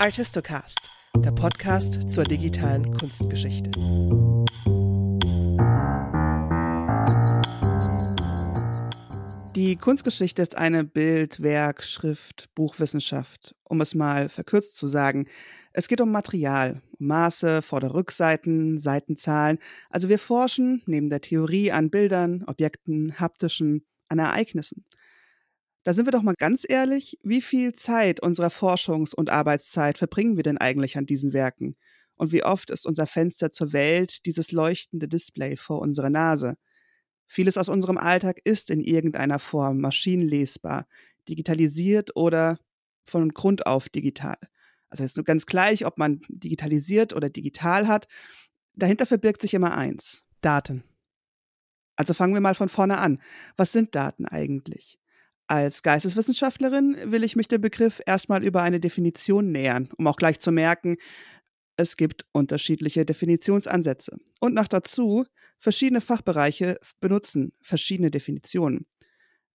Artistocast, 0.00 0.78
der 1.16 1.32
Podcast 1.32 2.08
zur 2.08 2.22
digitalen 2.22 2.96
Kunstgeschichte. 2.96 3.72
Die 9.56 9.74
Kunstgeschichte 9.74 10.42
ist 10.42 10.56
eine 10.56 10.84
Bild-, 10.84 11.42
Werk-, 11.42 11.82
Schrift-, 11.82 12.48
Buchwissenschaft, 12.54 13.56
um 13.64 13.80
es 13.80 13.96
mal 13.96 14.28
verkürzt 14.28 14.76
zu 14.76 14.86
sagen. 14.86 15.26
Es 15.72 15.88
geht 15.88 16.00
um 16.00 16.12
Material, 16.12 16.80
um 17.00 17.08
Maße, 17.08 17.60
Vorder-Rückseiten, 17.60 18.78
Seitenzahlen. 18.78 19.58
Also 19.90 20.08
wir 20.08 20.20
forschen 20.20 20.80
neben 20.86 21.10
der 21.10 21.22
Theorie 21.22 21.72
an 21.72 21.90
Bildern, 21.90 22.44
Objekten, 22.46 23.18
haptischen, 23.18 23.84
an 24.08 24.20
Ereignissen. 24.20 24.84
Da 25.84 25.92
sind 25.92 26.06
wir 26.06 26.12
doch 26.12 26.22
mal 26.22 26.34
ganz 26.36 26.66
ehrlich, 26.68 27.18
wie 27.22 27.40
viel 27.40 27.72
Zeit 27.72 28.20
unserer 28.20 28.50
Forschungs- 28.50 29.14
und 29.14 29.30
Arbeitszeit 29.30 29.98
verbringen 29.98 30.36
wir 30.36 30.42
denn 30.42 30.58
eigentlich 30.58 30.96
an 30.98 31.06
diesen 31.06 31.32
Werken? 31.32 31.76
Und 32.16 32.32
wie 32.32 32.44
oft 32.44 32.70
ist 32.70 32.84
unser 32.84 33.06
Fenster 33.06 33.50
zur 33.50 33.72
Welt 33.72 34.26
dieses 34.26 34.50
leuchtende 34.52 35.08
Display 35.08 35.56
vor 35.56 35.80
unserer 35.80 36.10
Nase? 36.10 36.56
Vieles 37.26 37.56
aus 37.56 37.68
unserem 37.68 37.96
Alltag 37.96 38.40
ist 38.44 38.70
in 38.70 38.80
irgendeiner 38.80 39.38
Form 39.38 39.78
maschinenlesbar, 39.80 40.86
digitalisiert 41.28 42.16
oder 42.16 42.58
von 43.04 43.28
Grund 43.30 43.66
auf 43.66 43.88
digital. 43.88 44.38
Also 44.88 45.04
ist 45.04 45.16
nur 45.16 45.24
ganz 45.24 45.46
gleich, 45.46 45.86
ob 45.86 45.98
man 45.98 46.20
digitalisiert 46.28 47.12
oder 47.14 47.30
digital 47.30 47.86
hat. 47.86 48.08
Dahinter 48.74 49.06
verbirgt 49.06 49.42
sich 49.42 49.54
immer 49.54 49.76
eins. 49.76 50.24
Daten. 50.40 50.84
Also 51.96 52.14
fangen 52.14 52.34
wir 52.34 52.40
mal 52.40 52.54
von 52.54 52.68
vorne 52.68 52.98
an. 52.98 53.20
Was 53.56 53.72
sind 53.72 53.94
Daten 53.94 54.24
eigentlich? 54.24 54.98
Als 55.50 55.82
Geisteswissenschaftlerin 55.82 56.96
will 57.10 57.24
ich 57.24 57.34
mich 57.34 57.48
dem 57.48 57.62
Begriff 57.62 58.02
erstmal 58.04 58.44
über 58.44 58.60
eine 58.60 58.80
Definition 58.80 59.50
nähern, 59.50 59.88
um 59.96 60.06
auch 60.06 60.16
gleich 60.16 60.40
zu 60.40 60.52
merken, 60.52 60.98
es 61.78 61.96
gibt 61.96 62.26
unterschiedliche 62.32 63.06
Definitionsansätze. 63.06 64.18
Und 64.40 64.52
noch 64.52 64.68
dazu, 64.68 65.24
verschiedene 65.56 66.02
Fachbereiche 66.02 66.78
benutzen 67.00 67.52
verschiedene 67.62 68.10
Definitionen. 68.10 68.86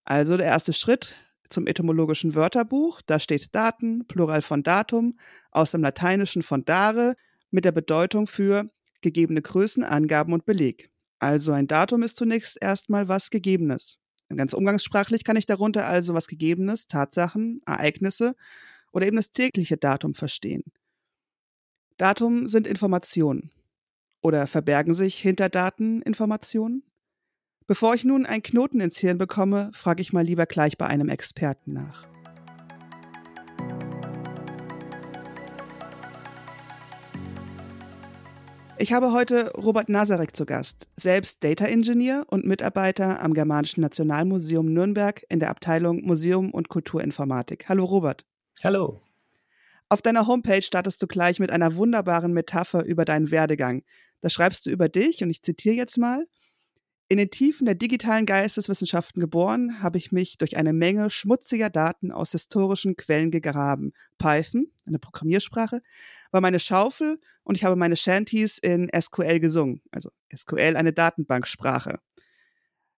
Also 0.04 0.36
der 0.36 0.48
erste 0.48 0.74
Schritt 0.74 1.14
zum 1.50 1.68
etymologischen 1.68 2.34
Wörterbuch, 2.34 3.02
da 3.06 3.20
steht 3.20 3.54
Daten, 3.54 4.08
Plural 4.08 4.42
von 4.42 4.64
Datum, 4.64 5.14
aus 5.52 5.72
dem 5.72 5.84
Lateinischen 5.84 6.42
von 6.42 6.66
dare, 6.66 7.14
mit 7.52 7.66
der 7.66 7.72
Bedeutung 7.72 8.26
für 8.26 8.68
gegebene 9.02 9.44
Größen, 9.44 9.84
Angaben 9.84 10.34
und 10.34 10.46
Beleg. 10.46 10.90
Also 11.20 11.52
ein 11.52 11.68
Datum 11.68 12.02
ist 12.02 12.18
zunächst 12.18 12.58
erstmal 12.60 13.10
was 13.10 13.30
Gegebenes. 13.30 14.00
Ganz 14.38 14.54
umgangssprachlich 14.54 15.24
kann 15.24 15.36
ich 15.38 15.46
darunter 15.46 15.86
also 15.86 16.14
was 16.14 16.28
Gegebenes, 16.28 16.88
Tatsachen, 16.88 17.62
Ereignisse 17.66 18.36
oder 18.92 19.08
eben 19.08 19.16
das 19.18 19.32
tägliche 19.32 19.78
Datum 19.78 20.14
verstehen. 20.14 20.64
Datum 21.98 22.48
sind 22.48 22.68
Informationen. 22.68 23.52
Oder 24.22 24.48
verbergen 24.48 24.94
sich 24.94 25.20
hinter 25.20 25.50
Daten 25.50 26.02
Informationen? 26.02 26.84
Bevor 27.68 27.94
ich 27.94 28.04
nun 28.04 28.26
einen 28.26 28.44
Knoten 28.44 28.80
ins 28.80 28.98
Hirn 28.98 29.18
bekomme, 29.18 29.72
frage 29.74 30.02
ich 30.02 30.14
mal 30.14 30.24
lieber 30.26 30.46
gleich 30.46 30.78
bei 30.78 30.88
einem 30.88 31.10
Experten 31.10 31.74
nach. 31.74 32.13
Ich 38.84 38.92
habe 38.92 39.14
heute 39.14 39.54
Robert 39.54 39.88
Nazarek 39.88 40.36
zu 40.36 40.46
Gast, 40.46 40.90
selbst 40.98 41.42
Data 41.42 41.66
Engineer 41.66 42.26
und 42.28 42.44
Mitarbeiter 42.46 43.22
am 43.22 43.34
Germanischen 43.34 43.80
Nationalmuseum 43.80 44.74
Nürnberg 44.74 45.26
in 45.30 45.40
der 45.40 45.52
Abteilung 45.52 46.04
Museum 46.04 46.52
und 46.52 46.68
Kulturinformatik. 46.68 47.70
Hallo 47.70 47.86
Robert. 47.86 48.26
Hallo. 48.62 49.02
Auf 49.88 50.02
deiner 50.02 50.28
Homepage 50.28 50.62
startest 50.62 51.02
du 51.02 51.08
gleich 51.08 51.40
mit 51.40 51.50
einer 51.50 51.78
wunderbaren 51.78 52.34
Metapher 52.34 52.84
über 52.84 53.06
deinen 53.06 53.32
Werdegang. 53.32 53.84
Da 54.20 54.30
schreibst 54.30 54.66
du 54.66 54.70
über 54.70 54.90
dich, 54.90 55.24
und 55.24 55.30
ich 55.30 55.44
zitiere 55.44 55.76
jetzt 55.76 55.98
mal, 55.98 56.28
in 57.10 57.18
den 57.18 57.30
Tiefen 57.30 57.66
der 57.66 57.76
digitalen 57.76 58.26
Geisteswissenschaften 58.26 59.20
geboren, 59.20 59.82
habe 59.82 59.98
ich 59.98 60.12
mich 60.12 60.38
durch 60.38 60.58
eine 60.58 60.74
Menge 60.74 61.10
schmutziger 61.10 61.70
Daten 61.70 62.12
aus 62.12 62.32
historischen 62.32 62.96
Quellen 62.96 63.30
gegraben. 63.30 63.94
Python, 64.18 64.68
eine 64.86 65.00
Programmiersprache, 65.00 65.82
war 66.32 66.42
meine 66.42 66.60
Schaufel 66.60 67.20
und 67.44 67.56
ich 67.56 67.64
habe 67.64 67.76
meine 67.76 67.98
Shanties 67.98 68.58
in 68.58 68.90
SQL 68.98 69.40
gesungen. 69.40 69.82
Also 69.92 70.10
SQL, 70.36 70.76
eine 70.76 70.94
Datenbanksprache. 70.94 72.00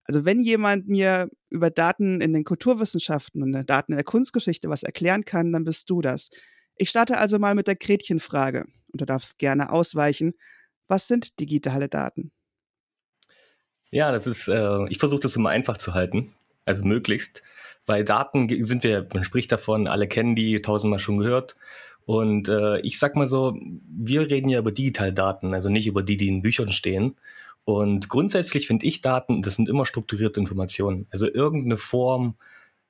Also 0.04 0.24
wenn 0.24 0.40
jemand 0.40 0.88
mir 0.88 1.30
über 1.50 1.72
Daten 1.72 2.22
in 2.22 2.32
den 2.32 2.44
Kulturwissenschaften 2.44 3.42
und 3.42 3.52
Daten 3.68 3.92
in 3.92 3.98
der 3.98 4.06
Kunstgeschichte 4.06 4.70
was 4.70 4.84
erklären 4.84 5.26
kann, 5.26 5.52
dann 5.52 5.64
bist 5.64 5.90
du 5.90 6.02
das. 6.02 6.30
Ich 6.78 6.90
starte 6.90 7.18
also 7.18 7.40
mal 7.40 7.56
mit 7.56 7.68
der 7.68 7.76
Gretchenfrage 7.76 8.66
und 8.92 9.02
du 9.02 9.06
darfst 9.06 9.40
gerne 9.40 9.72
ausweichen. 9.72 10.34
Was 10.88 11.08
sind 11.08 11.40
digitale 11.40 11.90
Daten? 11.90 12.32
Ja, 13.96 14.12
das 14.12 14.28
ist, 14.28 14.50
äh, 14.50 14.86
ich 14.90 14.98
versuche 14.98 15.22
das 15.22 15.38
immer 15.38 15.52
einfach 15.52 15.78
zu 15.78 15.94
halten, 15.94 16.34
also 16.66 16.84
möglichst. 16.84 17.44
Bei 17.86 18.04
Daten 18.04 18.50
sind 18.66 18.84
wir, 18.84 19.08
man 19.14 19.24
spricht 19.24 19.54
davon, 19.54 19.88
alle 19.88 20.10
kennen 20.10 20.36
die, 20.36 20.62
tausendmal 20.62 21.00
schon 21.00 21.16
gehört. 21.16 21.56
Und 22.06 22.50
äh, 22.50 22.80
ich 22.82 23.00
sag 23.00 23.16
mal 23.16 23.30
so, 23.30 23.58
wir 23.88 24.30
reden 24.30 24.50
ja 24.50 24.60
über 24.60 24.74
digitale 24.74 25.14
Daten, 25.14 25.54
also 25.54 25.70
nicht 25.70 25.88
über 25.88 26.04
die, 26.04 26.18
die 26.18 26.28
in 26.28 26.42
Büchern 26.42 26.74
stehen. 26.74 27.16
Und 27.64 28.10
grundsätzlich 28.10 28.68
finde 28.68 28.86
ich 28.86 29.00
Daten, 29.00 29.42
das 29.42 29.56
sind 29.56 29.70
immer 29.70 29.86
strukturierte 29.86 30.42
Informationen. 30.42 31.08
Also 31.10 31.34
irgendeine 31.34 31.78
Form 31.78 32.36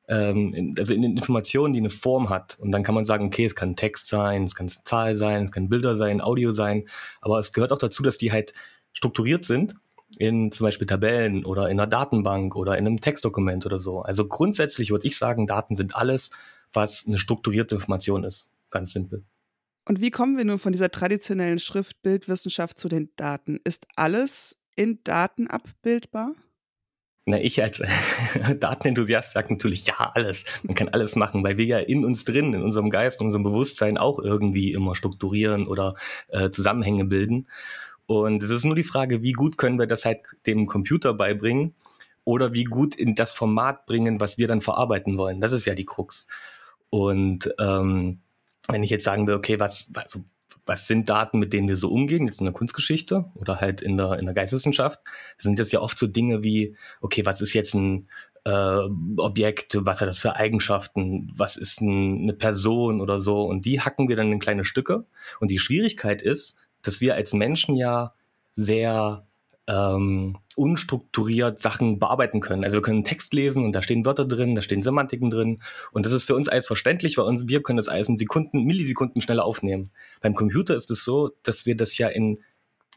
ähm, 0.08 0.74
also 0.80 0.92
in 0.92 1.04
den 1.04 1.18
Informationen, 1.18 1.76
die 1.76 1.82
eine 1.82 1.92
Form 1.92 2.32
hat. 2.32 2.58
Und 2.60 2.72
dann 2.72 2.82
kann 2.82 2.96
man 2.96 3.06
sagen, 3.06 3.28
okay, 3.28 3.46
es 3.46 3.54
kann 3.54 3.76
Text 3.76 4.08
sein, 4.08 4.46
es 4.46 4.56
kann 4.56 4.70
Zahl 4.70 5.16
sein, 5.18 5.44
es 5.44 5.52
kann 5.52 5.70
Bilder 5.70 5.98
sein, 5.98 6.20
Audio 6.20 6.52
sein. 6.52 6.90
Aber 7.22 7.38
es 7.38 7.54
gehört 7.54 7.72
auch 7.72 7.78
dazu, 7.78 8.02
dass 8.02 8.18
die 8.18 8.32
halt 8.32 8.54
strukturiert 8.92 9.46
sind 9.46 9.76
in 10.18 10.52
zum 10.52 10.66
Beispiel 10.66 10.88
Tabellen 10.88 11.46
oder 11.46 11.70
in 11.70 11.80
einer 11.80 11.88
Datenbank 11.88 12.56
oder 12.56 12.78
in 12.78 12.86
einem 12.86 13.02
Textdokument 13.02 13.66
oder 13.66 13.80
so. 13.80 14.02
Also 14.02 14.28
grundsätzlich 14.28 14.92
würde 14.92 15.08
ich 15.08 15.18
sagen, 15.18 15.48
Daten 15.48 15.76
sind 15.76 15.96
alles, 15.96 16.32
was 16.74 17.06
eine 17.08 17.18
strukturierte 17.18 17.76
Information 17.76 18.24
ist. 18.24 18.48
Ganz 18.70 18.94
simpel. 18.94 19.24
Und 19.88 20.02
wie 20.02 20.12
kommen 20.12 20.38
wir 20.38 20.46
nun 20.46 20.60
von 20.60 20.72
dieser 20.72 20.90
traditionellen 20.90 21.60
Schriftbildwissenschaft 21.60 22.80
zu 22.80 22.90
den 22.90 23.10
Daten? 23.16 23.60
Ist 23.64 23.86
alles 23.96 24.58
in 24.76 25.00
Daten 25.04 25.48
abbildbar? 25.48 26.34
Na, 27.28 27.40
ich 27.42 27.62
als 27.62 27.82
Datenenthusiast 28.60 29.34
sage 29.34 29.54
natürlich 29.54 29.88
ja, 29.88 30.12
alles. 30.14 30.46
Man 30.64 30.76
kann 30.76 30.90
alles 30.90 31.16
machen, 31.16 31.44
weil 31.44 31.58
wir 31.58 31.66
ja 31.66 31.80
in 31.80 32.06
uns 32.06 32.24
drin, 32.24 32.54
in 32.54 32.62
unserem 32.62 32.92
Geist, 32.92 33.20
in 33.20 33.26
unserem 33.28 33.44
Bewusstsein 33.44 33.98
auch 33.98 34.20
irgendwie 34.20 34.74
immer 34.74 34.96
strukturieren 34.96 35.68
oder 35.68 35.96
äh, 36.28 36.52
Zusammenhänge 36.52 37.06
bilden. 37.06 37.48
Und 38.08 38.44
es 38.44 38.52
ist 38.52 38.66
nur 38.66 38.76
die 38.76 38.84
Frage, 38.84 39.24
wie 39.24 39.34
gut 39.34 39.58
können 39.58 39.80
wir 39.80 39.88
das 39.88 40.06
halt 40.06 40.20
dem 40.46 40.68
Computer 40.68 41.14
beibringen 41.14 41.76
oder 42.24 42.54
wie 42.54 42.66
gut 42.66 42.96
in 42.96 43.16
das 43.16 43.32
Format 43.32 43.86
bringen, 43.86 44.20
was 44.20 44.38
wir 44.38 44.48
dann 44.48 44.62
verarbeiten 44.62 45.18
wollen. 45.18 45.42
Das 45.42 45.52
ist 45.52 45.66
ja 45.66 45.76
die 45.76 45.86
Krux. 45.86 46.28
Und 46.90 47.54
ähm, 47.60 48.22
wenn 48.68 48.84
ich 48.84 48.90
jetzt 48.90 49.04
sagen 49.04 49.28
will, 49.28 49.36
okay, 49.36 49.60
was, 49.60 49.90
also 49.94 50.24
was 50.66 50.88
sind 50.88 51.10
Daten, 51.10 51.40
mit 51.40 51.54
denen 51.54 51.68
wir 51.68 51.78
so 51.78 51.90
umgehen, 51.90 52.26
jetzt 52.26 52.40
in 52.40 52.46
der 52.46 52.54
Kunstgeschichte 52.54 53.26
oder 53.36 53.62
halt 53.62 53.82
in 53.82 53.98
der, 53.98 54.18
in 54.18 54.26
der 54.26 54.34
Geisteswissenschaft, 54.34 55.00
sind 55.38 55.60
das 55.60 55.72
ja 55.72 55.80
oft 55.80 55.98
so 55.98 56.08
Dinge 56.08 56.44
wie, 56.44 56.76
okay, 57.02 57.26
was 57.26 57.42
ist 57.42 57.54
jetzt 57.54 57.76
ein 57.76 58.08
äh, 58.46 58.80
Objekt, 59.18 59.78
was 59.82 60.02
hat 60.02 60.08
das 60.08 60.18
für 60.18 60.36
Eigenschaften, 60.36 61.32
was 61.36 61.58
ist 61.58 61.82
ein, 61.82 62.24
eine 62.24 62.34
Person 62.34 63.02
oder 63.02 63.22
so 63.22 63.44
und 63.44 63.66
die 63.66 63.82
hacken 63.82 64.08
wir 64.08 64.16
dann 64.16 64.32
in 64.32 64.40
kleine 64.40 64.66
Stücke 64.66 65.06
und 65.40 65.52
die 65.52 65.60
Schwierigkeit 65.60 66.22
ist, 66.22 66.56
dass 66.86 67.02
wir 67.02 67.16
als 67.16 67.34
Menschen 67.34 67.76
ja 67.76 68.14
sehr 68.54 69.26
ähm, 69.68 70.38
unstrukturiert 70.56 71.60
Sachen 71.60 72.00
bearbeiten 72.00 72.40
können. 72.40 72.64
Also 72.64 72.78
wir 72.78 72.82
können 72.82 73.04
Text 73.04 73.34
lesen 73.34 73.64
und 73.64 73.74
da 73.74 73.82
stehen 73.82 74.06
Wörter 74.06 74.26
drin, 74.26 74.56
da 74.56 74.62
stehen 74.62 74.82
Semantiken 74.82 75.30
drin 75.30 75.60
und 75.92 76.06
das 76.06 76.14
ist 76.14 76.26
für 76.26 76.36
uns 76.36 76.48
alles 76.48 76.68
verständlich, 76.68 77.18
weil 77.18 77.26
uns, 77.26 77.48
wir 77.48 77.64
können 77.64 77.78
das 77.78 77.90
alles 77.90 78.08
in 78.08 78.18
Sekunden, 78.18 78.64
Millisekunden 78.64 79.22
schneller 79.22 79.46
aufnehmen. 79.46 79.92
Beim 80.22 80.36
Computer 80.36 80.76
ist 80.76 80.92
es 80.92 81.04
so, 81.04 81.32
dass 81.44 81.66
wir 81.66 81.76
das 81.76 81.98
ja 81.98 82.08
in 82.08 82.40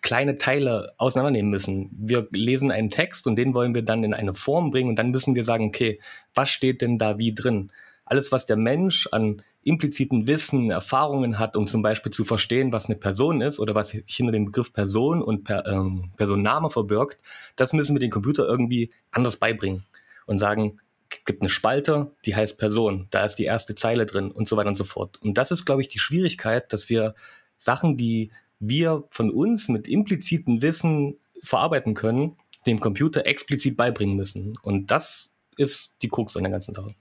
kleine 0.01 0.39
Teile 0.39 0.93
auseinandernehmen 0.99 1.51
müssen. 1.51 1.91
Wir 1.99 2.29
lesen 2.31 2.71
einen 2.71 2.91
Text 2.91 3.27
und 3.27 3.37
den 3.37 3.55
wollen 3.55 3.75
wir 3.75 3.83
dann 3.83 4.05
in 4.05 4.15
eine 4.15 4.35
Form 4.35 4.71
bringen 4.71 4.91
und 4.91 4.97
dann 4.97 5.11
müssen 5.11 5.35
wir 5.35 5.45
sagen, 5.45 5.67
okay, 5.67 6.01
was 6.35 6.51
steht 6.51 6.83
denn 6.83 6.99
da 6.99 7.19
wie 7.19 7.35
drin? 7.35 7.73
Alles, 8.05 8.31
was 8.31 8.47
der 8.47 8.57
Mensch 8.57 9.09
an 9.11 9.43
impliziten 9.63 10.27
Wissen, 10.27 10.71
Erfahrungen 10.71 11.39
hat, 11.39 11.57
um 11.57 11.67
zum 11.67 11.83
Beispiel 11.83 12.13
zu 12.13 12.25
verstehen, 12.25 12.73
was 12.73 12.87
eine 12.87 12.97
Person 12.97 13.41
ist 13.41 13.59
oder 13.59 13.75
was 13.75 13.89
sich 13.89 14.05
hinter 14.07 14.33
dem 14.33 14.47
Begriff 14.47 14.73
Person 14.73 15.23
und 15.23 15.45
per, 15.45 15.67
ähm, 15.67 16.11
Personenname 16.17 16.71
verbirgt, 16.71 17.19
das 17.57 17.73
müssen 17.73 17.95
wir 17.95 18.01
dem 18.01 18.11
Computer 18.11 18.47
irgendwie 18.47 18.91
anders 19.11 19.37
beibringen 19.37 19.85
und 20.27 20.39
sagen, 20.39 20.79
es 21.11 21.25
gibt 21.25 21.43
eine 21.43 21.49
Spalte, 21.49 22.13
die 22.25 22.37
heißt 22.37 22.59
Person, 22.59 23.09
da 23.11 23.25
ist 23.25 23.37
die 23.37 23.45
erste 23.45 23.75
Zeile 23.75 24.07
drin 24.07 24.31
und 24.31 24.47
so 24.47 24.57
weiter 24.57 24.69
und 24.69 24.75
so 24.75 24.85
fort. 24.85 25.21
Und 25.23 25.39
das 25.39 25.51
ist, 25.51 25.65
glaube 25.65 25.81
ich, 25.81 25.89
die 25.89 25.99
Schwierigkeit, 25.99 26.73
dass 26.73 26.89
wir 26.89 27.15
Sachen, 27.57 27.97
die 27.97 28.31
wir 28.61 29.05
von 29.11 29.31
uns 29.31 29.69
mit 29.69 29.89
implizitem 29.89 30.63
Wissen 30.63 31.17
verarbeiten 31.43 31.95
können, 31.95 32.37
dem 32.67 32.81
Computer 32.81 33.27
explizit 33.27 33.77
beibringen 33.77 34.17
müssen. 34.17 34.57
Und 34.63 34.91
das 34.91 35.33
ist 35.57 35.95
die 36.03 36.09
Krux 36.09 36.37
an 36.37 36.43
der 36.43 36.53
ganzen 36.53 36.75
Sache. 36.75 36.95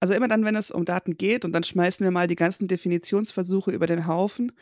Also 0.00 0.14
immer 0.14 0.28
dann, 0.28 0.44
wenn 0.44 0.56
es 0.56 0.70
um 0.70 0.84
Daten 0.84 1.16
geht, 1.16 1.44
und 1.44 1.52
dann 1.52 1.64
schmeißen 1.64 2.04
wir 2.04 2.10
mal 2.10 2.26
die 2.26 2.36
ganzen 2.36 2.68
Definitionsversuche 2.68 3.70
über 3.70 3.86
den 3.86 4.06
Haufen, 4.06 4.52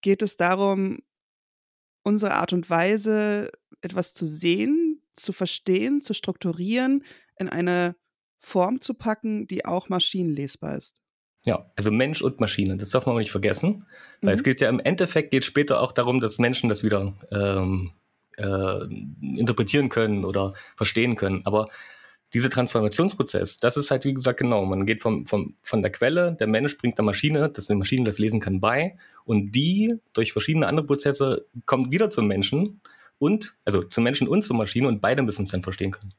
geht 0.00 0.22
es 0.22 0.36
darum, 0.36 1.00
unsere 2.02 2.34
Art 2.34 2.52
und 2.52 2.70
Weise, 2.70 3.50
etwas 3.80 4.14
zu 4.14 4.24
sehen, 4.24 5.02
zu 5.12 5.32
verstehen, 5.32 6.00
zu 6.00 6.14
strukturieren, 6.14 7.04
in 7.38 7.48
eine 7.48 7.96
Form 8.40 8.80
zu 8.80 8.94
packen, 8.94 9.46
die 9.46 9.64
auch 9.64 9.88
maschinenlesbar 9.88 10.76
ist. 10.76 10.94
Ja, 11.44 11.70
also 11.76 11.90
Mensch 11.90 12.22
und 12.22 12.40
Maschine, 12.40 12.76
das 12.76 12.90
darf 12.90 13.06
man 13.06 13.14
auch 13.14 13.20
nicht 13.20 13.30
vergessen. 13.30 13.86
Weil 14.20 14.30
mhm. 14.30 14.34
es 14.34 14.44
geht 14.44 14.60
ja 14.60 14.68
im 14.68 14.80
Endeffekt 14.80 15.30
geht 15.30 15.44
später 15.44 15.80
auch 15.80 15.92
darum, 15.92 16.20
dass 16.20 16.38
Menschen 16.38 16.68
das 16.68 16.82
wieder 16.82 17.14
ähm, 17.30 17.92
äh, 18.36 18.84
interpretieren 19.38 19.88
können 19.88 20.24
oder 20.24 20.54
verstehen 20.76 21.16
können. 21.16 21.42
Aber 21.44 21.68
dieser 22.34 22.50
Transformationsprozess, 22.50 23.56
das 23.58 23.76
ist 23.76 23.90
halt, 23.90 24.04
wie 24.04 24.14
gesagt, 24.14 24.40
genau. 24.40 24.64
Man 24.64 24.84
geht 24.86 25.02
vom, 25.02 25.24
vom, 25.26 25.54
von 25.62 25.82
der 25.82 25.90
Quelle, 25.90 26.36
der 26.38 26.46
Mensch 26.46 26.76
bringt 26.76 26.98
der 26.98 27.04
Maschine, 27.04 27.48
dass 27.48 27.66
die 27.66 27.74
Maschine 27.74 28.04
das 28.04 28.18
lesen 28.18 28.40
kann, 28.40 28.60
bei. 28.60 28.96
Und 29.24 29.52
die, 29.52 29.96
durch 30.12 30.32
verschiedene 30.32 30.66
andere 30.66 30.86
Prozesse, 30.86 31.46
kommt 31.64 31.90
wieder 31.90 32.10
zum 32.10 32.26
Menschen 32.26 32.80
und, 33.18 33.56
also 33.64 33.82
zum 33.82 34.04
Menschen 34.04 34.28
und 34.28 34.42
zur 34.42 34.56
Maschine 34.56 34.88
und 34.88 35.00
beide 35.00 35.22
müssen 35.22 35.44
es 35.44 35.50
dann 35.50 35.62
verstehen 35.62 35.90
können. 35.90 36.12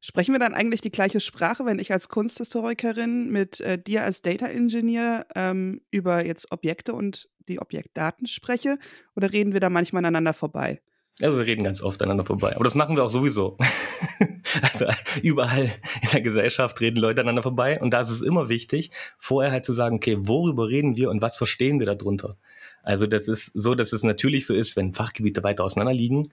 Sprechen 0.00 0.34
wir 0.34 0.38
dann 0.38 0.54
eigentlich 0.54 0.82
die 0.82 0.90
gleiche 0.90 1.20
Sprache, 1.20 1.64
wenn 1.64 1.78
ich 1.78 1.90
als 1.90 2.08
Kunsthistorikerin 2.08 3.30
mit 3.30 3.60
äh, 3.60 3.76
dir 3.76 4.04
als 4.04 4.22
Data 4.22 4.46
Engineer 4.46 5.26
ähm, 5.34 5.80
über 5.90 6.24
jetzt 6.24 6.52
Objekte 6.52 6.92
und 6.92 7.28
die 7.48 7.58
Objektdaten 7.60 8.26
spreche? 8.26 8.78
Oder 9.16 9.32
reden 9.32 9.52
wir 9.52 9.60
da 9.60 9.70
manchmal 9.70 10.00
aneinander 10.00 10.32
vorbei? 10.32 10.80
Also 11.22 11.38
wir 11.38 11.46
reden 11.46 11.64
ganz 11.64 11.82
oft 11.82 12.02
aneinander 12.02 12.24
vorbei. 12.24 12.54
Aber 12.54 12.64
das 12.64 12.74
machen 12.74 12.94
wir 12.94 13.04
auch 13.04 13.10
sowieso. 13.10 13.56
also 14.62 14.86
überall 15.22 15.70
in 16.02 16.08
der 16.12 16.20
Gesellschaft 16.20 16.80
reden 16.80 17.00
Leute 17.00 17.20
aneinander 17.20 17.42
vorbei. 17.42 17.80
Und 17.80 17.90
da 17.90 18.00
ist 18.00 18.10
es 18.10 18.22
immer 18.22 18.48
wichtig, 18.48 18.90
vorher 19.18 19.52
halt 19.52 19.64
zu 19.64 19.72
sagen, 19.72 19.96
okay, 19.96 20.16
worüber 20.20 20.68
reden 20.68 20.96
wir 20.96 21.10
und 21.10 21.22
was 21.22 21.36
verstehen 21.36 21.78
wir 21.78 21.86
darunter? 21.86 22.36
Also 22.82 23.06
das 23.06 23.28
ist 23.28 23.52
so, 23.54 23.74
dass 23.74 23.92
es 23.92 24.02
natürlich 24.02 24.46
so 24.46 24.54
ist, 24.54 24.76
wenn 24.76 24.94
Fachgebiete 24.94 25.42
weiter 25.42 25.64
auseinander 25.64 25.94
liegen, 25.94 26.32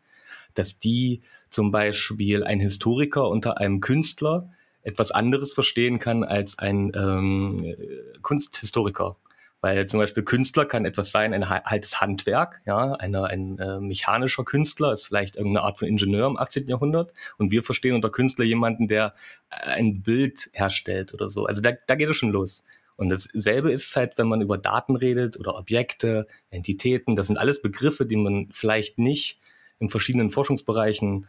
dass 0.54 0.80
die 0.80 1.22
zum 1.50 1.72
Beispiel 1.72 2.44
ein 2.44 2.60
Historiker 2.60 3.30
unter 3.30 3.58
einem 3.58 3.80
Künstler 3.80 4.52
etwas 4.84 5.12
anderes 5.12 5.54
verstehen 5.54 5.98
kann 5.98 6.24
als 6.24 6.60
ein 6.60 6.92
ähm, 6.96 7.76
Kunsthistoriker. 8.22 9.16
Weil 9.64 9.86
zum 9.86 10.02
Beispiel 10.02 10.24
Künstler 10.24 10.66
kann 10.66 10.84
etwas 10.84 11.12
sein, 11.12 11.34
ein 11.34 11.46
altes 11.46 12.02
Handwerk, 12.02 12.62
ja, 12.66 12.96
eine, 12.96 13.24
ein 13.28 13.58
äh, 13.60 13.80
mechanischer 13.80 14.44
Künstler 14.44 14.92
ist 14.92 15.06
vielleicht 15.06 15.38
irgendeine 15.38 15.66
Art 15.66 15.80
von 15.80 15.88
Ingenieur 15.88 16.28
im 16.28 16.36
18. 16.36 16.68
Jahrhundert 16.68 17.14
und 17.38 17.50
wir 17.50 17.64
verstehen 17.64 17.96
unter 17.96 18.10
Künstler 18.10 18.44
jemanden, 18.44 18.90
der 18.90 19.16
ein 19.48 20.02
Bild 20.02 20.50
herstellt 20.52 21.14
oder 21.14 21.30
so. 21.30 21.46
Also 21.46 21.62
da, 21.62 21.72
da 21.88 21.96
geht 21.96 22.10
es 22.10 22.18
schon 22.18 22.32
los. 22.32 22.66
Und 22.98 23.08
dasselbe 23.08 23.72
ist 23.72 23.88
es 23.88 23.96
halt, 23.96 24.18
wenn 24.18 24.28
man 24.28 24.42
über 24.42 24.58
Daten 24.58 24.98
redet 24.98 25.40
oder 25.40 25.56
Objekte, 25.56 26.28
Entitäten, 26.50 27.16
das 27.16 27.28
sind 27.28 27.38
alles 27.38 27.62
Begriffe, 27.62 28.06
die 28.06 28.18
man 28.18 28.50
vielleicht 28.52 29.00
nicht 29.00 29.40
in 29.80 29.88
verschiedenen 29.88 30.30
Forschungsbereichen 30.30 31.26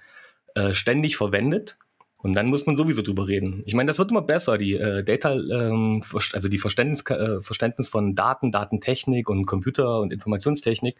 äh, 0.56 0.74
ständig 0.74 1.16
verwendet. 1.16 1.78
Und 2.24 2.32
dann 2.32 2.46
muss 2.46 2.64
man 2.64 2.74
sowieso 2.74 3.02
drüber 3.02 3.28
reden. 3.28 3.62
Ich 3.66 3.74
meine, 3.74 3.88
das 3.88 3.98
wird 3.98 4.10
immer 4.10 4.22
besser, 4.22 4.56
die 4.56 4.76
äh, 4.76 5.04
Data, 5.04 5.34
ähm, 5.34 6.02
also 6.32 6.48
die 6.48 6.58
Verständnis, 6.58 7.04
äh, 7.10 7.42
Verständnis 7.42 7.86
von 7.86 8.14
Daten, 8.14 8.50
Datentechnik 8.50 9.28
und 9.28 9.44
Computer- 9.44 10.00
und 10.00 10.10
Informationstechnik, 10.10 10.96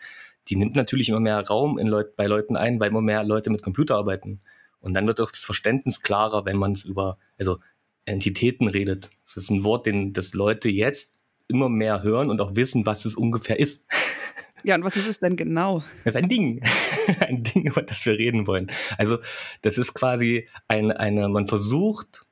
die 0.49 0.57
nimmt 0.57 0.77
natürlich 0.77 1.09
immer 1.09 1.21
mehr 1.21 1.41
Raum 1.41 1.79
in 1.79 1.87
Leut 1.87 2.15
bei 2.17 2.27
Leuten 2.27 2.57
ein, 2.57 2.79
weil 2.79 2.91
immer 2.91 3.01
mehr 3.01 3.25
Leute 3.25 3.49
mit 3.49 3.63
Computer 3.63 3.97
arbeiten. 3.97 4.43
Und 4.81 4.93
dann 4.93 5.07
wird 5.07 5.19
auch 5.19 5.31
das 5.31 5.41
Verständnis 5.41 6.03
klarer, 6.03 6.45
wenn 6.45 6.59
man 6.59 6.73
es 6.73 6.85
über, 6.85 7.17
also 7.39 7.59
Entitäten 8.05 8.69
redet. 8.69 9.09
Das 9.25 9.39
ist 9.39 9.49
ein 9.49 9.65
Wort, 9.65 9.87
den 9.87 10.13
das 10.13 10.35
Leute 10.35 10.69
jetzt 10.69 11.19
immer 11.49 11.71
mehr 11.71 12.03
hören 12.03 12.29
und 12.29 12.43
auch 12.43 12.55
wissen, 12.55 12.85
was 12.85 13.07
es 13.07 13.15
ungefähr 13.15 13.59
ist. 13.59 13.83
Ja, 14.65 14.75
und 14.77 14.85
was 14.85 14.97
ist 14.97 15.07
es 15.07 15.21
denn 15.21 15.37
genau? 15.37 15.85
Das 16.05 16.15
ist 16.15 16.23
ein 16.23 16.29
Ding. 16.29 16.63
ein 17.21 17.43
Ding, 17.43 17.67
über 17.67 17.83
das 17.83 18.07
wir 18.07 18.19
reden 18.19 18.47
wollen. 18.47 18.71
Also, 18.97 19.19
das 19.61 19.77
ist 19.77 19.95
quasi 19.95 20.49
ein, 20.69 20.91
eine, 20.91 21.29
man 21.29 21.47
versucht, 21.47 22.25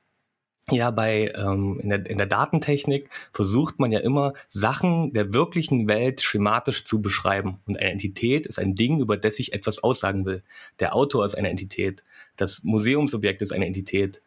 ja, 0.71 0.91
bei 0.91 1.31
ähm, 1.35 1.79
in, 1.81 1.89
der, 1.89 2.05
in 2.09 2.17
der 2.17 2.27
Datentechnik 2.27 3.09
versucht 3.33 3.79
man 3.79 3.91
ja 3.91 3.99
immer 3.99 4.33
Sachen 4.47 5.11
der 5.11 5.33
wirklichen 5.33 5.87
Welt 5.89 6.21
schematisch 6.21 6.85
zu 6.85 7.01
beschreiben. 7.01 7.59
Und 7.65 7.77
eine 7.77 7.91
Entität 7.91 8.47
ist 8.47 8.59
ein 8.59 8.73
Ding, 8.73 8.99
über 8.99 9.17
das 9.17 9.39
ich 9.39 9.53
etwas 9.53 9.83
aussagen 9.83 10.25
will. 10.25 10.41
Der 10.79 10.95
Autor 10.95 11.25
ist 11.25 11.35
eine 11.35 11.49
Entität. 11.49 12.03
Das 12.37 12.63
Museumsobjekt 12.63 13.41
ist 13.41 13.51
eine 13.51 13.67
Entität. 13.67 14.21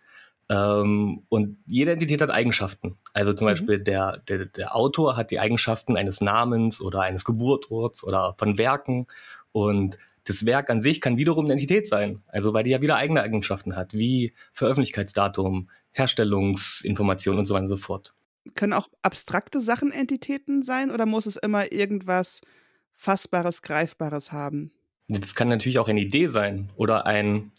Ähm, 0.48 1.24
und 1.28 1.58
jede 1.66 1.92
Entität 1.92 2.20
hat 2.22 2.30
Eigenschaften. 2.30 2.96
Also 3.12 3.32
zum 3.32 3.46
mhm. 3.46 3.50
Beispiel 3.50 3.80
der, 3.80 4.18
der, 4.28 4.46
der 4.46 4.76
Autor 4.76 5.16
hat 5.16 5.30
die 5.30 5.40
Eigenschaften 5.40 5.96
eines 5.96 6.20
Namens 6.20 6.80
oder 6.80 7.00
eines 7.00 7.24
Geburtorts 7.24 8.04
oder 8.04 8.34
von 8.38 8.58
Werken. 8.58 9.06
Und 9.52 9.98
das 10.24 10.44
Werk 10.46 10.70
an 10.70 10.80
sich 10.80 11.00
kann 11.00 11.18
wiederum 11.18 11.44
eine 11.44 11.54
Entität 11.54 11.86
sein. 11.86 12.22
Also 12.28 12.54
weil 12.54 12.64
die 12.64 12.70
ja 12.70 12.80
wieder 12.80 12.96
eigene 12.96 13.22
Eigenschaften 13.22 13.76
hat, 13.76 13.94
wie 13.94 14.34
Veröffentlichkeitsdatum, 14.52 15.68
Herstellungsinformation 15.92 17.38
und 17.38 17.44
so 17.44 17.54
weiter 17.54 17.62
und 17.62 17.68
so 17.68 17.76
fort. 17.76 18.14
Können 18.54 18.72
auch 18.72 18.88
abstrakte 19.02 19.60
Sachen 19.60 19.90
Entitäten 19.90 20.62
sein 20.62 20.92
oder 20.92 21.06
muss 21.06 21.26
es 21.26 21.36
immer 21.36 21.72
irgendwas 21.72 22.40
Fassbares, 22.94 23.62
Greifbares 23.62 24.30
haben? 24.30 24.70
Das 25.08 25.34
kann 25.34 25.48
natürlich 25.48 25.78
auch 25.78 25.88
eine 25.88 26.00
Idee 26.00 26.28
sein 26.28 26.70
oder 26.76 27.06
ein, 27.06 27.52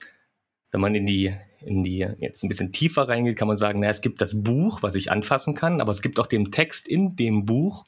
wenn 0.72 0.82
man 0.82 0.96
in 0.96 1.06
die 1.06 1.36
in 1.62 1.84
die 1.84 2.08
jetzt 2.20 2.44
ein 2.44 2.50
bisschen 2.50 2.72
tiefer 2.72 3.08
reingeht, 3.08 3.38
kann 3.38 3.48
man 3.48 3.58
sagen, 3.58 3.80
na, 3.80 3.90
es 3.90 4.02
gibt 4.02 4.22
das 4.22 4.44
Buch, 4.44 4.84
was 4.84 4.96
ich 4.96 5.12
anfassen 5.12 5.56
kann, 5.56 5.82
aber 5.82 5.92
es 5.92 6.02
gibt 6.02 6.20
auch 6.20 6.28
den 6.28 6.52
Text 6.52 6.88
in 6.88 7.16
dem 7.16 7.46
Buch, 7.46 7.86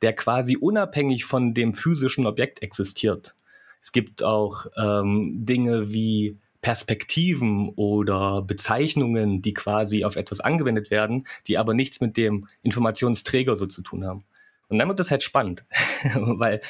der 0.00 0.12
quasi 0.12 0.56
unabhängig 0.56 1.24
von 1.24 1.54
dem 1.54 1.74
physischen 1.74 2.26
Objekt 2.26 2.62
existiert. 2.62 3.34
Es 3.80 3.92
gibt 3.92 4.22
auch 4.22 4.66
ähm, 4.76 5.44
Dinge 5.44 5.92
wie 5.92 6.38
Perspektiven 6.60 7.70
oder 7.70 8.42
Bezeichnungen, 8.42 9.42
die 9.42 9.52
quasi 9.52 10.04
auf 10.04 10.16
etwas 10.16 10.40
angewendet 10.40 10.90
werden, 10.90 11.26
die 11.48 11.58
aber 11.58 11.74
nichts 11.74 12.00
mit 12.00 12.16
dem 12.16 12.46
Informationsträger 12.62 13.56
so 13.56 13.66
zu 13.66 13.82
tun 13.82 14.04
haben. 14.04 14.24
Und 14.68 14.78
dann 14.78 14.88
wird 14.88 15.00
das 15.00 15.10
halt 15.10 15.22
spannend, 15.24 15.64
weil 16.14 16.60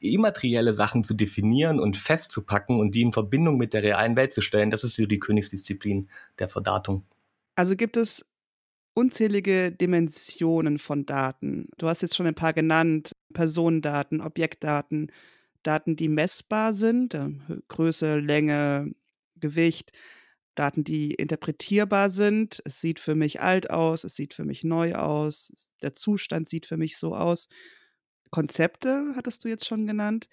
immaterielle 0.00 0.74
Sachen 0.74 1.04
zu 1.04 1.14
definieren 1.14 1.78
und 1.78 1.96
festzupacken 1.96 2.80
und 2.80 2.94
die 2.94 3.02
in 3.02 3.12
Verbindung 3.12 3.56
mit 3.56 3.72
der 3.72 3.82
realen 3.82 4.16
Welt 4.16 4.32
zu 4.32 4.40
stellen, 4.40 4.70
das 4.70 4.84
ist 4.84 4.96
so 4.96 5.06
die 5.06 5.18
Königsdisziplin 5.18 6.08
der 6.38 6.48
Verdatung. 6.48 7.04
Also 7.54 7.76
gibt 7.76 7.96
es 7.96 8.24
unzählige 8.94 9.72
Dimensionen 9.72 10.78
von 10.78 11.06
Daten. 11.06 11.68
Du 11.78 11.88
hast 11.88 12.02
jetzt 12.02 12.16
schon 12.16 12.26
ein 12.26 12.34
paar 12.34 12.52
genannt, 12.52 13.12
Personendaten, 13.32 14.20
Objektdaten, 14.20 15.12
Daten, 15.62 15.96
die 15.96 16.08
messbar 16.08 16.74
sind, 16.74 17.14
äh, 17.14 17.28
Größe, 17.68 18.18
Länge, 18.18 18.92
Gewicht, 19.36 19.92
Daten, 20.54 20.84
die 20.84 21.14
interpretierbar 21.14 22.10
sind. 22.10 22.62
Es 22.64 22.80
sieht 22.80 22.98
für 22.98 23.14
mich 23.14 23.40
alt 23.40 23.70
aus, 23.70 24.04
es 24.04 24.14
sieht 24.14 24.34
für 24.34 24.44
mich 24.44 24.64
neu 24.64 24.94
aus, 24.94 25.72
der 25.82 25.94
Zustand 25.94 26.48
sieht 26.48 26.66
für 26.66 26.76
mich 26.76 26.96
so 26.96 27.14
aus. 27.14 27.48
Konzepte 28.30 29.12
hattest 29.16 29.44
du 29.44 29.48
jetzt 29.48 29.66
schon 29.66 29.86
genannt. 29.86 30.28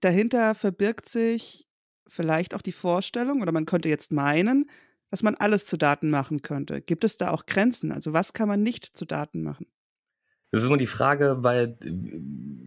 Dahinter 0.00 0.54
verbirgt 0.54 1.08
sich 1.08 1.68
vielleicht 2.06 2.54
auch 2.54 2.62
die 2.62 2.72
Vorstellung, 2.72 3.42
oder 3.42 3.52
man 3.52 3.66
könnte 3.66 3.88
jetzt 3.88 4.12
meinen, 4.12 4.68
dass 5.10 5.22
man 5.22 5.34
alles 5.34 5.66
zu 5.66 5.76
Daten 5.76 6.10
machen 6.10 6.42
könnte. 6.42 6.80
Gibt 6.80 7.04
es 7.04 7.16
da 7.16 7.30
auch 7.30 7.46
Grenzen? 7.46 7.92
Also 7.92 8.12
was 8.12 8.32
kann 8.32 8.48
man 8.48 8.62
nicht 8.62 8.84
zu 8.84 9.04
Daten 9.04 9.42
machen? 9.42 9.66
Das 10.50 10.60
ist 10.60 10.66
immer 10.66 10.78
die 10.78 10.86
Frage, 10.86 11.38
weil 11.40 11.78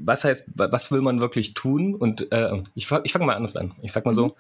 was 0.04 0.24
heißt, 0.24 0.50
was 0.56 0.92
will 0.92 1.02
man 1.02 1.20
wirklich 1.20 1.54
tun? 1.54 1.94
Und 1.94 2.32
äh, 2.32 2.64
ich, 2.74 2.92
ich 3.04 3.12
fange 3.12 3.26
mal 3.26 3.36
anders 3.36 3.56
an. 3.56 3.74
Ich 3.82 3.92
sag 3.92 4.06
mal 4.06 4.12
mhm. 4.12 4.16
so, 4.16 4.36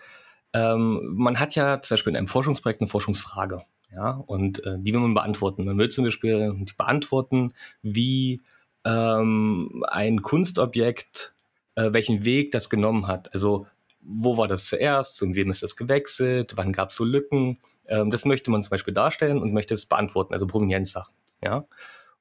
ähm, 0.54 1.02
man 1.16 1.40
hat 1.40 1.56
ja 1.56 1.82
zum 1.82 1.96
Beispiel 1.96 2.12
in 2.12 2.18
einem 2.18 2.28
Forschungsprojekt 2.28 2.82
eine 2.82 2.88
Forschungsfrage. 2.88 3.64
Ja, 3.92 4.12
und 4.12 4.66
äh, 4.66 4.78
die 4.80 4.94
will 4.94 5.02
man 5.02 5.14
beantworten. 5.14 5.66
Man 5.66 5.78
will 5.78 5.90
zum 5.90 6.06
Beispiel 6.06 6.66
beantworten, 6.76 7.54
wie 7.82 8.42
ähm, 8.86 9.84
ein 9.88 10.22
Kunstobjekt, 10.22 11.34
äh, 11.76 11.92
welchen 11.92 12.24
Weg 12.24 12.52
das 12.52 12.70
genommen 12.70 13.08
hat. 13.08 13.34
Also 13.34 13.68
wo 14.06 14.38
war 14.38 14.48
das 14.48 14.68
zuerst, 14.68 15.18
zu 15.18 15.34
wem 15.34 15.50
ist 15.50 15.64
das 15.64 15.76
gewechselt, 15.76 16.54
wann 16.56 16.72
gab 16.72 16.92
es 16.92 16.98
so 16.98 17.04
Lücken. 17.04 17.60
Ähm, 17.88 18.12
das 18.12 18.24
möchte 18.26 18.52
man 18.52 18.62
zum 18.62 18.70
Beispiel 18.70 18.94
darstellen 18.94 19.40
und 19.40 19.52
möchte 19.52 19.74
es 19.74 19.86
beantworten, 19.88 20.34
also 20.34 20.46
Provenienzsachen. 20.46 21.14
Ja? 21.42 21.66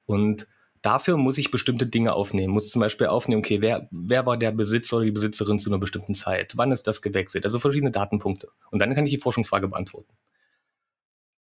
Und 0.07 0.47
dafür 0.81 1.17
muss 1.17 1.37
ich 1.37 1.51
bestimmte 1.51 1.85
Dinge 1.85 2.13
aufnehmen. 2.13 2.53
Muss 2.53 2.69
zum 2.69 2.79
Beispiel 2.79 3.07
aufnehmen, 3.07 3.39
okay, 3.39 3.61
wer, 3.61 3.87
wer 3.91 4.25
war 4.25 4.37
der 4.37 4.51
Besitzer 4.51 4.97
oder 4.97 5.05
die 5.05 5.11
Besitzerin 5.11 5.59
zu 5.59 5.69
einer 5.69 5.77
bestimmten 5.77 6.15
Zeit? 6.15 6.57
Wann 6.57 6.71
ist 6.71 6.87
das 6.87 7.01
gewechselt? 7.01 7.45
Also 7.45 7.59
verschiedene 7.59 7.91
Datenpunkte. 7.91 8.49
Und 8.71 8.79
dann 8.79 8.93
kann 8.95 9.05
ich 9.05 9.11
die 9.11 9.19
Forschungsfrage 9.19 9.67
beantworten. 9.67 10.11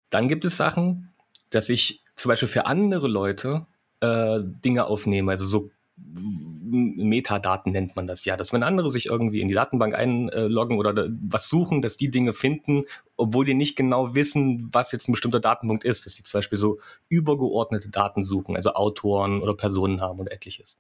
Dann 0.10 0.28
gibt 0.28 0.44
es 0.44 0.58
Sachen, 0.58 1.14
dass 1.52 1.70
ich 1.70 2.04
zum 2.16 2.30
Beispiel 2.30 2.50
für 2.50 2.66
andere 2.66 3.08
Leute 3.08 3.68
äh, 4.02 4.40
Dinge 4.42 4.86
aufnehme, 4.86 5.32
also 5.32 5.46
so 5.46 5.72
Metadaten 6.04 7.72
nennt 7.72 7.96
man 7.96 8.08
das 8.08 8.26
ja, 8.26 8.38
dass 8.38 8.54
wenn 8.54 8.64
andere 8.64 8.92
sich 8.92 9.08
irgendwie 9.08 9.42
in 9.42 9.48
die 9.48 9.54
Datenbank 9.54 9.94
einloggen 9.94 10.78
oder 10.78 11.08
was 11.22 11.48
suchen, 11.48 11.82
dass 11.82 11.98
die 11.98 12.10
Dinge 12.10 12.34
finden, 12.34 12.86
obwohl 13.18 13.46
die 13.46 13.54
nicht 13.54 13.76
genau 13.76 14.16
wissen, 14.16 14.70
was 14.72 14.92
jetzt 14.92 15.08
ein 15.08 15.12
bestimmter 15.12 15.40
Datenpunkt 15.40 15.84
ist, 15.84 16.06
dass 16.06 16.16
die 16.16 16.24
zum 16.24 16.40
Beispiel 16.40 16.58
so 16.58 16.80
übergeordnete 17.10 17.90
Daten 17.90 18.24
suchen, 18.24 18.56
also 18.56 18.74
Autoren 18.74 19.42
oder 19.42 19.54
Personennamen 19.54 20.22
und 20.22 20.32
etliches. 20.32 20.80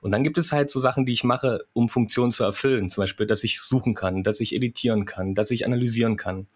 Und 0.00 0.12
dann 0.12 0.22
gibt 0.22 0.38
es 0.38 0.52
halt 0.52 0.70
so 0.70 0.80
Sachen, 0.80 1.06
die 1.06 1.12
ich 1.12 1.24
mache, 1.24 1.64
um 1.72 1.88
Funktionen 1.88 2.30
zu 2.30 2.44
erfüllen. 2.44 2.90
Zum 2.90 3.02
Beispiel, 3.02 3.26
dass 3.26 3.42
ich 3.42 3.60
suchen 3.60 3.94
kann, 3.94 4.22
dass 4.22 4.40
ich 4.40 4.54
editieren 4.54 5.06
kann, 5.06 5.34
dass 5.34 5.50
ich 5.50 5.66
analysieren 5.66 6.16
kann. 6.16 6.46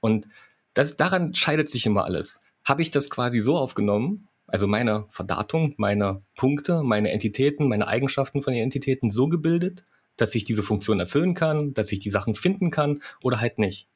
Und 0.00 0.26
das, 0.74 0.96
daran 0.96 1.32
scheidet 1.32 1.68
sich 1.68 1.86
immer 1.86 2.04
alles. 2.04 2.40
Habe 2.64 2.82
ich 2.82 2.90
das 2.90 3.08
quasi 3.08 3.38
so 3.40 3.56
aufgenommen, 3.56 4.26
also 4.46 4.66
meine 4.66 5.06
Verdatung, 5.10 5.74
meine 5.76 6.22
Punkte, 6.36 6.82
meine 6.82 7.10
Entitäten, 7.10 7.68
meine 7.68 7.88
Eigenschaften 7.88 8.42
von 8.42 8.52
den 8.52 8.62
Entitäten 8.62 9.10
so 9.10 9.28
gebildet, 9.28 9.84
dass 10.16 10.34
ich 10.34 10.44
diese 10.44 10.62
Funktion 10.62 11.00
erfüllen 11.00 11.34
kann, 11.34 11.74
dass 11.74 11.92
ich 11.92 11.98
die 11.98 12.10
Sachen 12.10 12.34
finden 12.34 12.70
kann 12.70 13.00
oder 13.22 13.40
halt 13.40 13.58
nicht. 13.58 13.88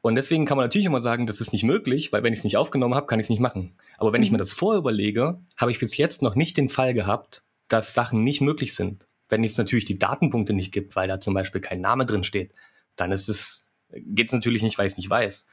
Und 0.00 0.14
deswegen 0.14 0.44
kann 0.44 0.56
man 0.56 0.66
natürlich 0.66 0.86
immer 0.86 1.02
sagen, 1.02 1.26
das 1.26 1.40
ist 1.40 1.52
nicht 1.52 1.64
möglich, 1.64 2.12
weil 2.12 2.22
wenn 2.22 2.32
ich 2.32 2.38
es 2.38 2.44
nicht 2.44 2.56
aufgenommen 2.56 2.94
habe, 2.94 3.06
kann 3.06 3.18
ich 3.18 3.24
es 3.24 3.30
nicht 3.30 3.40
machen. 3.40 3.74
Aber 3.98 4.12
wenn 4.12 4.20
mhm. 4.20 4.24
ich 4.24 4.30
mir 4.30 4.38
das 4.38 4.52
vorher 4.52 4.78
überlege, 4.78 5.40
habe 5.56 5.72
ich 5.72 5.80
bis 5.80 5.96
jetzt 5.96 6.22
noch 6.22 6.36
nicht 6.36 6.56
den 6.56 6.68
Fall 6.68 6.94
gehabt, 6.94 7.42
dass 7.66 7.92
Sachen 7.92 8.22
nicht 8.22 8.40
möglich 8.40 8.74
sind. 8.74 9.08
Wenn 9.28 9.42
es 9.42 9.58
natürlich 9.58 9.84
die 9.84 9.98
Datenpunkte 9.98 10.52
nicht 10.52 10.70
gibt, 10.70 10.94
weil 10.94 11.08
da 11.08 11.18
zum 11.18 11.34
Beispiel 11.34 11.60
kein 11.60 11.80
Name 11.80 12.06
drin 12.06 12.22
steht, 12.22 12.52
dann 12.94 13.10
ist 13.10 13.28
es, 13.28 13.66
geht 13.90 14.28
es 14.28 14.32
natürlich 14.32 14.62
nicht, 14.62 14.78
weil 14.78 14.86
ich 14.86 14.92
es 14.92 14.96
nicht 14.96 15.10
weiß. 15.10 15.44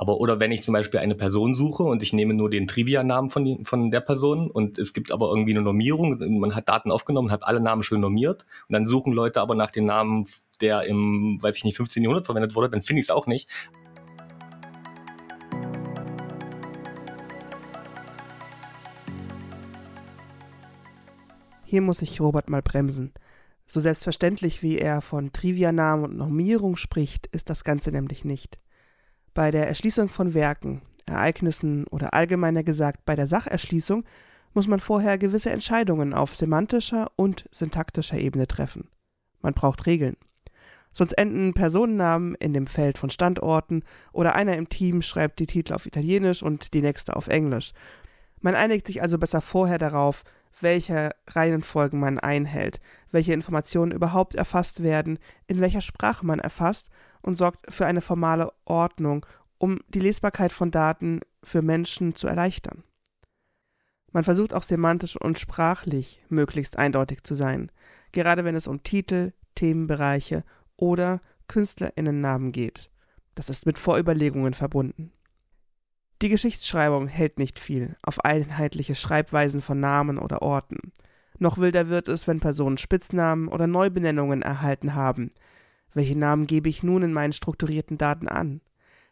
Aber 0.00 0.18
oder 0.18 0.40
wenn 0.40 0.50
ich 0.50 0.62
zum 0.62 0.72
Beispiel 0.72 0.98
eine 0.98 1.14
Person 1.14 1.52
suche 1.52 1.82
und 1.82 2.02
ich 2.02 2.14
nehme 2.14 2.32
nur 2.32 2.48
den 2.48 2.66
Trivia-Namen 2.66 3.28
von, 3.28 3.66
von 3.66 3.90
der 3.90 4.00
Person 4.00 4.50
und 4.50 4.78
es 4.78 4.94
gibt 4.94 5.12
aber 5.12 5.28
irgendwie 5.28 5.52
eine 5.52 5.60
Normierung, 5.60 6.38
man 6.38 6.54
hat 6.54 6.70
Daten 6.70 6.90
aufgenommen, 6.90 7.30
hat 7.30 7.44
alle 7.44 7.60
Namen 7.60 7.82
schön 7.82 8.00
normiert 8.00 8.46
und 8.66 8.72
dann 8.72 8.86
suchen 8.86 9.12
Leute 9.12 9.42
aber 9.42 9.54
nach 9.54 9.70
dem 9.70 9.84
Namen, 9.84 10.26
der 10.62 10.84
im, 10.84 11.36
weiß 11.42 11.54
ich 11.54 11.64
nicht, 11.64 11.76
15. 11.76 12.02
Jahrhundert 12.02 12.24
verwendet 12.24 12.54
wurde, 12.54 12.70
dann 12.70 12.80
finde 12.80 13.00
ich 13.00 13.08
es 13.08 13.10
auch 13.10 13.26
nicht. 13.26 13.46
Hier 21.66 21.82
muss 21.82 22.00
ich 22.00 22.22
Robert 22.22 22.48
mal 22.48 22.62
bremsen. 22.62 23.12
So 23.66 23.80
selbstverständlich 23.80 24.62
wie 24.62 24.78
er 24.78 25.02
von 25.02 25.34
Trivia-Namen 25.34 26.06
und 26.06 26.16
Normierung 26.16 26.76
spricht, 26.76 27.26
ist 27.26 27.50
das 27.50 27.64
Ganze 27.64 27.92
nämlich 27.92 28.24
nicht. 28.24 28.58
Bei 29.34 29.50
der 29.50 29.68
Erschließung 29.68 30.08
von 30.08 30.34
Werken, 30.34 30.82
Ereignissen 31.06 31.86
oder 31.86 32.14
allgemeiner 32.14 32.62
gesagt 32.62 33.04
bei 33.04 33.14
der 33.14 33.26
Sacherschließung 33.26 34.04
muss 34.54 34.66
man 34.66 34.80
vorher 34.80 35.18
gewisse 35.18 35.50
Entscheidungen 35.50 36.12
auf 36.12 36.34
semantischer 36.34 37.10
und 37.16 37.48
syntaktischer 37.52 38.18
Ebene 38.18 38.46
treffen. 38.46 38.88
Man 39.40 39.54
braucht 39.54 39.86
Regeln. 39.86 40.16
Sonst 40.92 41.12
enden 41.12 41.54
Personennamen 41.54 42.34
in 42.34 42.52
dem 42.52 42.66
Feld 42.66 42.98
von 42.98 43.10
Standorten 43.10 43.84
oder 44.12 44.34
einer 44.34 44.56
im 44.56 44.68
Team 44.68 45.02
schreibt 45.02 45.38
die 45.38 45.46
Titel 45.46 45.72
auf 45.72 45.86
Italienisch 45.86 46.42
und 46.42 46.74
die 46.74 46.82
nächste 46.82 47.14
auf 47.14 47.28
Englisch. 47.28 47.72
Man 48.40 48.56
einigt 48.56 48.88
sich 48.88 49.00
also 49.00 49.16
besser 49.18 49.40
vorher 49.40 49.78
darauf, 49.78 50.24
welche 50.60 51.10
Reihenfolgen 51.28 52.00
man 52.00 52.18
einhält, 52.18 52.80
welche 53.12 53.32
Informationen 53.32 53.92
überhaupt 53.92 54.34
erfasst 54.34 54.82
werden, 54.82 55.20
in 55.46 55.60
welcher 55.60 55.80
Sprache 55.80 56.26
man 56.26 56.40
erfasst 56.40 56.90
und 57.22 57.34
sorgt 57.34 57.72
für 57.72 57.86
eine 57.86 58.00
formale 58.00 58.52
Ordnung, 58.64 59.26
um 59.58 59.78
die 59.88 60.00
Lesbarkeit 60.00 60.52
von 60.52 60.70
Daten 60.70 61.20
für 61.42 61.62
Menschen 61.62 62.14
zu 62.14 62.26
erleichtern. 62.26 62.82
Man 64.12 64.24
versucht 64.24 64.54
auch 64.54 64.62
semantisch 64.62 65.16
und 65.16 65.38
sprachlich 65.38 66.24
möglichst 66.28 66.76
eindeutig 66.76 67.22
zu 67.22 67.34
sein, 67.34 67.70
gerade 68.12 68.44
wenn 68.44 68.56
es 68.56 68.66
um 68.66 68.82
Titel, 68.82 69.32
Themenbereiche 69.54 70.44
oder 70.76 71.20
Künstlerinnennamen 71.46 72.52
geht. 72.52 72.90
Das 73.34 73.50
ist 73.50 73.66
mit 73.66 73.78
Vorüberlegungen 73.78 74.54
verbunden. 74.54 75.12
Die 76.22 76.28
Geschichtsschreibung 76.28 77.08
hält 77.08 77.38
nicht 77.38 77.58
viel 77.58 77.96
auf 78.02 78.24
einheitliche 78.24 78.94
Schreibweisen 78.94 79.62
von 79.62 79.80
Namen 79.80 80.18
oder 80.18 80.42
Orten. 80.42 80.92
Noch 81.38 81.56
wilder 81.56 81.88
wird 81.88 82.08
es, 82.08 82.26
wenn 82.28 82.40
Personen 82.40 82.76
Spitznamen 82.76 83.48
oder 83.48 83.66
Neubenennungen 83.66 84.42
erhalten 84.42 84.94
haben, 84.94 85.30
welche 85.94 86.18
Namen 86.18 86.46
gebe 86.46 86.68
ich 86.68 86.82
nun 86.82 87.02
in 87.02 87.12
meinen 87.12 87.32
strukturierten 87.32 87.98
Daten 87.98 88.28
an? 88.28 88.60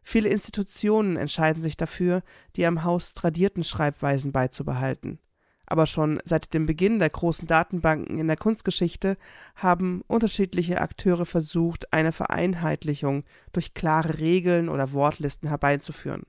Viele 0.02 0.28
Institutionen 0.28 1.16
entscheiden 1.16 1.62
sich 1.62 1.76
dafür, 1.76 2.22
die 2.56 2.64
am 2.64 2.84
Haus 2.84 3.14
tradierten 3.14 3.64
Schreibweisen 3.64 4.32
beizubehalten. 4.32 5.18
Aber 5.66 5.84
schon 5.84 6.18
seit 6.24 6.54
dem 6.54 6.64
Beginn 6.64 6.98
der 6.98 7.10
großen 7.10 7.46
Datenbanken 7.46 8.18
in 8.18 8.26
der 8.26 8.38
Kunstgeschichte 8.38 9.18
haben 9.54 10.02
unterschiedliche 10.06 10.80
Akteure 10.80 11.26
versucht, 11.26 11.92
eine 11.92 12.12
Vereinheitlichung 12.12 13.24
durch 13.52 13.74
klare 13.74 14.18
Regeln 14.18 14.70
oder 14.70 14.94
Wortlisten 14.94 15.48
herbeizuführen. 15.48 16.22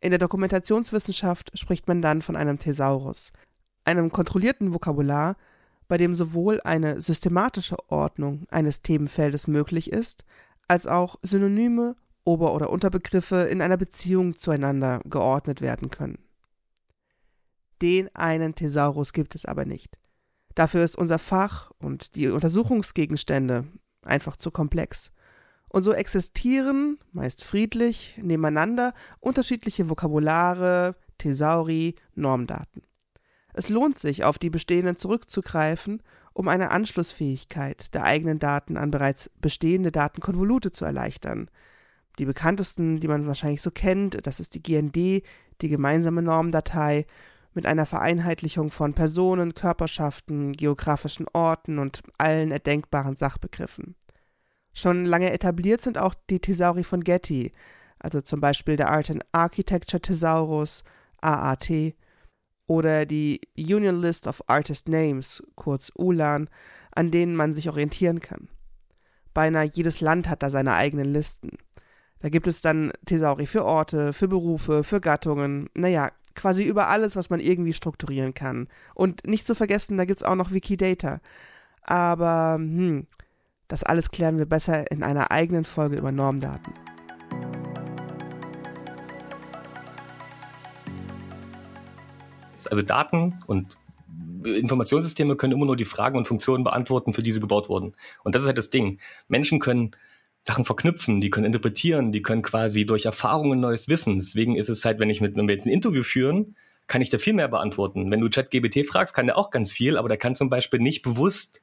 In 0.00 0.10
der 0.10 0.18
Dokumentationswissenschaft 0.18 1.58
spricht 1.58 1.88
man 1.88 2.02
dann 2.02 2.20
von 2.20 2.36
einem 2.36 2.58
Thesaurus, 2.58 3.32
einem 3.84 4.12
kontrollierten 4.12 4.74
Vokabular, 4.74 5.36
bei 5.88 5.96
dem 5.96 6.14
sowohl 6.14 6.60
eine 6.60 7.00
systematische 7.00 7.76
Ordnung 7.90 8.46
eines 8.50 8.82
Themenfeldes 8.82 9.46
möglich 9.46 9.90
ist, 9.90 10.24
als 10.68 10.86
auch 10.86 11.16
Synonyme, 11.22 11.96
Ober- 12.24 12.54
oder 12.54 12.70
Unterbegriffe 12.70 13.36
in 13.36 13.62
einer 13.62 13.78
Beziehung 13.78 14.36
zueinander 14.36 15.00
geordnet 15.04 15.62
werden 15.62 15.90
können. 15.90 16.18
Den 17.80 18.14
einen 18.14 18.54
Thesaurus 18.54 19.12
gibt 19.12 19.34
es 19.34 19.46
aber 19.46 19.64
nicht. 19.64 19.98
Dafür 20.54 20.84
ist 20.84 20.98
unser 20.98 21.18
Fach 21.18 21.70
und 21.78 22.16
die 22.16 22.28
Untersuchungsgegenstände 22.28 23.64
einfach 24.02 24.36
zu 24.36 24.50
komplex. 24.50 25.12
Und 25.70 25.82
so 25.84 25.92
existieren, 25.92 26.98
meist 27.12 27.44
friedlich, 27.44 28.18
nebeneinander 28.20 28.94
unterschiedliche 29.20 29.88
Vokabulare, 29.88 30.96
Thesauri, 31.18 31.94
Normdaten. 32.14 32.82
Es 33.58 33.68
lohnt 33.68 33.98
sich, 33.98 34.22
auf 34.22 34.38
die 34.38 34.50
bestehenden 34.50 34.96
zurückzugreifen, 34.96 36.00
um 36.32 36.46
eine 36.46 36.70
Anschlussfähigkeit 36.70 37.92
der 37.92 38.04
eigenen 38.04 38.38
Daten 38.38 38.76
an 38.76 38.92
bereits 38.92 39.32
bestehende 39.40 39.90
Datenkonvolute 39.90 40.70
zu 40.70 40.84
erleichtern. 40.84 41.50
Die 42.20 42.24
bekanntesten, 42.24 43.00
die 43.00 43.08
man 43.08 43.26
wahrscheinlich 43.26 43.60
so 43.60 43.72
kennt, 43.72 44.24
das 44.28 44.38
ist 44.38 44.54
die 44.54 44.62
GND, 44.62 45.24
die 45.60 45.68
gemeinsame 45.68 46.22
Normdatei, 46.22 47.04
mit 47.52 47.66
einer 47.66 47.84
Vereinheitlichung 47.84 48.70
von 48.70 48.94
Personen, 48.94 49.54
Körperschaften, 49.54 50.52
geografischen 50.52 51.26
Orten 51.32 51.80
und 51.80 52.04
allen 52.16 52.52
erdenkbaren 52.52 53.16
Sachbegriffen. 53.16 53.96
Schon 54.72 55.04
lange 55.04 55.32
etabliert 55.32 55.80
sind 55.80 55.98
auch 55.98 56.14
die 56.30 56.38
Thesauri 56.38 56.84
von 56.84 57.02
Getty, 57.02 57.50
also 57.98 58.20
zum 58.20 58.40
Beispiel 58.40 58.76
der 58.76 58.92
Art 58.92 59.10
and 59.10 59.26
Architecture 59.32 60.00
Thesaurus, 60.00 60.84
AAT, 61.20 61.96
oder 62.68 63.06
die 63.06 63.40
Union 63.56 64.00
List 64.00 64.28
of 64.28 64.44
Artist 64.46 64.88
Names, 64.88 65.42
kurz 65.56 65.90
ULAN, 65.96 66.48
an 66.94 67.10
denen 67.10 67.34
man 67.34 67.54
sich 67.54 67.68
orientieren 67.68 68.20
kann. 68.20 68.48
Beinahe 69.34 69.64
jedes 69.72 70.00
Land 70.00 70.28
hat 70.28 70.42
da 70.42 70.50
seine 70.50 70.74
eigenen 70.74 71.06
Listen. 71.06 71.58
Da 72.20 72.28
gibt 72.28 72.46
es 72.46 72.60
dann 72.60 72.92
Thesauri 73.06 73.46
für 73.46 73.64
Orte, 73.64 74.12
für 74.12 74.28
Berufe, 74.28 74.84
für 74.84 75.00
Gattungen, 75.00 75.70
naja, 75.74 76.12
quasi 76.34 76.64
über 76.64 76.88
alles, 76.88 77.16
was 77.16 77.30
man 77.30 77.40
irgendwie 77.40 77.72
strukturieren 77.72 78.34
kann. 78.34 78.68
Und 78.94 79.26
nicht 79.26 79.46
zu 79.46 79.54
vergessen, 79.54 79.96
da 79.96 80.04
gibt 80.04 80.20
es 80.20 80.24
auch 80.24 80.34
noch 80.34 80.52
Wikidata. 80.52 81.20
Aber 81.82 82.56
hm, 82.58 83.06
das 83.66 83.82
alles 83.82 84.10
klären 84.10 84.38
wir 84.38 84.46
besser 84.46 84.90
in 84.90 85.02
einer 85.02 85.30
eigenen 85.30 85.64
Folge 85.64 85.96
über 85.96 86.12
Normdaten. 86.12 86.72
Also 92.66 92.82
Daten 92.82 93.42
und 93.46 93.76
Informationssysteme 94.44 95.36
können 95.36 95.52
immer 95.52 95.66
nur 95.66 95.76
die 95.76 95.84
Fragen 95.84 96.16
und 96.16 96.28
Funktionen 96.28 96.64
beantworten, 96.64 97.12
für 97.12 97.22
die 97.22 97.32
sie 97.32 97.40
gebaut 97.40 97.68
wurden. 97.68 97.94
Und 98.24 98.34
das 98.34 98.42
ist 98.42 98.46
halt 98.46 98.58
das 98.58 98.70
Ding. 98.70 98.98
Menschen 99.28 99.58
können 99.58 99.92
Sachen 100.46 100.64
verknüpfen, 100.64 101.20
die 101.20 101.30
können 101.30 101.46
interpretieren, 101.46 102.12
die 102.12 102.22
können 102.22 102.42
quasi 102.42 102.86
durch 102.86 103.04
Erfahrungen 103.04 103.60
neues 103.60 103.88
Wissen. 103.88 104.16
Deswegen 104.16 104.56
ist 104.56 104.68
es 104.68 104.84
halt, 104.84 104.98
wenn 104.98 105.10
ich 105.10 105.20
mit, 105.20 105.36
wenn 105.36 105.46
wir 105.46 105.54
jetzt 105.54 105.66
ein 105.66 105.72
Interview 105.72 106.02
führen, 106.02 106.56
kann 106.86 107.02
ich 107.02 107.10
da 107.10 107.18
viel 107.18 107.34
mehr 107.34 107.48
beantworten. 107.48 108.10
Wenn 108.10 108.20
du 108.20 108.30
ChatGBT 108.30 108.86
fragst, 108.86 109.14
kann 109.14 109.26
der 109.26 109.36
auch 109.36 109.50
ganz 109.50 109.72
viel, 109.72 109.98
aber 109.98 110.08
der 110.08 110.16
kann 110.16 110.34
zum 110.34 110.48
Beispiel 110.48 110.80
nicht 110.80 111.02
bewusst 111.02 111.60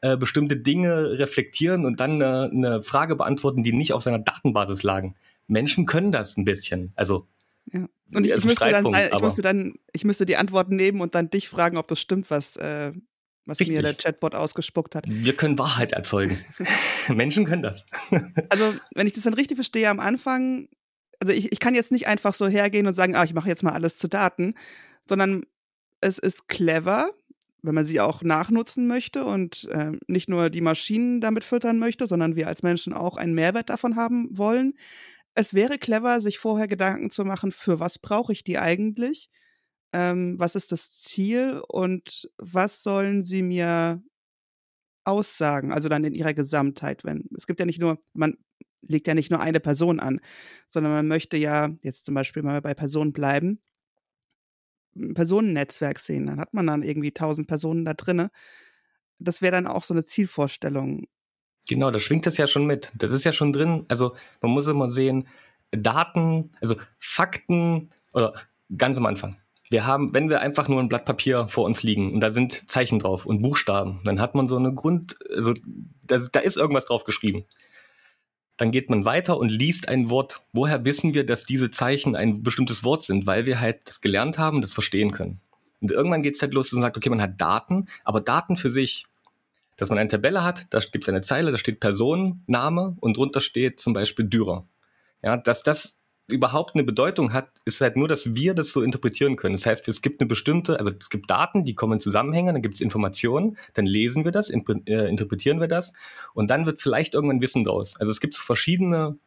äh, 0.00 0.16
bestimmte 0.16 0.56
Dinge 0.56 1.18
reflektieren 1.18 1.84
und 1.84 2.00
dann 2.00 2.22
eine, 2.22 2.50
eine 2.50 2.82
Frage 2.82 3.16
beantworten, 3.16 3.62
die 3.62 3.72
nicht 3.72 3.92
auf 3.92 4.02
seiner 4.02 4.18
Datenbasis 4.18 4.82
lagen. 4.82 5.14
Menschen 5.46 5.84
können 5.84 6.10
das 6.10 6.36
ein 6.36 6.44
bisschen. 6.44 6.92
Also 6.96 7.26
ja. 7.72 7.88
Und 8.12 8.24
ich, 8.24 8.32
ich, 8.32 8.44
müsste 8.44 8.70
dann, 8.70 8.86
ich, 8.86 9.20
müsste 9.20 9.42
dann, 9.42 9.74
ich 9.92 10.04
müsste 10.04 10.26
die 10.26 10.36
Antworten 10.36 10.76
nehmen 10.76 11.00
und 11.00 11.14
dann 11.14 11.28
dich 11.28 11.48
fragen, 11.48 11.76
ob 11.76 11.88
das 11.88 12.00
stimmt, 12.00 12.30
was, 12.30 12.56
äh, 12.56 12.92
was 13.46 13.60
mir 13.60 13.82
der 13.82 13.94
Chatbot 13.94 14.34
ausgespuckt 14.34 14.94
hat. 14.94 15.04
Wir 15.08 15.34
können 15.34 15.58
Wahrheit 15.58 15.92
erzeugen. 15.92 16.38
Menschen 17.08 17.44
können 17.44 17.62
das. 17.62 17.84
also, 18.48 18.74
wenn 18.94 19.06
ich 19.06 19.12
das 19.12 19.24
dann 19.24 19.34
richtig 19.34 19.56
verstehe, 19.56 19.88
am 19.88 20.00
Anfang, 20.00 20.68
also 21.18 21.32
ich, 21.32 21.50
ich 21.52 21.58
kann 21.58 21.74
jetzt 21.74 21.92
nicht 21.92 22.06
einfach 22.06 22.34
so 22.34 22.46
hergehen 22.46 22.86
und 22.86 22.94
sagen, 22.94 23.16
ah, 23.16 23.24
ich 23.24 23.34
mache 23.34 23.48
jetzt 23.48 23.62
mal 23.62 23.72
alles 23.72 23.98
zu 23.98 24.08
Daten, 24.08 24.54
sondern 25.08 25.44
es 26.00 26.18
ist 26.18 26.48
clever, 26.48 27.10
wenn 27.62 27.74
man 27.74 27.84
sie 27.84 28.00
auch 28.00 28.22
nachnutzen 28.22 28.86
möchte 28.86 29.24
und 29.24 29.68
äh, 29.72 29.92
nicht 30.06 30.28
nur 30.28 30.50
die 30.50 30.60
Maschinen 30.60 31.20
damit 31.20 31.42
füttern 31.42 31.78
möchte, 31.78 32.06
sondern 32.06 32.36
wir 32.36 32.46
als 32.46 32.62
Menschen 32.62 32.92
auch 32.92 33.16
einen 33.16 33.34
Mehrwert 33.34 33.70
davon 33.70 33.96
haben 33.96 34.28
wollen. 34.30 34.74
Es 35.38 35.52
wäre 35.52 35.78
clever, 35.78 36.20
sich 36.22 36.38
vorher 36.38 36.66
Gedanken 36.66 37.10
zu 37.10 37.24
machen, 37.24 37.52
für 37.52 37.78
was 37.78 37.98
brauche 37.98 38.32
ich 38.32 38.42
die 38.42 38.58
eigentlich? 38.58 39.30
Ähm, 39.92 40.38
was 40.38 40.54
ist 40.56 40.72
das 40.72 40.90
Ziel 41.02 41.62
und 41.68 42.30
was 42.38 42.82
sollen 42.82 43.22
sie 43.22 43.42
mir 43.42 44.02
aussagen, 45.04 45.72
also 45.72 45.88
dann 45.88 46.04
in 46.04 46.14
ihrer 46.14 46.34
Gesamtheit, 46.34 47.04
wenn 47.04 47.28
es 47.36 47.46
gibt 47.46 47.60
ja 47.60 47.66
nicht 47.66 47.80
nur, 47.80 47.98
man 48.12 48.36
legt 48.82 49.06
ja 49.06 49.14
nicht 49.14 49.30
nur 49.30 49.40
eine 49.40 49.60
Person 49.60 50.00
an, 50.00 50.20
sondern 50.68 50.92
man 50.92 51.06
möchte 51.08 51.36
ja 51.36 51.70
jetzt 51.82 52.06
zum 52.06 52.14
Beispiel 52.14 52.42
mal 52.42 52.60
bei 52.60 52.74
Personen 52.74 53.12
bleiben, 53.12 53.60
ein 54.96 55.14
Personennetzwerk 55.14 55.98
sehen. 55.98 56.26
Dann 56.26 56.40
hat 56.40 56.54
man 56.54 56.66
dann 56.66 56.82
irgendwie 56.82 57.12
tausend 57.12 57.48
Personen 57.48 57.84
da 57.84 57.94
drinne. 57.94 58.30
Das 59.18 59.42
wäre 59.42 59.52
dann 59.52 59.66
auch 59.66 59.84
so 59.84 59.94
eine 59.94 60.04
Zielvorstellung. 60.04 61.06
Genau, 61.68 61.90
da 61.90 61.98
schwingt 61.98 62.26
das 62.26 62.36
ja 62.36 62.46
schon 62.46 62.66
mit. 62.66 62.92
Das 62.96 63.12
ist 63.12 63.24
ja 63.24 63.32
schon 63.32 63.52
drin. 63.52 63.84
Also 63.88 64.14
man 64.40 64.52
muss 64.52 64.68
immer 64.68 64.88
sehen, 64.88 65.26
Daten, 65.72 66.52
also 66.60 66.76
Fakten 66.98 67.90
oder 68.12 68.32
ganz 68.76 68.98
am 68.98 69.06
Anfang. 69.06 69.36
Wir 69.68 69.84
haben, 69.84 70.14
wenn 70.14 70.30
wir 70.30 70.40
einfach 70.40 70.68
nur 70.68 70.80
ein 70.80 70.88
Blatt 70.88 71.04
Papier 71.04 71.48
vor 71.48 71.64
uns 71.64 71.82
liegen 71.82 72.14
und 72.14 72.20
da 72.20 72.30
sind 72.30 72.70
Zeichen 72.70 73.00
drauf 73.00 73.26
und 73.26 73.42
Buchstaben, 73.42 74.00
dann 74.04 74.20
hat 74.20 74.36
man 74.36 74.46
so 74.46 74.56
eine 74.56 74.72
Grund, 74.72 75.16
also 75.34 75.54
da, 76.04 76.18
da 76.30 76.38
ist 76.40 76.56
irgendwas 76.56 76.86
drauf 76.86 77.02
geschrieben. 77.02 77.46
Dann 78.56 78.70
geht 78.70 78.88
man 78.88 79.04
weiter 79.04 79.36
und 79.36 79.48
liest 79.50 79.88
ein 79.88 80.08
Wort. 80.08 80.42
Woher 80.52 80.84
wissen 80.84 81.14
wir, 81.14 81.26
dass 81.26 81.44
diese 81.44 81.70
Zeichen 81.70 82.14
ein 82.14 82.42
bestimmtes 82.42 82.84
Wort 82.84 83.02
sind? 83.02 83.26
Weil 83.26 83.44
wir 83.44 83.60
halt 83.60 83.80
das 83.84 84.00
gelernt 84.00 84.38
haben, 84.38 84.62
das 84.62 84.72
verstehen 84.72 85.10
können. 85.10 85.40
Und 85.80 85.90
irgendwann 85.90 86.22
geht 86.22 86.36
es 86.36 86.42
halt 86.42 86.54
los 86.54 86.72
und 86.72 86.80
sagt, 86.80 86.96
okay, 86.96 87.10
man 87.10 87.20
hat 87.20 87.38
Daten, 87.40 87.86
aber 88.04 88.20
Daten 88.20 88.56
für 88.56 88.70
sich, 88.70 89.04
dass 89.76 89.90
man 89.90 89.98
eine 89.98 90.08
Tabelle 90.08 90.42
hat, 90.44 90.66
da 90.70 90.78
gibt 90.78 91.04
es 91.04 91.08
eine 91.08 91.20
Zeile, 91.20 91.52
da 91.52 91.58
steht 91.58 91.80
Person, 91.80 92.42
Name 92.46 92.96
und 93.00 93.16
drunter 93.16 93.40
steht 93.40 93.80
zum 93.80 93.92
Beispiel 93.92 94.24
Dürer. 94.24 94.66
Ja, 95.22 95.36
dass 95.36 95.62
das 95.62 96.00
überhaupt 96.28 96.74
eine 96.74 96.82
Bedeutung 96.84 97.32
hat, 97.32 97.48
ist 97.64 97.80
halt 97.80 97.96
nur, 97.96 98.08
dass 98.08 98.34
wir 98.34 98.54
das 98.54 98.72
so 98.72 98.82
interpretieren 98.82 99.36
können. 99.36 99.54
Das 99.54 99.66
heißt, 99.66 99.86
es 99.88 100.02
gibt 100.02 100.20
eine 100.20 100.26
bestimmte, 100.26 100.78
also 100.78 100.90
es 100.98 101.08
gibt 101.08 101.30
Daten, 101.30 101.64
die 101.64 101.74
kommen 101.74 101.94
in 101.94 102.00
Zusammenhänge, 102.00 102.52
dann 102.52 102.62
gibt 102.62 102.74
es 102.74 102.80
Informationen, 102.80 103.56
dann 103.74 103.86
lesen 103.86 104.24
wir 104.24 104.32
das, 104.32 104.50
äh, 104.50 105.08
interpretieren 105.08 105.60
wir 105.60 105.68
das 105.68 105.92
und 106.34 106.50
dann 106.50 106.66
wird 106.66 106.80
vielleicht 106.80 107.14
irgendwann 107.14 107.40
Wissen 107.40 107.64
draus. 107.64 107.96
Also 108.00 108.10
es 108.10 108.20
gibt 108.20 108.36
verschiedene 108.36 109.18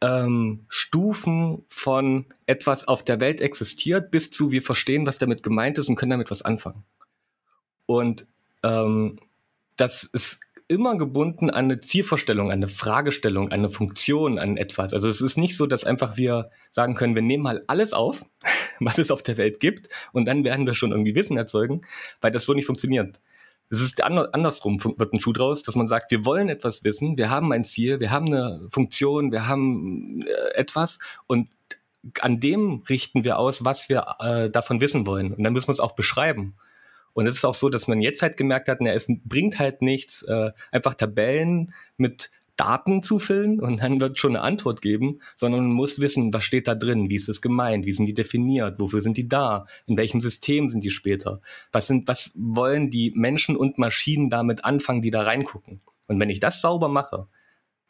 ähm, 0.00 0.64
Stufen 0.68 1.64
von 1.68 2.26
etwas 2.46 2.88
auf 2.88 3.04
der 3.04 3.20
Welt 3.20 3.40
existiert, 3.40 4.10
bis 4.10 4.30
zu 4.30 4.50
wir 4.50 4.62
verstehen, 4.62 5.06
was 5.06 5.18
damit 5.18 5.42
gemeint 5.42 5.76
ist 5.78 5.88
und 5.88 5.96
können 5.96 6.10
damit 6.10 6.30
was 6.30 6.42
anfangen. 6.42 6.84
Und 7.86 8.26
ähm, 8.62 9.18
das 9.78 10.04
ist 10.04 10.40
immer 10.68 10.98
gebunden 10.98 11.48
an 11.48 11.64
eine 11.64 11.80
Zielvorstellung, 11.80 12.48
an 12.48 12.58
eine 12.58 12.68
Fragestellung, 12.68 13.46
an 13.46 13.60
eine 13.60 13.70
Funktion, 13.70 14.38
an 14.38 14.58
etwas. 14.58 14.92
Also 14.92 15.08
es 15.08 15.22
ist 15.22 15.38
nicht 15.38 15.56
so, 15.56 15.66
dass 15.66 15.84
einfach 15.84 16.18
wir 16.18 16.50
sagen 16.70 16.94
können, 16.94 17.14
wir 17.14 17.22
nehmen 17.22 17.42
mal 17.42 17.64
alles 17.66 17.94
auf, 17.94 18.24
was 18.80 18.98
es 18.98 19.10
auf 19.10 19.22
der 19.22 19.38
Welt 19.38 19.60
gibt, 19.60 19.88
und 20.12 20.26
dann 20.26 20.44
werden 20.44 20.66
wir 20.66 20.74
schon 20.74 20.92
irgendwie 20.92 21.14
Wissen 21.14 21.38
erzeugen, 21.38 21.80
weil 22.20 22.30
das 22.30 22.44
so 22.44 22.52
nicht 22.52 22.66
funktioniert. 22.66 23.20
Es 23.70 23.80
ist 23.80 24.02
andersrum, 24.02 24.82
wird 24.82 25.12
ein 25.12 25.20
Schuh 25.20 25.32
draus, 25.32 25.62
dass 25.62 25.76
man 25.76 25.86
sagt, 25.86 26.10
wir 26.10 26.24
wollen 26.24 26.48
etwas 26.48 26.84
wissen, 26.84 27.18
wir 27.18 27.28
haben 27.28 27.52
ein 27.52 27.64
Ziel, 27.64 28.00
wir 28.00 28.10
haben 28.10 28.26
eine 28.26 28.66
Funktion, 28.70 29.30
wir 29.30 29.46
haben 29.46 30.22
äh, 30.22 30.54
etwas 30.54 30.98
und 31.26 31.48
an 32.20 32.40
dem 32.40 32.82
richten 32.88 33.24
wir 33.24 33.38
aus, 33.38 33.64
was 33.64 33.88
wir 33.88 34.16
äh, 34.20 34.48
davon 34.50 34.80
wissen 34.80 35.06
wollen. 35.06 35.34
Und 35.34 35.42
dann 35.42 35.52
müssen 35.52 35.68
wir 35.68 35.72
es 35.72 35.80
auch 35.80 35.92
beschreiben. 35.92 36.56
Und 37.18 37.26
es 37.26 37.34
ist 37.34 37.44
auch 37.44 37.54
so, 37.54 37.68
dass 37.68 37.88
man 37.88 38.00
jetzt 38.00 38.22
halt 38.22 38.36
gemerkt 38.36 38.68
hat, 38.68 38.78
na, 38.80 38.92
es 38.92 39.10
bringt 39.24 39.58
halt 39.58 39.82
nichts, 39.82 40.22
äh, 40.22 40.52
einfach 40.70 40.94
Tabellen 40.94 41.74
mit 41.96 42.30
Daten 42.54 43.02
zu 43.02 43.18
füllen 43.18 43.58
und 43.58 43.82
dann 43.82 44.00
wird 44.00 44.20
schon 44.20 44.36
eine 44.36 44.44
Antwort 44.44 44.82
geben, 44.82 45.18
sondern 45.34 45.62
man 45.62 45.72
muss 45.72 45.98
wissen, 45.98 46.32
was 46.32 46.44
steht 46.44 46.68
da 46.68 46.76
drin, 46.76 47.10
wie 47.10 47.16
ist 47.16 47.26
das 47.28 47.42
gemeint, 47.42 47.86
wie 47.86 47.92
sind 47.92 48.06
die 48.06 48.14
definiert, 48.14 48.78
wofür 48.78 49.00
sind 49.00 49.16
die 49.16 49.26
da, 49.26 49.66
in 49.86 49.96
welchem 49.96 50.20
System 50.20 50.70
sind 50.70 50.84
die 50.84 50.92
später, 50.92 51.40
was 51.72 51.88
sind, 51.88 52.06
was 52.06 52.30
wollen 52.36 52.88
die 52.88 53.10
Menschen 53.16 53.56
und 53.56 53.78
Maschinen 53.78 54.30
damit 54.30 54.64
anfangen, 54.64 55.02
die 55.02 55.10
da 55.10 55.22
reingucken. 55.22 55.80
Und 56.06 56.20
wenn 56.20 56.30
ich 56.30 56.38
das 56.38 56.60
sauber 56.60 56.86
mache, 56.86 57.26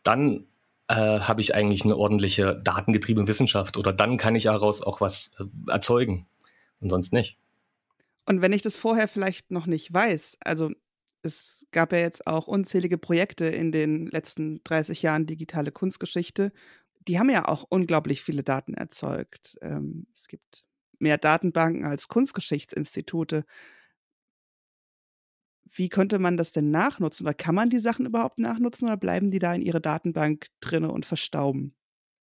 dann 0.05 0.47
äh, 0.89 0.95
habe 0.95 1.43
ich 1.43 1.55
eigentlich 1.55 1.85
eine 1.85 1.99
ordentliche 1.99 2.59
datengetriebene 2.65 3.29
Wissenschaft 3.29 3.77
oder 3.77 3.93
dann 3.93 4.17
kann 4.17 4.37
ich 4.37 4.45
daraus 4.45 4.81
auch 4.81 5.03
was 5.03 5.33
äh, 5.39 5.71
erzeugen 5.71 6.27
und 6.81 6.89
sonst 6.89 7.13
nicht. 7.13 7.37
Und 8.29 8.43
wenn 8.43 8.53
ich 8.53 8.61
das 8.61 8.77
vorher 8.77 9.09
vielleicht 9.09 9.51
noch 9.51 9.65
nicht 9.65 9.91
weiß, 9.91 10.37
also 10.41 10.71
es 11.23 11.67
gab 11.73 11.93
ja 11.93 11.99
jetzt 12.01 12.27
auch 12.27 12.47
unzählige 12.47 12.99
Projekte 12.99 13.47
in 13.47 13.73
den 13.73 14.07
letzten 14.07 14.63
30 14.65 15.01
Jahren 15.01 15.25
digitale 15.25 15.73
Kunstgeschichte, 15.73 16.53
die 17.09 17.19
haben 17.19 17.31
ja 17.31 17.49
auch 17.49 17.65
unglaublich 17.71 18.23
viele 18.23 18.43
Daten 18.43 18.75
erzeugt. 18.75 19.57
Ähm, 19.63 20.09
es 20.15 20.29
gibt 20.29 20.67
mehr 20.99 21.17
Datenbanken 21.17 21.87
als 21.87 22.09
Kunstgeschichtsinstitute. 22.09 23.47
Wie 25.65 25.89
könnte 25.89 26.19
man 26.19 26.37
das 26.37 26.53
denn 26.53 26.71
nachnutzen? 26.71 27.25
Oder 27.25 27.33
kann 27.33 27.55
man 27.55 27.71
die 27.71 27.79
Sachen 27.79 28.05
überhaupt 28.05 28.39
nachnutzen 28.39 28.85
oder 28.85 28.99
bleiben 28.99 29.31
die 29.31 29.39
da 29.39 29.55
in 29.55 29.63
ihre 29.63 29.81
Datenbank 29.81 30.49
drinne 30.61 30.93
und 30.93 31.07
verstauben? 31.07 31.78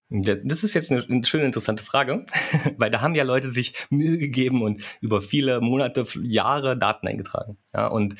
Das 0.09 0.63
ist 0.63 0.75
jetzt 0.75 0.91
eine, 0.91 1.25
schöne, 1.25 1.45
interessante 1.45 1.83
Frage, 1.83 2.25
weil 2.77 2.91
da 2.91 3.01
haben 3.01 3.15
ja 3.15 3.23
Leute 3.23 3.49
sich 3.49 3.73
Mühe 3.89 4.17
gegeben 4.17 4.61
und 4.61 4.81
über 5.01 5.21
viele 5.21 5.61
Monate, 5.61 6.05
Jahre 6.21 6.77
Daten 6.77 7.07
eingetragen. 7.07 7.57
Ja, 7.73 7.87
und 7.87 8.15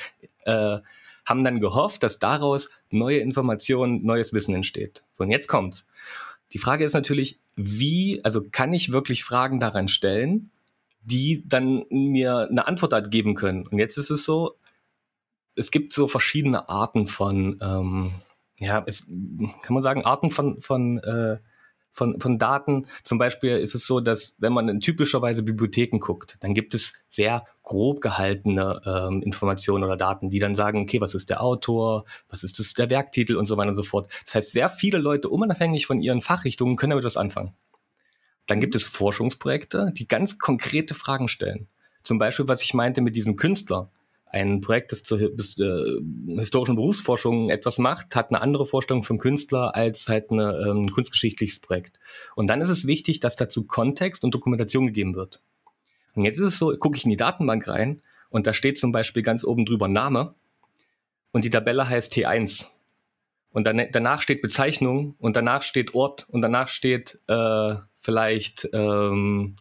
äh, 0.45 0.79
haben 1.25 1.43
dann 1.43 1.59
gehofft, 1.59 2.03
dass 2.03 2.19
daraus 2.19 2.69
neue 2.89 3.19
Informationen, 3.19 4.03
neues 4.03 4.33
Wissen 4.33 4.55
entsteht. 4.55 5.03
So, 5.13 5.23
und 5.23 5.31
jetzt 5.31 5.47
kommt's. 5.47 5.85
Die 6.53 6.59
Frage 6.59 6.85
ist 6.85 6.93
natürlich, 6.93 7.39
wie, 7.55 8.19
also 8.23 8.43
kann 8.51 8.73
ich 8.73 8.91
wirklich 8.91 9.23
Fragen 9.23 9.59
daran 9.59 9.87
stellen, 9.87 10.51
die 11.01 11.43
dann 11.47 11.85
mir 11.89 12.47
eine 12.49 12.67
Antwort 12.67 13.11
geben 13.11 13.35
können? 13.35 13.65
Und 13.67 13.77
jetzt 13.77 13.97
ist 13.97 14.09
es 14.09 14.23
so, 14.23 14.55
es 15.55 15.71
gibt 15.71 15.93
so 15.93 16.07
verschiedene 16.07 16.69
Arten 16.69 17.07
von, 17.07 17.59
ähm, 17.61 18.11
ja, 18.59 18.83
es, 18.85 19.05
kann 19.05 19.73
man 19.73 19.83
sagen, 19.83 20.05
Arten 20.05 20.31
von, 20.31 20.61
von 20.61 20.99
äh, 20.99 21.37
von, 21.95 22.19
von 22.19 22.37
Daten. 22.37 22.85
Zum 23.03 23.17
Beispiel 23.17 23.57
ist 23.57 23.73
es 23.73 23.87
so, 23.87 24.01
dass 24.01 24.35
wenn 24.37 24.53
man 24.53 24.67
in 24.67 24.81
typischerweise 24.81 25.43
Bibliotheken 25.43 25.99
guckt, 25.99 26.37
dann 26.41 26.53
gibt 26.53 26.75
es 26.75 26.93
sehr 27.07 27.45
grob 27.63 28.01
gehaltene 28.01 28.81
ähm, 28.85 29.23
Informationen 29.23 29.85
oder 29.85 29.95
Daten, 29.95 30.29
die 30.29 30.39
dann 30.39 30.55
sagen, 30.55 30.81
okay, 30.81 30.99
was 30.99 31.15
ist 31.15 31.29
der 31.29 31.41
Autor, 31.41 32.03
was 32.29 32.43
ist 32.43 32.59
das, 32.59 32.73
der 32.73 32.89
Werktitel 32.89 33.37
und 33.37 33.45
so 33.45 33.55
weiter 33.55 33.69
und 33.69 33.75
so 33.75 33.83
fort. 33.83 34.11
Das 34.25 34.35
heißt, 34.35 34.51
sehr 34.51 34.69
viele 34.69 34.97
Leute, 34.97 35.29
unabhängig 35.29 35.85
von 35.85 36.01
ihren 36.01 36.21
Fachrichtungen, 36.21 36.75
können 36.75 36.91
damit 36.91 37.05
was 37.05 37.17
anfangen. 37.17 37.53
Dann 38.45 38.59
gibt 38.59 38.75
es 38.75 38.85
Forschungsprojekte, 38.85 39.91
die 39.95 40.07
ganz 40.07 40.37
konkrete 40.37 40.93
Fragen 40.93 41.29
stellen. 41.29 41.67
Zum 42.03 42.19
Beispiel, 42.19 42.47
was 42.47 42.61
ich 42.61 42.73
meinte 42.73 43.01
mit 43.01 43.15
diesem 43.15 43.37
Künstler 43.37 43.89
ein 44.35 44.59
Projekt, 44.59 44.91
das 44.91 45.03
zur 45.03 45.21
äh, 45.21 46.01
historischen 46.35 46.75
Berufsforschung 46.75 47.49
etwas 47.49 47.77
macht, 47.77 48.15
hat 48.15 48.31
eine 48.31 48.41
andere 48.41 48.65
Vorstellung 48.65 49.03
vom 49.03 49.17
Künstler 49.17 49.73
als 49.75 50.09
halt 50.09 50.29
ein 50.29 50.39
ähm, 50.39 50.91
kunstgeschichtliches 50.91 51.59
Projekt. 51.59 51.99
Und 52.35 52.47
dann 52.47 52.59
ist 52.59 52.69
es 52.69 52.85
wichtig, 52.85 53.21
dass 53.21 53.37
dazu 53.37 53.65
Kontext 53.65 54.25
und 54.25 54.35
Dokumentation 54.35 54.87
gegeben 54.87 55.15
wird. 55.15 55.41
Und 56.15 56.25
jetzt 56.25 56.39
ist 56.39 56.47
es 56.47 56.59
so, 56.59 56.75
gucke 56.77 56.97
ich 56.97 57.05
in 57.05 57.11
die 57.11 57.17
Datenbank 57.17 57.65
rein 57.69 58.01
und 58.29 58.45
da 58.45 58.53
steht 58.53 58.77
zum 58.77 58.91
Beispiel 58.91 59.23
ganz 59.23 59.45
oben 59.45 59.65
drüber 59.65 59.87
Name 59.87 60.35
und 61.31 61.45
die 61.45 61.49
Tabelle 61.49 61.87
heißt 61.87 62.11
T1. 62.13 62.67
Und 63.51 63.65
dann, 63.65 63.87
danach 63.93 64.21
steht 64.21 64.41
Bezeichnung 64.41 65.15
und 65.17 65.37
danach 65.37 65.63
steht 65.63 65.95
Ort 65.95 66.27
und 66.29 66.41
danach 66.41 66.67
steht 66.67 67.19
äh, 67.27 67.75
vielleicht 68.01 68.67
ähm, 68.73 69.55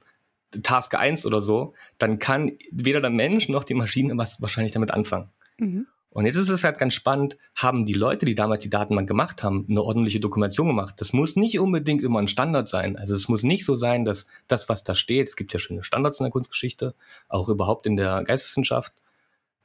Task 0.63 0.95
1 0.95 1.27
oder 1.27 1.41
so, 1.41 1.75
dann 1.99 2.19
kann 2.19 2.53
weder 2.71 3.01
der 3.01 3.11
Mensch 3.11 3.49
noch 3.49 3.65
die 3.65 3.75
Maschine 3.75 4.17
was 4.17 4.41
wahrscheinlich 4.41 4.73
damit 4.73 4.91
anfangen. 4.91 5.31
Mhm. 5.59 5.87
Und 6.15 6.27
jetzt 6.27 6.37
ist 6.37 6.49
es 6.49 6.63
halt 6.63 6.79
ganz 6.79 6.95
spannend, 6.95 7.37
haben 7.57 7.85
die 7.85 7.93
Leute, 7.93 8.25
die 8.25 8.37
damals 8.37 8.63
die 8.63 8.71
Datenbank 8.71 9.09
gemacht 9.09 9.43
haben, 9.43 9.67
eine 9.69 9.83
ordentliche 9.83 10.21
Dokumentation 10.21 10.69
gemacht. 10.69 10.95
Das 10.99 11.13
muss 11.13 11.35
nicht 11.35 11.59
unbedingt 11.59 12.05
immer 12.05 12.21
ein 12.21 12.29
Standard 12.29 12.69
sein. 12.69 12.97
Also 12.97 13.15
es 13.15 13.29
muss 13.29 13.43
nicht 13.43 13.65
so 13.65 13.75
sein, 13.75 14.05
dass 14.05 14.29
das, 14.47 14.69
was 14.69 14.85
da 14.85 14.95
steht, 14.95 15.29
es 15.29 15.35
gibt 15.35 15.53
ja 15.53 15.59
schöne 15.59 15.83
Standards 15.83 16.21
in 16.21 16.25
der 16.25 16.31
Kunstgeschichte, 16.31 16.95
auch 17.29 17.49
überhaupt 17.49 17.87
in 17.87 17.97
der 17.97 18.23
Geistwissenschaft, 18.23 18.93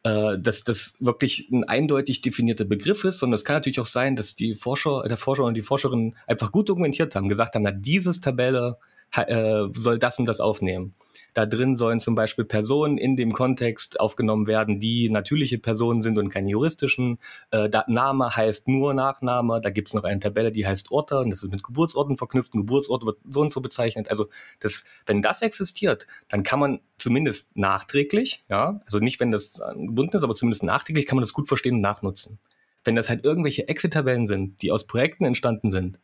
äh, 0.01 0.39
dass 0.39 0.63
das 0.63 0.95
wirklich 0.99 1.51
ein 1.51 1.65
eindeutig 1.65 2.21
definierter 2.21 2.65
Begriff 2.65 3.03
ist, 3.03 3.19
sondern 3.19 3.35
es 3.35 3.45
kann 3.45 3.57
natürlich 3.57 3.79
auch 3.79 3.85
sein, 3.85 4.15
dass 4.15 4.33
die 4.33 4.55
Forscher, 4.55 5.03
der 5.03 5.17
Forscher 5.17 5.43
und 5.43 5.53
die 5.53 5.61
Forscherin 5.61 6.15
einfach 6.25 6.51
gut 6.51 6.67
dokumentiert 6.67 7.13
haben, 7.13 7.29
gesagt 7.29 7.53
haben, 7.53 7.61
na, 7.61 7.71
dieses 7.71 8.21
Tabelle 8.21 8.77
äh, 9.15 9.67
soll 9.73 9.99
das 9.99 10.19
und 10.19 10.25
das 10.25 10.39
aufnehmen. 10.39 10.95
Da 11.33 11.45
drin 11.45 11.75
sollen 11.75 11.99
zum 11.99 12.15
Beispiel 12.15 12.45
Personen 12.45 12.97
in 12.97 13.15
dem 13.15 13.31
Kontext 13.31 13.99
aufgenommen 13.99 14.47
werden, 14.47 14.79
die 14.79 15.09
natürliche 15.09 15.57
Personen 15.57 16.01
sind 16.01 16.17
und 16.17 16.29
keine 16.29 16.49
juristischen. 16.49 17.19
Äh, 17.51 17.69
Name 17.87 18.35
heißt 18.35 18.67
nur 18.67 18.93
Nachname. 18.93 19.61
Da 19.61 19.69
gibt 19.69 19.89
es 19.89 19.93
noch 19.93 20.03
eine 20.03 20.19
Tabelle, 20.19 20.51
die 20.51 20.65
heißt 20.65 20.91
Orte 20.91 21.19
und 21.19 21.29
das 21.29 21.43
ist 21.43 21.51
mit 21.51 21.63
Geburtsorten 21.63 22.17
verknüpft. 22.17 22.53
Ein 22.53 22.59
Geburtsort 22.59 23.05
wird 23.05 23.19
so 23.29 23.41
und 23.41 23.51
so 23.51 23.61
bezeichnet. 23.61 24.09
Also 24.09 24.27
das, 24.59 24.83
wenn 25.05 25.21
das 25.21 25.41
existiert, 25.41 26.07
dann 26.29 26.43
kann 26.43 26.59
man 26.59 26.79
zumindest 26.97 27.55
nachträglich, 27.55 28.43
ja, 28.49 28.81
also 28.85 28.99
nicht 28.99 29.19
wenn 29.19 29.31
das 29.31 29.61
gebunden 29.75 30.15
ist, 30.15 30.23
aber 30.23 30.35
zumindest 30.35 30.63
nachträglich 30.63 31.05
kann 31.05 31.15
man 31.15 31.23
das 31.23 31.33
gut 31.33 31.47
verstehen 31.47 31.75
und 31.75 31.81
nachnutzen. 31.81 32.39
Wenn 32.83 32.95
das 32.95 33.09
halt 33.09 33.23
irgendwelche 33.25 33.67
Exit-Tabellen 33.67 34.27
sind, 34.27 34.61
die 34.61 34.71
aus 34.71 34.87
Projekten 34.87 35.25
entstanden 35.25 35.69
sind, 35.69 35.99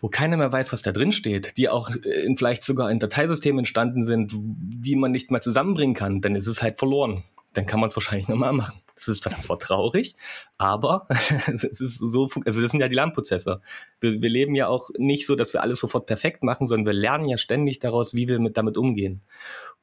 wo 0.00 0.08
keiner 0.08 0.36
mehr 0.36 0.52
weiß, 0.52 0.72
was 0.72 0.82
da 0.82 0.92
drin 0.92 1.12
steht, 1.12 1.56
die 1.56 1.68
auch 1.68 1.90
in 1.90 2.36
vielleicht 2.36 2.64
sogar 2.64 2.90
in 2.90 2.98
Dateisystemen 2.98 3.60
entstanden 3.60 4.04
sind, 4.04 4.32
die 4.34 4.96
man 4.96 5.10
nicht 5.10 5.30
mehr 5.30 5.40
zusammenbringen 5.40 5.94
kann, 5.94 6.20
dann 6.20 6.36
ist 6.36 6.46
es 6.46 6.62
halt 6.62 6.78
verloren. 6.78 7.24
Dann 7.54 7.66
kann 7.66 7.80
man 7.80 7.88
es 7.88 7.96
wahrscheinlich 7.96 8.28
nochmal 8.28 8.52
machen. 8.52 8.80
Das 8.94 9.08
ist 9.08 9.24
dann 9.24 9.40
zwar 9.40 9.58
traurig, 9.58 10.14
aber 10.58 11.06
es 11.52 11.64
ist 11.64 11.96
so, 11.96 12.28
also 12.44 12.62
das 12.62 12.70
sind 12.70 12.80
ja 12.80 12.88
die 12.88 12.94
Lernprozesse. 12.94 13.60
Wir, 14.00 14.20
wir, 14.20 14.28
leben 14.28 14.54
ja 14.54 14.68
auch 14.68 14.90
nicht 14.98 15.26
so, 15.26 15.34
dass 15.34 15.52
wir 15.52 15.62
alles 15.62 15.80
sofort 15.80 16.06
perfekt 16.06 16.42
machen, 16.42 16.66
sondern 16.66 16.86
wir 16.86 16.92
lernen 16.92 17.24
ja 17.24 17.36
ständig 17.36 17.78
daraus, 17.78 18.14
wie 18.14 18.28
wir 18.28 18.38
mit, 18.38 18.56
damit 18.56 18.76
umgehen. 18.76 19.22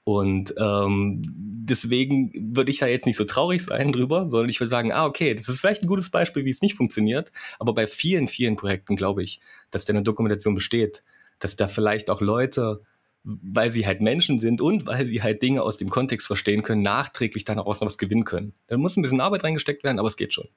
Und 0.06 0.54
ähm, 0.60 1.24
deswegen 1.26 2.32
würde 2.56 2.70
ich 2.70 2.78
da 2.78 2.86
jetzt 2.86 3.08
nicht 3.08 3.18
so 3.18 3.26
traurig 3.26 3.64
sein 3.64 3.92
drüber, 3.92 4.30
sondern 4.30 4.50
ich 4.50 4.60
würde 4.60 4.70
sagen, 4.70 4.92
ah, 4.92 5.06
okay, 5.06 5.34
das 5.34 5.50
ist 5.50 5.60
vielleicht 5.60 5.82
ein 5.82 5.88
gutes 5.88 6.10
Beispiel, 6.10 6.46
wie 6.46 6.52
es 6.52 6.62
nicht 6.62 6.76
funktioniert. 6.76 7.32
Aber 7.58 7.74
bei 7.74 7.88
vielen, 7.88 8.28
vielen 8.28 8.56
Projekten 8.56 8.96
glaube 8.96 9.24
ich, 9.24 9.40
dass 9.72 9.84
da 9.84 9.94
eine 9.94 10.04
Dokumentation 10.04 10.54
besteht, 10.54 11.04
dass 11.40 11.56
da 11.56 11.68
vielleicht 11.68 12.12
auch 12.12 12.22
Leute, 12.22 12.82
weil 13.24 13.72
sie 13.72 13.88
halt 13.88 14.00
Menschen 14.00 14.38
sind 14.38 14.62
und 14.62 14.86
weil 14.86 15.08
sie 15.08 15.24
halt 15.24 15.42
Dinge 15.42 15.64
aus 15.64 15.78
dem 15.78 15.90
Kontext 15.90 16.28
verstehen 16.28 16.62
können, 16.62 16.84
nachträglich 16.84 17.44
dann 17.44 17.58
auch 17.58 17.66
noch 17.66 17.82
was 17.82 17.98
gewinnen 17.98 18.26
können. 18.26 18.54
Da 18.68 18.78
muss 18.78 18.98
ein 18.98 19.02
bisschen 19.02 19.22
Arbeit 19.22 19.44
reingesteckt 19.44 19.84
werden, 19.84 19.98
aber 19.98 20.08
es 20.08 20.18
geht 20.18 20.36
schon. 20.36 20.48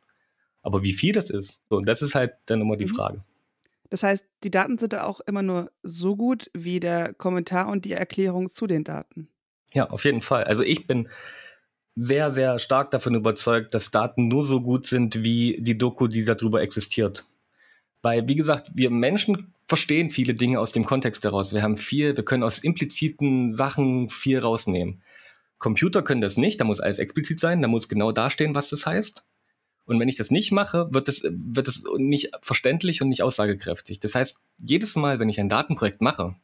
Aber 0.61 0.83
wie 0.83 0.93
viel 0.93 1.15
das 1.15 1.31
ist, 1.31 1.63
so, 1.71 1.81
das 1.81 2.03
ist 2.03 2.15
halt 2.15 2.35
dann 2.45 2.61
immer 2.61 2.77
die 2.77 2.85
mhm. 2.85 2.95
Frage. 2.95 3.25
Das 3.89 4.03
heißt, 4.03 4.27
die 4.45 4.51
Daten 4.51 4.77
sind 4.77 4.93
da 4.93 5.05
auch 5.05 5.21
immer 5.21 5.43
nur 5.43 5.71
so 5.83 6.17
gut 6.17 6.51
wie 6.53 6.81
der 6.81 7.15
Kommentar 7.15 7.69
und 7.69 7.87
die 7.87 7.93
Erklärung 7.93 8.51
zu 8.51 8.67
den 8.67 8.85
Daten. 8.85 9.31
Ja, 9.75 9.91
auf 9.91 10.05
jeden 10.05 10.23
Fall. 10.23 10.45
Also 10.45 10.63
ich 10.63 10.87
bin 10.87 11.09
sehr, 11.95 12.31
sehr 12.31 12.59
stark 12.59 12.91
davon 12.91 13.15
überzeugt, 13.15 13.75
dass 13.75 13.91
Daten 13.91 14.29
nur 14.29 14.45
so 14.45 14.61
gut 14.61 14.87
sind 14.87 15.23
wie 15.25 15.59
die 15.61 15.77
Doku, 15.77 16.07
die 16.07 16.25
darüber 16.25 16.63
existiert. 16.63 17.27
Weil, 18.03 18.29
wie 18.29 18.37
gesagt, 18.37 18.71
wir 18.75 18.91
Menschen 18.91 19.53
verstehen 19.67 20.11
viele 20.11 20.35
Dinge 20.35 20.61
aus 20.61 20.73
dem 20.73 20.85
Kontext 20.85 21.25
heraus. 21.25 21.53
Wir 21.53 21.63
haben 21.63 21.77
viel, 21.77 22.17
wir 22.17 22.25
können 22.25 22.45
aus 22.45 22.61
impliziten 22.61 23.53
Sachen 23.53 24.09
viel 24.09 24.39
rausnehmen. 24.39 25.03
Computer 25.59 26.03
können 26.03 26.21
das 26.21 26.37
nicht, 26.37 26.61
da 26.61 26.65
muss 26.65 26.79
alles 26.79 27.01
explizit 27.01 27.41
sein, 27.41 27.61
da 27.61 27.69
muss 27.69 27.89
genau 27.89 28.13
dastehen, 28.13 28.55
was 28.55 28.71
das 28.71 28.87
heißt. 28.87 29.25
Und 29.85 29.99
wenn 29.99 30.09
ich 30.09 30.17
das 30.17 30.31
nicht 30.31 30.53
mache, 30.53 30.89
wird 30.93 31.09
das, 31.09 31.23
wird 31.25 31.67
das 31.67 31.83
nicht 31.97 32.31
verständlich 32.43 33.03
und 33.03 33.09
nicht 33.09 33.23
aussagekräftig. 33.23 33.99
Das 33.99 34.15
heißt, 34.15 34.39
jedes 34.59 34.95
Mal, 34.95 35.19
wenn 35.19 35.29
ich 35.29 35.41
ein 35.41 35.49
Datenprojekt 35.49 36.01
mache, 36.01 36.37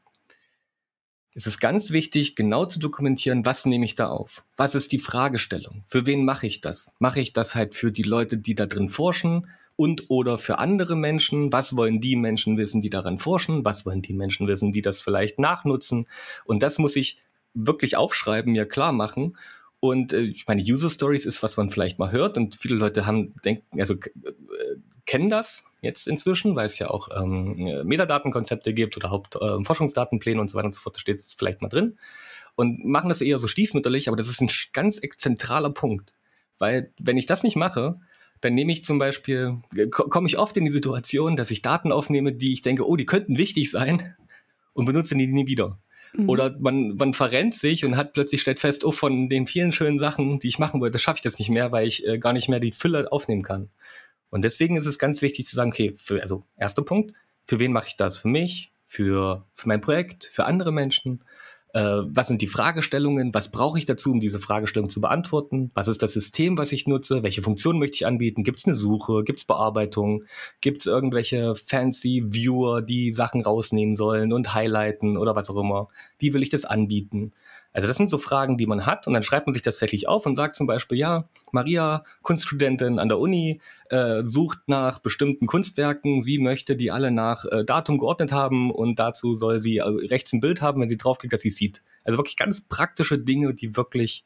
es 1.35 1.47
ist 1.47 1.59
ganz 1.59 1.91
wichtig, 1.91 2.37
genau 2.37 2.65
zu 2.65 2.79
dokumentieren, 2.79 3.45
was 3.45 3.67
nehme 3.67 3.85
ich 3.85 3.97
da 3.97 4.09
auf? 4.09 4.45
Was 4.57 4.75
ist 4.75 4.93
die 4.93 5.01
Fragestellung? 5.01 5.85
Für 5.89 6.07
wen 6.07 6.25
mache 6.25 6.47
ich 6.47 6.61
das? 6.61 6.95
Mache 7.01 7.21
ich 7.21 7.33
das 7.33 7.57
halt 7.57 7.75
für 7.75 7.91
die 7.91 8.05
Leute, 8.05 8.39
die 8.39 8.55
da 8.55 8.67
drin 8.67 8.89
forschen? 8.89 9.49
Und 9.77 10.09
oder 10.09 10.39
für 10.39 10.59
andere 10.59 10.95
Menschen? 10.95 11.53
Was 11.53 11.77
wollen 11.77 12.01
die 12.01 12.15
Menschen 12.15 12.57
wissen, 12.57 12.81
die 12.81 12.91
daran 12.91 13.19
forschen? 13.19 13.65
Was 13.65 13.85
wollen 13.85 14.03
die 14.03 14.13
Menschen 14.13 14.47
wissen, 14.47 14.71
die 14.71 14.83
das 14.83 15.01
vielleicht 15.01 15.41
nachnutzen? 15.41 16.07
Und 16.45 16.63
das 16.63 16.79
muss 16.79 16.95
ich 16.95 17.19
wirklich 17.55 17.97
aufschreiben, 17.97 18.53
mir 18.53 18.67
klar 18.67 18.93
machen. 18.93 19.37
Und 19.85 20.15
äh, 20.15 20.23
ich 20.23 20.47
meine, 20.47 20.63
User 20.63 20.89
Stories 20.89 21.27
ist, 21.27 21.43
was 21.43 21.59
man 21.59 21.69
vielleicht 21.69 21.99
mal 21.99 22.11
hört 22.11 22.39
und 22.39 22.55
viele 22.55 22.75
Leute 22.75 23.05
haben 23.05 23.35
denken, 23.45 23.83
also 23.83 23.93
äh, 23.93 24.33
kennen 25.05 25.29
das 25.29 25.65
jetzt 25.83 26.09
inzwischen, 26.09 26.57
weil 26.57 26.65
es 26.65 26.79
ja 26.79 26.89
auch 26.89 27.11
ähm, 27.15 27.83
Metadatenkonzepte 27.85 28.73
gibt 28.73 28.97
oder 28.97 29.11
Hauptforschungsdatenpläne 29.11 30.37
ähm, 30.37 30.41
und 30.41 30.49
so 30.49 30.57
weiter 30.57 30.65
und 30.65 30.73
so 30.73 30.81
fort, 30.81 30.97
da 30.97 31.01
steht 31.01 31.19
es 31.19 31.35
vielleicht 31.35 31.61
mal 31.61 31.69
drin. 31.69 31.99
Und 32.55 32.83
machen 32.83 33.11
das 33.11 33.21
eher 33.21 33.39
so 33.39 33.47
stiefmütterlich, 33.47 34.09
aber 34.09 34.17
das 34.17 34.29
ist 34.29 34.41
ein 34.41 34.49
ganz 34.73 35.03
zentraler 35.19 35.69
Punkt. 35.69 36.15
Weil 36.59 36.91
wenn 36.99 37.19
ich 37.19 37.27
das 37.27 37.43
nicht 37.43 37.57
mache, 37.57 37.93
dann 38.41 38.55
nehme 38.55 38.73
ich 38.73 38.85
zum 38.85 38.99
Beispiel, 38.99 39.61
komme 39.91 40.29
ich 40.29 40.39
oft 40.39 40.57
in 40.57 40.65
die 40.65 40.71
Situation, 40.71 41.37
dass 41.37 41.51
ich 41.51 41.61
Daten 41.61 41.93
aufnehme, 41.93 42.33
die 42.33 42.55
ich 42.55 42.63
denke, 42.63 42.89
oh, 42.89 42.97
die 42.97 43.05
könnten 43.05 43.37
wichtig 43.37 43.71
sein 43.71 44.17
und 44.73 44.87
benutze 44.87 45.15
die 45.15 45.27
nie 45.27 45.47
wieder. 45.47 45.79
Mhm. 46.17 46.29
Oder 46.29 46.57
man, 46.59 46.97
man 46.97 47.13
verrennt 47.13 47.55
sich 47.55 47.85
und 47.85 47.97
hat 47.97 48.13
plötzlich 48.13 48.41
stellt 48.41 48.61
fest, 48.61 48.85
oh, 48.85 48.93
von 48.93 49.29
den 49.29 49.47
vielen 49.47 49.73
schönen 49.73 49.99
Sachen, 49.99 50.39
die 50.39 50.49
ich 50.49 50.59
machen 50.59 50.81
wollte, 50.81 50.99
schaffe 50.99 51.19
ich 51.19 51.23
das 51.23 51.39
nicht 51.39 51.51
mehr, 51.51 51.73
weil 51.73 51.87
ich 51.87 52.07
äh, 52.07 52.19
gar 52.19 52.33
nicht 52.33 52.49
mehr 52.49 52.61
die 52.61 52.73
Fülle 52.73 53.11
aufnehmen 53.11 53.43
kann. 53.43 53.71
Und 54.31 54.43
deswegen 54.43 54.77
ist 54.77 54.87
es 54.87 54.99
ganz 54.99 55.23
wichtig 55.23 55.47
zu 55.47 55.57
sagen, 55.57 55.71
okay, 55.71 55.95
für, 55.97 56.21
also 56.21 56.45
erster 56.57 56.83
Punkt, 56.83 57.13
für 57.47 57.59
wen 57.59 57.73
mache 57.73 57.89
ich 57.89 57.97
das? 57.97 58.19
Für 58.19 58.29
mich, 58.29 58.73
für, 58.87 59.45
für 59.55 59.69
mein 59.69 59.81
Projekt, 59.81 60.25
für 60.25 60.45
andere 60.45 60.73
Menschen? 60.73 61.25
Äh, 61.75 62.03
was 62.07 62.29
sind 62.29 62.41
die 62.41 62.47
Fragestellungen? 62.47 63.35
Was 63.35 63.51
brauche 63.51 63.79
ich 63.79 63.85
dazu, 63.85 64.13
um 64.13 64.21
diese 64.21 64.39
Fragestellung 64.39 64.89
zu 64.89 65.01
beantworten? 65.01 65.73
Was 65.75 65.89
ist 65.89 66.03
das 66.03 66.13
System, 66.13 66.57
was 66.57 66.71
ich 66.71 66.87
nutze? 66.87 67.25
Welche 67.25 67.43
Funktionen 67.43 67.81
möchte 67.81 67.97
ich 67.97 68.07
anbieten? 68.07 68.45
Gibt 68.45 68.61
es 68.61 68.65
eine 68.65 68.77
Suche? 68.77 69.25
Gibt 69.25 69.41
es 69.41 69.45
Bearbeitung? 69.45 70.23
Gibt 70.61 70.83
es 70.83 70.87
irgendwelche 70.87 71.57
fancy 71.57 72.25
Viewer, 72.29 72.81
die 72.81 73.11
Sachen 73.11 73.43
rausnehmen 73.43 73.97
sollen 73.97 74.33
und 74.33 74.55
highlighten 74.55 75.17
oder 75.17 75.35
was 75.35 75.51
auch 75.51 75.57
immer? 75.57 75.89
Wie 76.17 76.33
will 76.33 76.45
ich 76.45 76.51
das 76.51 76.65
anbieten? 76.65 77.33
Also 77.75 77.89
das 77.89 77.97
sind 77.97 78.09
so 78.09 78.19
Fragen, 78.19 78.57
die 78.57 78.67
man 78.67 78.87
hat 78.87 79.09
und 79.09 79.15
dann 79.15 79.25
schreibt 79.25 79.49
man 79.49 79.53
sich 79.55 79.63
das 79.63 79.75
tatsächlich 79.75 80.07
auf 80.07 80.25
und 80.27 80.37
sagt 80.37 80.55
zum 80.55 80.69
Beispiel, 80.69 80.97
ja, 80.97 81.29
Maria, 81.51 82.05
Kunststudentin 82.23 83.01
an 83.01 83.09
der 83.09 83.19
Uni, 83.19 83.61
äh, 83.91 84.23
sucht 84.25 84.61
nach 84.69 85.01
bestimmten 85.01 85.49
Kunstwerken, 85.49 86.23
sie 86.23 86.39
möchte 86.39 86.77
die 86.77 86.93
alle 86.93 87.11
nach 87.11 87.45
äh, 87.47 87.65
Datum 87.65 87.99
geordnet 87.99 88.31
haben 88.31 88.71
und 88.71 89.01
dazu 89.01 89.35
soll 89.35 89.59
sie 89.59 89.79
äh, 89.79 89.83
rechts 89.83 90.33
ein 90.33 90.41
Bild 90.41 90.63
haben, 90.63 90.81
wenn 90.81 90.89
sie 90.89 90.97
draufklickt, 90.97 91.33
dass 91.33 91.41
sie 91.41 91.51
sieht. 91.51 91.83
Also 92.05 92.17
wirklich 92.17 92.37
ganz 92.37 92.61
praktische 92.61 93.19
Dinge, 93.19 93.55
die 93.55 93.77
wirklich 93.77 94.23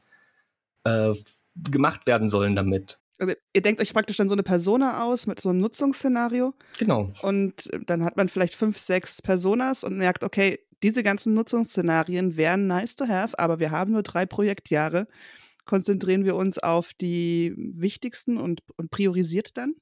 äh, 0.84 1.14
gemacht 1.56 2.06
werden 2.06 2.28
sollen 2.28 2.54
damit. 2.54 3.00
Also 3.18 3.34
ihr 3.52 3.62
denkt 3.62 3.80
euch 3.80 3.92
praktisch 3.92 4.16
dann 4.16 4.28
so 4.28 4.34
eine 4.34 4.42
Persona 4.42 5.02
aus 5.04 5.26
mit 5.26 5.40
so 5.40 5.48
einem 5.48 5.58
Nutzungsszenario. 5.58 6.54
Genau. 6.78 7.12
Und 7.22 7.68
dann 7.86 8.04
hat 8.04 8.16
man 8.16 8.28
vielleicht 8.28 8.54
fünf, 8.54 8.78
sechs 8.78 9.20
Personas 9.22 9.84
und 9.84 9.96
merkt, 9.96 10.22
okay, 10.22 10.60
diese 10.82 11.02
ganzen 11.02 11.34
Nutzungsszenarien 11.34 12.36
wären 12.36 12.66
nice 12.66 12.94
to 12.94 13.08
have, 13.08 13.38
aber 13.38 13.58
wir 13.58 13.70
haben 13.70 13.92
nur 13.92 14.02
drei 14.02 14.26
Projektjahre. 14.26 15.08
Konzentrieren 15.64 16.24
wir 16.24 16.36
uns 16.36 16.58
auf 16.58 16.94
die 16.94 17.54
wichtigsten 17.56 18.38
und, 18.38 18.62
und 18.76 18.90
priorisiert 18.90 19.56
dann? 19.56 19.74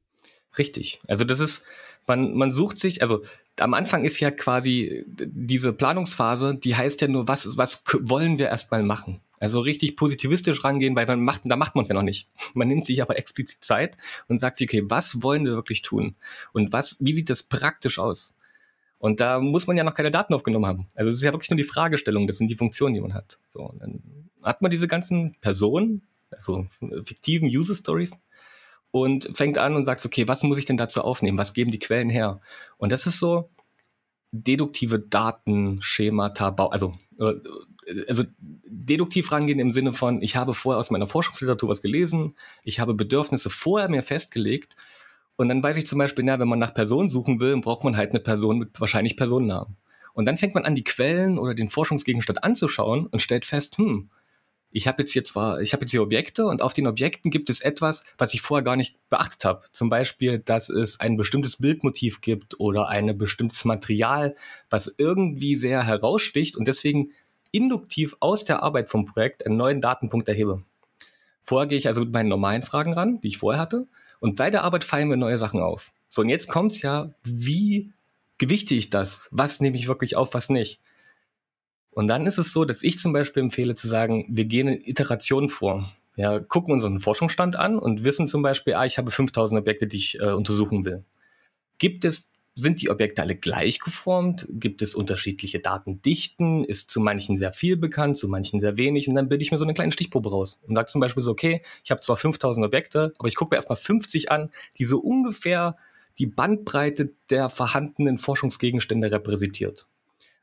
Richtig. 0.58 1.00
Also 1.06 1.24
das 1.24 1.40
ist, 1.40 1.62
man, 2.06 2.34
man 2.34 2.50
sucht 2.50 2.78
sich, 2.78 3.02
also 3.02 3.22
am 3.58 3.74
Anfang 3.74 4.04
ist 4.04 4.20
ja 4.20 4.30
quasi 4.30 5.04
diese 5.06 5.72
Planungsphase, 5.72 6.56
die 6.56 6.76
heißt 6.76 7.00
ja 7.02 7.08
nur, 7.08 7.28
was, 7.28 7.56
was 7.56 7.82
wollen 8.00 8.38
wir 8.38 8.48
erstmal 8.48 8.82
machen? 8.82 9.20
Also 9.38 9.60
richtig 9.60 9.96
positivistisch 9.96 10.64
rangehen, 10.64 10.96
weil 10.96 11.06
man 11.06 11.20
macht, 11.20 11.42
da 11.44 11.56
macht 11.56 11.74
man 11.74 11.82
es 11.82 11.88
ja 11.88 11.94
noch 11.94 12.02
nicht. 12.02 12.28
Man 12.54 12.68
nimmt 12.68 12.84
sich 12.84 13.02
aber 13.02 13.18
explizit 13.18 13.62
Zeit 13.62 13.98
und 14.28 14.38
sagt 14.38 14.56
sich, 14.56 14.68
okay, 14.68 14.82
was 14.86 15.22
wollen 15.22 15.44
wir 15.44 15.52
wirklich 15.52 15.82
tun? 15.82 16.16
Und 16.52 16.72
was, 16.72 16.96
wie 17.00 17.14
sieht 17.14 17.28
das 17.28 17.42
praktisch 17.42 17.98
aus? 17.98 18.34
Und 18.98 19.20
da 19.20 19.40
muss 19.40 19.66
man 19.66 19.76
ja 19.76 19.84
noch 19.84 19.94
keine 19.94 20.10
Daten 20.10 20.32
aufgenommen 20.32 20.66
haben. 20.66 20.88
Also 20.94 21.10
es 21.10 21.18
ist 21.18 21.22
ja 21.22 21.32
wirklich 21.32 21.50
nur 21.50 21.58
die 21.58 21.64
Fragestellung, 21.64 22.26
das 22.26 22.38
sind 22.38 22.48
die 22.48 22.56
Funktionen, 22.56 22.94
die 22.94 23.00
man 23.00 23.12
hat. 23.12 23.38
So, 23.50 23.72
dann 23.78 24.30
hat 24.42 24.62
man 24.62 24.70
diese 24.70 24.88
ganzen 24.88 25.36
Personen, 25.40 26.02
also 26.30 26.66
fiktiven 27.04 27.48
User 27.48 27.74
Stories, 27.74 28.16
und 28.90 29.30
fängt 29.34 29.58
an 29.58 29.74
und 29.74 29.84
sagt, 29.84 30.04
okay, 30.06 30.26
was 30.26 30.42
muss 30.42 30.58
ich 30.58 30.64
denn 30.64 30.78
dazu 30.78 31.02
aufnehmen? 31.02 31.36
Was 31.36 31.52
geben 31.52 31.70
die 31.70 31.78
Quellen 31.78 32.08
her? 32.08 32.40
Und 32.78 32.92
das 32.92 33.06
ist 33.06 33.18
so 33.18 33.50
deduktive 34.32 34.98
Datenschemata, 34.98 36.48
also, 36.70 36.94
äh, 37.18 37.34
also 38.08 38.24
deduktiv 38.38 39.30
rangehen 39.32 39.58
im 39.58 39.72
Sinne 39.72 39.92
von, 39.92 40.22
ich 40.22 40.36
habe 40.36 40.54
vorher 40.54 40.78
aus 40.80 40.90
meiner 40.90 41.06
Forschungsliteratur 41.06 41.68
was 41.68 41.82
gelesen, 41.82 42.34
ich 42.64 42.80
habe 42.80 42.94
Bedürfnisse 42.94 43.50
vorher 43.50 43.88
mir 43.88 44.02
festgelegt 44.02 44.76
und 45.36 45.48
dann 45.48 45.62
weiß 45.62 45.76
ich 45.76 45.86
zum 45.86 45.98
Beispiel, 45.98 46.24
na, 46.24 46.38
wenn 46.38 46.48
man 46.48 46.58
nach 46.58 46.74
Personen 46.74 47.08
suchen 47.08 47.40
will, 47.40 47.56
braucht 47.60 47.84
man 47.84 47.96
halt 47.96 48.10
eine 48.10 48.20
Person 48.20 48.58
mit 48.58 48.80
wahrscheinlich 48.80 49.16
Personennamen. 49.16 49.76
Und 50.14 50.24
dann 50.24 50.38
fängt 50.38 50.54
man 50.54 50.64
an, 50.64 50.74
die 50.74 50.84
Quellen 50.84 51.38
oder 51.38 51.54
den 51.54 51.68
Forschungsgegenstand 51.68 52.42
anzuschauen 52.42 53.06
und 53.06 53.20
stellt 53.20 53.44
fest, 53.44 53.76
hm, 53.76 54.10
ich 54.70 54.86
habe 54.86 55.02
jetzt 55.02 55.12
hier 55.12 55.24
zwar, 55.24 55.60
ich 55.60 55.72
habe 55.72 55.82
jetzt 55.82 55.90
hier 55.90 56.02
Objekte 56.02 56.46
und 56.46 56.60
auf 56.60 56.74
den 56.74 56.86
Objekten 56.86 57.30
gibt 57.30 57.48
es 57.48 57.60
etwas, 57.60 58.02
was 58.18 58.34
ich 58.34 58.42
vorher 58.42 58.64
gar 58.64 58.76
nicht 58.76 58.98
beachtet 59.08 59.44
habe. 59.44 59.64
Zum 59.72 59.88
Beispiel, 59.88 60.38
dass 60.38 60.68
es 60.68 61.00
ein 61.00 61.16
bestimmtes 61.16 61.58
Bildmotiv 61.58 62.20
gibt 62.20 62.60
oder 62.60 62.88
ein 62.88 63.16
bestimmtes 63.16 63.64
Material, 63.64 64.36
was 64.68 64.94
irgendwie 64.98 65.56
sehr 65.56 65.86
heraussticht 65.86 66.56
und 66.56 66.68
deswegen 66.68 67.12
induktiv 67.52 68.16
aus 68.20 68.44
der 68.44 68.62
Arbeit 68.62 68.88
vom 68.88 69.04
Projekt 69.04 69.44
einen 69.46 69.56
neuen 69.56 69.80
Datenpunkt 69.80 70.28
erhebe. 70.28 70.62
Vorher 71.42 71.68
gehe 71.68 71.78
ich 71.78 71.86
also 71.86 72.00
mit 72.00 72.12
meinen 72.12 72.28
normalen 72.28 72.62
Fragen 72.62 72.92
ran, 72.92 73.20
die 73.20 73.28
ich 73.28 73.38
vorher 73.38 73.60
hatte, 73.60 73.86
und 74.20 74.36
bei 74.36 74.50
der 74.50 74.64
Arbeit 74.64 74.84
fallen 74.84 75.08
mir 75.08 75.16
neue 75.16 75.38
Sachen 75.38 75.60
auf. 75.60 75.92
So, 76.08 76.22
und 76.22 76.28
jetzt 76.28 76.48
kommt's 76.48 76.82
ja, 76.82 77.14
wie 77.22 77.92
gewichte 78.38 78.74
ich 78.74 78.90
das? 78.90 79.28
Was 79.30 79.60
nehme 79.60 79.76
ich 79.76 79.88
wirklich 79.88 80.16
auf, 80.16 80.34
was 80.34 80.48
nicht? 80.48 80.80
Und 81.90 82.08
dann 82.08 82.26
ist 82.26 82.38
es 82.38 82.52
so, 82.52 82.64
dass 82.64 82.82
ich 82.82 82.98
zum 82.98 83.12
Beispiel 83.12 83.42
empfehle 83.42 83.74
zu 83.74 83.88
sagen, 83.88 84.26
wir 84.28 84.44
gehen 84.44 84.68
in 84.68 84.84
Iterationen 84.84 85.48
vor. 85.48 85.90
Ja, 86.16 86.40
gucken 86.40 86.72
unseren 86.72 87.00
Forschungsstand 87.00 87.56
an 87.56 87.78
und 87.78 88.04
wissen 88.04 88.26
zum 88.26 88.42
Beispiel, 88.42 88.74
ah, 88.74 88.86
ich 88.86 88.98
habe 88.98 89.10
5000 89.10 89.60
Objekte, 89.60 89.86
die 89.86 89.96
ich 89.96 90.20
äh, 90.20 90.32
untersuchen 90.32 90.84
will. 90.84 91.04
Gibt 91.78 92.04
es 92.04 92.28
sind 92.58 92.80
die 92.80 92.88
Objekte 92.88 93.20
alle 93.20 93.36
gleich 93.36 93.78
geformt? 93.80 94.46
Gibt 94.50 94.80
es 94.80 94.94
unterschiedliche 94.94 95.60
Datendichten? 95.60 96.64
Ist 96.64 96.90
zu 96.90 97.00
manchen 97.00 97.36
sehr 97.36 97.52
viel 97.52 97.76
bekannt, 97.76 98.16
zu 98.16 98.28
manchen 98.28 98.60
sehr 98.60 98.78
wenig? 98.78 99.08
Und 99.08 99.14
dann 99.14 99.28
bilde 99.28 99.42
ich 99.42 99.52
mir 99.52 99.58
so 99.58 99.64
eine 99.64 99.74
kleine 99.74 99.92
Stichprobe 99.92 100.30
raus 100.30 100.58
und 100.66 100.74
sage 100.74 100.88
zum 100.88 101.02
Beispiel 101.02 101.22
so, 101.22 101.30
okay, 101.30 101.62
ich 101.84 101.90
habe 101.90 102.00
zwar 102.00 102.16
5000 102.16 102.66
Objekte, 102.66 103.12
aber 103.18 103.28
ich 103.28 103.34
gucke 103.34 103.54
mir 103.54 103.56
erstmal 103.56 103.76
50 103.76 104.30
an, 104.32 104.50
die 104.78 104.86
so 104.86 104.98
ungefähr 104.98 105.76
die 106.18 106.26
Bandbreite 106.26 107.12
der 107.28 107.50
vorhandenen 107.50 108.16
Forschungsgegenstände 108.16 109.12
repräsentiert. 109.12 109.86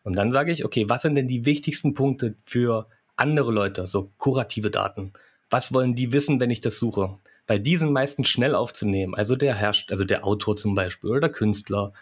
Und 0.04 0.16
dann 0.16 0.32
sage 0.32 0.52
ich, 0.52 0.66
okay, 0.66 0.86
was 0.88 1.02
sind 1.02 1.16
denn 1.16 1.28
die 1.28 1.48
wichtigsten 1.48 1.96
Punkte 1.96 2.36
für 2.44 2.88
andere 3.16 3.52
Leute, 3.52 3.88
so 3.88 4.12
kurative 4.18 4.70
Daten? 4.70 5.14
Was 5.50 5.74
wollen 5.74 5.96
die 5.96 6.12
wissen, 6.12 6.40
wenn 6.40 6.52
ich 6.52 6.62
das 6.62 6.78
suche? 6.78 7.18
Weil 7.48 7.60
die 7.60 7.78
sind 7.78 7.92
meistens 7.92 8.30
schnell 8.30 8.56
aufzunehmen. 8.56 9.16
Also 9.16 9.36
der 9.36 9.56
Herst 9.56 9.92
also 9.92 10.06
der 10.06 10.26
Autor 10.26 10.56
zum 10.56 10.76
Beispiel 10.76 11.10
oder 11.10 11.22
der 11.22 11.32
Künstler, 11.32 11.94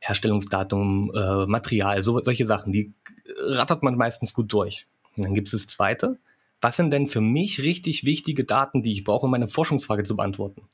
Herstellungsdatum, 0.00 1.12
äh, 1.14 1.46
Material, 1.46 2.02
so, 2.02 2.20
solche 2.22 2.46
Sachen, 2.46 2.72
die 2.72 2.92
rattert 3.36 3.82
man 3.82 3.96
meistens 3.96 4.34
gut 4.34 4.52
durch. 4.52 4.86
Und 5.16 5.24
dann 5.24 5.34
gibt 5.34 5.48
es 5.48 5.52
das 5.52 5.66
zweite. 5.66 6.18
Was 6.60 6.76
sind 6.76 6.92
denn 6.92 7.06
für 7.06 7.20
mich 7.20 7.62
richtig 7.62 8.04
wichtige 8.04 8.44
Daten, 8.44 8.82
die 8.82 8.92
ich 8.92 9.04
brauche, 9.04 9.26
um 9.26 9.30
meine 9.30 9.48
Forschungsfrage 9.48 10.02
zu 10.02 10.16
beantworten? 10.16 10.68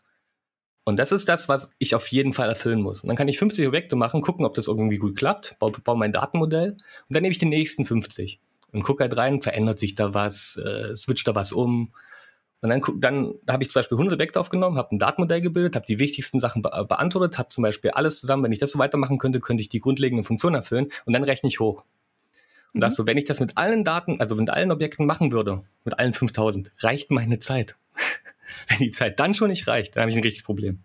Und 0.85 0.99
das 0.99 1.13
ist 1.13 1.29
das, 1.29 1.49
was 1.49 1.71
ich 1.79 1.95
auf 1.95 2.09
jeden 2.09 2.35
Fall 2.35 2.49
erfüllen 2.49 2.83
muss. 2.83 3.03
Und 3.03 3.09
dann 3.09 3.17
kann 3.17 3.29
ich 3.29 3.39
50 3.39 3.67
Objekte 3.67 3.97
machen, 3.97 4.21
gucken, 4.21 4.45
ob 4.45 4.55
das 4.55 4.67
irgendwie 4.67 4.99
gut 4.99 5.17
klappt, 5.17 5.59
baue, 5.59 5.73
baue 5.73 5.97
mein 5.97 6.13
Datenmodell 6.13 6.73
und 6.73 6.81
dann 7.09 7.23
nehme 7.23 7.33
ich 7.33 7.39
die 7.39 7.47
nächsten 7.47 7.87
50 7.87 8.39
und 8.73 8.83
gucke 8.83 9.03
halt 9.03 9.17
rein, 9.17 9.41
verändert 9.41 9.79
sich 9.79 9.95
da 9.95 10.13
was, 10.13 10.57
äh, 10.59 10.95
switcht 10.95 11.27
da 11.27 11.35
was 11.35 11.53
um, 11.53 11.95
und 12.65 12.71
dann, 12.71 12.81
dann 12.97 13.35
habe 13.47 13.63
ich 13.63 13.69
zum 13.69 13.81
Beispiel 13.81 13.97
100 13.97 14.15
Objekte 14.15 14.41
aufgenommen, 14.41 14.79
habe 14.79 14.97
ein 14.97 14.99
Datenmodell 14.99 15.43
gebildet, 15.43 15.77
habe 15.77 15.85
die 15.85 15.99
wichtigsten 15.99 16.41
Sachen 16.41 16.63
be 16.63 16.71
beantwortet, 16.89 17.37
habe 17.37 17.51
zum 17.51 17.61
Beispiel 17.61 17.91
alles 17.91 18.19
zusammen, 18.19 18.43
wenn 18.43 18.53
ich 18.53 18.59
das 18.59 18.71
so 18.71 18.79
weitermachen 18.79 19.19
könnte, 19.19 19.39
könnte 19.41 19.61
ich 19.61 19.69
die 19.69 19.81
grundlegenden 19.81 20.25
Funktionen 20.25 20.57
erfüllen 20.57 20.89
und 21.05 21.13
dann 21.13 21.25
rechne 21.25 21.49
ich 21.49 21.61
hoch. 21.61 21.85
Und 22.73 22.79
mhm. 22.79 22.81
das 22.81 22.95
so, 22.95 23.07
wenn 23.07 23.19
ich 23.19 23.27
das 23.27 23.39
mit 23.39 23.59
allen 23.59 23.85
Daten, 23.85 24.19
also 24.19 24.35
mit 24.35 24.49
allen 24.49 24.73
Objekten 24.73 25.05
machen 25.05 25.31
würde, 25.31 25.63
mit 25.85 25.99
allen 25.99 26.15
5000, 26.15 26.73
reicht 26.79 27.11
meine 27.11 27.39
Zeit. 27.39 27.77
wenn 28.69 28.79
die 28.79 28.93
Zeit 28.93 29.21
dann 29.21 29.35
schon 29.35 29.51
nicht 29.51 29.69
reicht, 29.69 29.97
dann 29.97 30.01
habe 30.01 30.11
ich 30.11 30.17
ein 30.17 30.23
richtiges 30.23 30.47
Problem. 30.47 30.79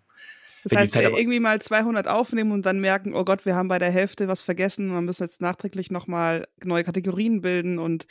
Das 0.64 0.76
heißt, 0.76 0.96
irgendwie 0.96 1.40
mal 1.40 1.62
200 1.62 2.08
aufnehmen 2.08 2.52
und 2.52 2.66
dann 2.66 2.78
merken, 2.78 3.14
oh 3.14 3.24
Gott, 3.24 3.46
wir 3.46 3.54
haben 3.54 3.68
bei 3.68 3.78
der 3.78 3.90
Hälfte 3.90 4.28
was 4.28 4.42
vergessen, 4.42 4.92
wir 4.92 5.00
müssen 5.00 5.22
jetzt 5.22 5.40
nachträglich 5.40 5.90
nochmal 5.90 6.46
neue 6.62 6.84
Kategorien 6.84 7.40
bilden 7.40 7.78
und 7.78 8.06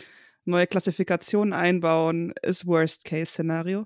neue 0.50 0.68
Klassifikationen 0.68 1.54
einbauen, 1.54 2.34
ist 2.42 2.66
Worst-Case-Szenario? 2.66 3.86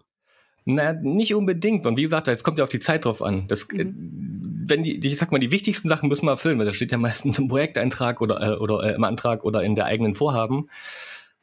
Na, 0.66 0.94
nicht 0.94 1.36
unbedingt. 1.36 1.86
Und 1.86 1.98
wie 1.98 2.04
gesagt, 2.04 2.28
es 2.28 2.44
kommt 2.44 2.58
ja 2.58 2.64
auf 2.64 2.70
die 2.70 2.80
Zeit 2.80 3.06
drauf 3.06 3.22
an. 3.22 3.48
Das, 3.48 3.64
äh, 3.74 3.84
mhm. 3.84 4.64
wenn 4.68 4.84
die, 4.84 5.06
ich 5.06 5.18
sag 5.18 5.32
mal, 5.32 5.40
die 5.40 5.52
wichtigsten 5.52 5.90
Sachen 5.90 6.08
müssen 6.10 6.26
wir 6.26 6.32
erfüllen, 6.32 6.58
weil 6.58 6.66
das 6.66 6.76
steht 6.76 6.92
ja 6.92 6.98
meistens 6.98 7.38
im 7.38 7.48
Projekteintrag 7.48 8.22
oder, 8.22 8.42
äh, 8.42 8.56
oder 8.58 8.84
äh, 8.84 8.96
im 8.96 9.04
Antrag 9.04 9.44
oder 9.44 9.64
in 9.64 9.76
der 9.76 9.86
eigenen 9.86 10.16
Vorhaben. 10.16 10.70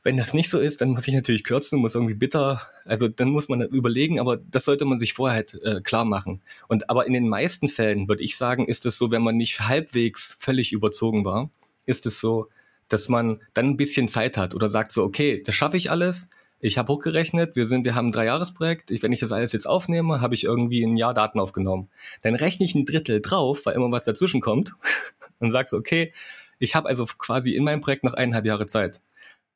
Wenn 0.02 0.16
das 0.16 0.32
nicht 0.32 0.48
so 0.48 0.58
ist, 0.58 0.80
dann 0.80 0.90
muss 0.90 1.06
ich 1.06 1.12
natürlich 1.12 1.44
kürzen, 1.44 1.78
muss 1.78 1.94
irgendwie 1.94 2.14
bitter, 2.14 2.62
also 2.86 3.06
dann 3.06 3.28
muss 3.28 3.50
man 3.50 3.60
überlegen, 3.60 4.18
aber 4.18 4.38
das 4.38 4.64
sollte 4.64 4.86
man 4.86 4.98
sich 4.98 5.12
vorher 5.12 5.36
halt 5.36 5.60
äh, 5.62 5.82
klar 5.82 6.06
machen. 6.06 6.40
Und 6.68 6.88
aber 6.88 7.06
in 7.06 7.12
den 7.12 7.28
meisten 7.28 7.68
Fällen 7.68 8.08
würde 8.08 8.22
ich 8.22 8.38
sagen, 8.38 8.64
ist 8.64 8.86
es 8.86 8.96
so, 8.96 9.10
wenn 9.10 9.20
man 9.20 9.36
nicht 9.36 9.60
halbwegs 9.60 10.38
völlig 10.40 10.72
überzogen 10.72 11.26
war, 11.26 11.50
ist 11.84 12.06
es 12.06 12.18
so, 12.18 12.48
dass 12.90 13.08
man 13.08 13.40
dann 13.54 13.66
ein 13.66 13.76
bisschen 13.76 14.08
Zeit 14.08 14.36
hat 14.36 14.54
oder 14.54 14.68
sagt 14.68 14.92
so, 14.92 15.02
okay, 15.02 15.42
das 15.44 15.54
schaffe 15.54 15.78
ich 15.78 15.90
alles. 15.90 16.28
Ich 16.58 16.76
habe 16.76 16.92
hochgerechnet, 16.92 17.56
wir 17.56 17.64
sind, 17.64 17.86
wir 17.86 17.94
haben 17.94 18.08
ein 18.08 18.12
Dreijahresprojekt. 18.12 18.90
Ich, 18.90 19.02
wenn 19.02 19.12
ich 19.12 19.20
das 19.20 19.32
alles 19.32 19.52
jetzt 19.52 19.66
aufnehme, 19.66 20.20
habe 20.20 20.34
ich 20.34 20.44
irgendwie 20.44 20.82
ein 20.84 20.98
Jahr 20.98 21.14
Daten 21.14 21.40
aufgenommen. 21.40 21.88
Dann 22.20 22.34
rechne 22.34 22.66
ich 22.66 22.74
ein 22.74 22.84
Drittel 22.84 23.22
drauf, 23.22 23.64
weil 23.64 23.74
immer 23.74 23.90
was 23.90 24.04
dazwischen 24.04 24.42
kommt 24.42 24.74
und 25.38 25.52
sagst, 25.52 25.72
okay, 25.72 26.12
ich 26.58 26.74
habe 26.74 26.88
also 26.88 27.06
quasi 27.06 27.54
in 27.54 27.64
meinem 27.64 27.80
Projekt 27.80 28.04
noch 28.04 28.12
eineinhalb 28.12 28.44
Jahre 28.44 28.66
Zeit. 28.66 29.00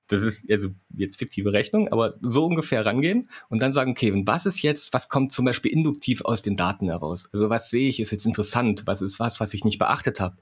Das 0.06 0.22
ist 0.22 0.50
also 0.50 0.68
jetzt 0.94 1.18
fiktive 1.18 1.52
Rechnung, 1.52 1.88
aber 1.88 2.14
so 2.20 2.44
ungefähr 2.44 2.84
rangehen 2.86 3.28
und 3.48 3.60
dann 3.60 3.72
sagen, 3.72 3.92
okay, 3.92 4.12
was 4.26 4.46
ist 4.46 4.62
jetzt, 4.62 4.92
was 4.92 5.08
kommt 5.08 5.32
zum 5.32 5.44
Beispiel 5.44 5.72
induktiv 5.72 6.22
aus 6.22 6.42
den 6.42 6.56
Daten 6.56 6.88
heraus? 6.88 7.28
Also 7.32 7.50
was 7.50 7.70
sehe 7.70 7.88
ich, 7.88 8.00
ist 8.00 8.12
jetzt 8.12 8.26
interessant, 8.26 8.82
was 8.86 9.02
ist 9.02 9.18
was, 9.18 9.40
was 9.40 9.54
ich 9.54 9.64
nicht 9.64 9.78
beachtet 9.78 10.20
habe? 10.20 10.36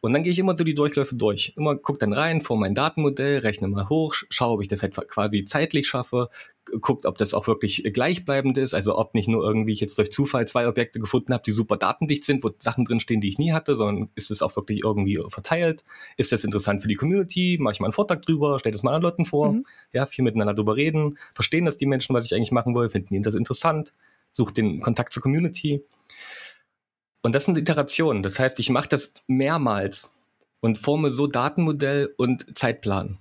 Und 0.00 0.12
dann 0.12 0.22
gehe 0.22 0.32
ich 0.32 0.38
immer 0.38 0.56
so 0.56 0.62
die 0.62 0.74
Durchläufe 0.74 1.16
durch. 1.16 1.52
Immer 1.56 1.76
guck 1.76 1.98
dann 1.98 2.12
rein 2.12 2.42
vor 2.42 2.56
mein 2.56 2.74
Datenmodell, 2.74 3.38
rechne 3.38 3.68
mal 3.68 3.88
hoch, 3.88 4.14
schaue, 4.14 4.54
ob 4.54 4.62
ich 4.62 4.68
das 4.68 4.82
halt 4.82 4.94
quasi 5.08 5.44
zeitlich 5.44 5.88
schaffe, 5.88 6.28
guckt, 6.80 7.06
ob 7.06 7.18
das 7.18 7.34
auch 7.34 7.46
wirklich 7.46 7.82
gleichbleibend 7.92 8.58
ist, 8.58 8.74
also 8.74 8.98
ob 8.98 9.14
nicht 9.14 9.28
nur 9.28 9.44
irgendwie 9.44 9.72
ich 9.72 9.80
jetzt 9.80 9.98
durch 9.98 10.10
Zufall 10.10 10.46
zwei 10.46 10.68
Objekte 10.68 10.98
gefunden 10.98 11.32
habe, 11.32 11.42
die 11.44 11.52
super 11.52 11.76
datendicht 11.76 12.24
sind, 12.24 12.44
wo 12.44 12.50
Sachen 12.58 12.84
drinstehen, 12.84 13.20
die 13.20 13.28
ich 13.28 13.38
nie 13.38 13.52
hatte, 13.52 13.76
sondern 13.76 14.10
ist 14.14 14.30
es 14.30 14.42
auch 14.42 14.54
wirklich 14.56 14.84
irgendwie 14.84 15.20
verteilt? 15.28 15.84
Ist 16.16 16.32
das 16.32 16.44
interessant 16.44 16.82
für 16.82 16.88
die 16.88 16.96
Community? 16.96 17.58
Mache 17.60 17.74
ich 17.74 17.80
mal 17.80 17.86
einen 17.86 17.92
Vortrag 17.92 18.22
drüber, 18.22 18.58
stelle 18.58 18.72
das 18.72 18.82
mal 18.82 18.94
anderen 18.94 19.12
Leuten 19.12 19.24
vor, 19.24 19.52
mhm. 19.52 19.66
ja, 19.92 20.06
viel 20.06 20.24
miteinander 20.24 20.54
drüber 20.54 20.76
reden, 20.76 21.18
verstehen 21.34 21.64
das 21.64 21.78
die 21.78 21.86
Menschen, 21.86 22.14
was 22.14 22.24
ich 22.24 22.34
eigentlich 22.34 22.52
machen 22.52 22.74
will, 22.74 22.88
finden 22.90 23.14
die 23.14 23.22
das 23.22 23.34
interessant, 23.34 23.92
suche 24.32 24.52
den 24.52 24.80
Kontakt 24.80 25.12
zur 25.12 25.22
Community. 25.22 25.82
Und 27.26 27.34
das 27.34 27.44
sind 27.44 27.58
Iterationen. 27.58 28.22
Das 28.22 28.38
heißt, 28.38 28.60
ich 28.60 28.70
mache 28.70 28.88
das 28.88 29.12
mehrmals 29.26 30.12
und 30.60 30.78
forme 30.78 31.10
so 31.10 31.26
Datenmodell 31.26 32.14
und 32.16 32.56
Zeitplan. 32.56 33.18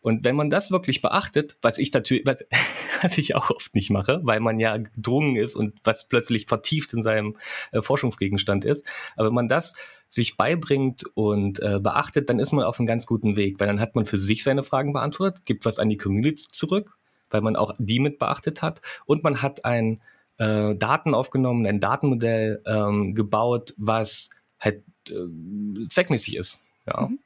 Und 0.00 0.24
wenn 0.24 0.36
man 0.36 0.48
das 0.48 0.70
wirklich 0.70 1.02
beachtet, 1.02 1.58
was 1.60 1.78
ich 1.78 1.92
natürlich, 1.92 2.24
was, 2.24 2.44
was 3.02 3.18
ich 3.18 3.34
auch 3.34 3.50
oft 3.50 3.74
nicht 3.74 3.90
mache, 3.90 4.20
weil 4.22 4.38
man 4.38 4.60
ja 4.60 4.76
gedrungen 4.76 5.34
ist 5.34 5.56
und 5.56 5.74
was 5.82 6.06
plötzlich 6.06 6.46
vertieft 6.46 6.92
in 6.92 7.02
seinem 7.02 7.36
äh, 7.72 7.82
Forschungsgegenstand 7.82 8.64
ist, 8.64 8.86
aber 9.16 9.26
wenn 9.26 9.34
man 9.34 9.48
das 9.48 9.74
sich 10.08 10.36
beibringt 10.36 11.02
und 11.14 11.60
äh, 11.64 11.80
beachtet, 11.80 12.30
dann 12.30 12.38
ist 12.38 12.52
man 12.52 12.64
auf 12.64 12.78
einem 12.78 12.86
ganz 12.86 13.06
guten 13.06 13.34
Weg, 13.34 13.58
weil 13.58 13.66
dann 13.66 13.80
hat 13.80 13.96
man 13.96 14.06
für 14.06 14.20
sich 14.20 14.44
seine 14.44 14.62
Fragen 14.62 14.92
beantwortet, 14.92 15.44
gibt 15.46 15.64
was 15.64 15.80
an 15.80 15.88
die 15.88 15.96
Community 15.96 16.44
zurück, 16.52 16.96
weil 17.28 17.40
man 17.40 17.56
auch 17.56 17.74
die 17.80 17.98
mit 17.98 18.20
beachtet 18.20 18.62
hat 18.62 18.82
und 19.04 19.24
man 19.24 19.42
hat 19.42 19.64
ein 19.64 20.00
äh, 20.38 20.74
Daten 20.74 21.14
aufgenommen, 21.14 21.66
ein 21.66 21.80
Datenmodell 21.80 22.62
ähm, 22.66 23.14
gebaut, 23.14 23.74
was 23.76 24.30
halt 24.60 24.84
äh, 25.08 25.88
zweckmäßig 25.88 26.36
ist. 26.36 26.60
Ja. 26.86 27.08
Mhm. 27.08 27.18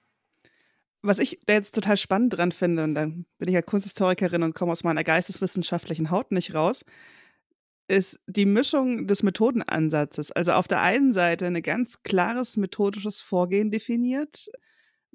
Was 1.03 1.19
ich 1.19 1.41
jetzt 1.49 1.75
total 1.75 1.97
spannend 1.97 2.37
dran 2.37 2.51
finde, 2.51 2.83
und 2.83 2.95
dann 2.95 3.27
bin 3.39 3.49
ich 3.49 3.55
ja 3.55 3.63
Kunsthistorikerin 3.63 4.43
und 4.43 4.55
komme 4.55 4.73
aus 4.73 4.83
meiner 4.83 5.05
geisteswissenschaftlichen 5.05 6.11
Haut 6.11 6.33
nicht 6.33 6.53
raus, 6.53 6.85
ist 7.89 8.19
die 8.27 8.47
Mischung 8.47 9.07
des 9.07 9.23
Methodenansatzes. 9.23 10.33
Also 10.33 10.53
auf 10.53 10.67
der 10.67 10.83
einen 10.83 11.13
Seite 11.13 11.47
ein 11.47 11.63
ganz 11.63 12.03
klares 12.03 12.57
methodisches 12.57 13.21
Vorgehen 13.21 13.71
definiert, 13.71 14.51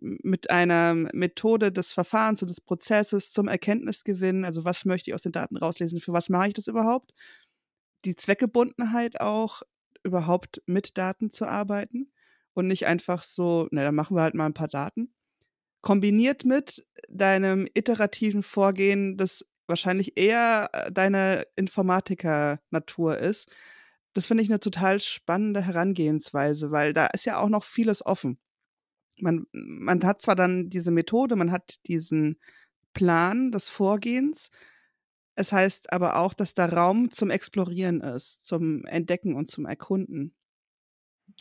mit 0.01 0.49
einer 0.49 0.95
Methode 0.95 1.71
des 1.71 1.93
Verfahrens 1.93 2.41
und 2.41 2.47
des 2.49 2.59
Prozesses 2.59 3.31
zum 3.31 3.47
Erkenntnisgewinn. 3.47 4.45
Also 4.45 4.65
was 4.65 4.83
möchte 4.85 5.11
ich 5.11 5.13
aus 5.15 5.21
den 5.21 5.31
Daten 5.31 5.57
rauslesen, 5.57 5.99
für 5.99 6.13
was 6.13 6.29
mache 6.29 6.47
ich 6.47 6.53
das 6.55 6.67
überhaupt? 6.67 7.13
Die 8.01 8.15
Zweckgebundenheit 8.15 9.21
auch, 9.21 9.61
überhaupt 10.03 10.61
mit 10.65 10.97
Daten 10.97 11.29
zu 11.29 11.45
arbeiten 11.45 12.11
und 12.53 12.67
nicht 12.67 12.87
einfach 12.87 13.23
so, 13.23 13.67
na, 13.71 13.83
dann 13.83 13.95
machen 13.95 14.15
wir 14.15 14.23
halt 14.23 14.33
mal 14.33 14.45
ein 14.45 14.53
paar 14.53 14.67
Daten. 14.67 15.13
Kombiniert 15.81 16.45
mit 16.45 16.85
deinem 17.09 17.67
iterativen 17.73 18.43
Vorgehen, 18.43 19.17
das 19.17 19.45
wahrscheinlich 19.67 20.17
eher 20.17 20.69
äh, 20.73 20.91
deine 20.91 21.47
Informatiker-Natur 21.55 23.17
ist. 23.17 23.49
Das 24.13 24.27
finde 24.27 24.43
ich 24.43 24.49
eine 24.49 24.59
total 24.59 24.99
spannende 24.99 25.61
Herangehensweise, 25.61 26.71
weil 26.71 26.93
da 26.93 27.07
ist 27.07 27.25
ja 27.25 27.37
auch 27.39 27.49
noch 27.49 27.63
vieles 27.63 28.05
offen. 28.05 28.39
Man, 29.19 29.45
man 29.53 30.03
hat 30.03 30.21
zwar 30.21 30.35
dann 30.35 30.69
diese 30.69 30.91
Methode, 30.91 31.35
man 31.35 31.51
hat 31.51 31.75
diesen 31.87 32.39
Plan 32.93 33.51
des 33.51 33.69
Vorgehens, 33.69 34.51
es 35.35 35.51
heißt 35.51 35.91
aber 35.93 36.17
auch, 36.17 36.33
dass 36.33 36.53
da 36.53 36.65
Raum 36.65 37.11
zum 37.11 37.29
Explorieren 37.29 38.01
ist, 38.01 38.45
zum 38.45 38.85
Entdecken 38.85 39.35
und 39.35 39.49
zum 39.49 39.65
Erkunden. 39.65 40.33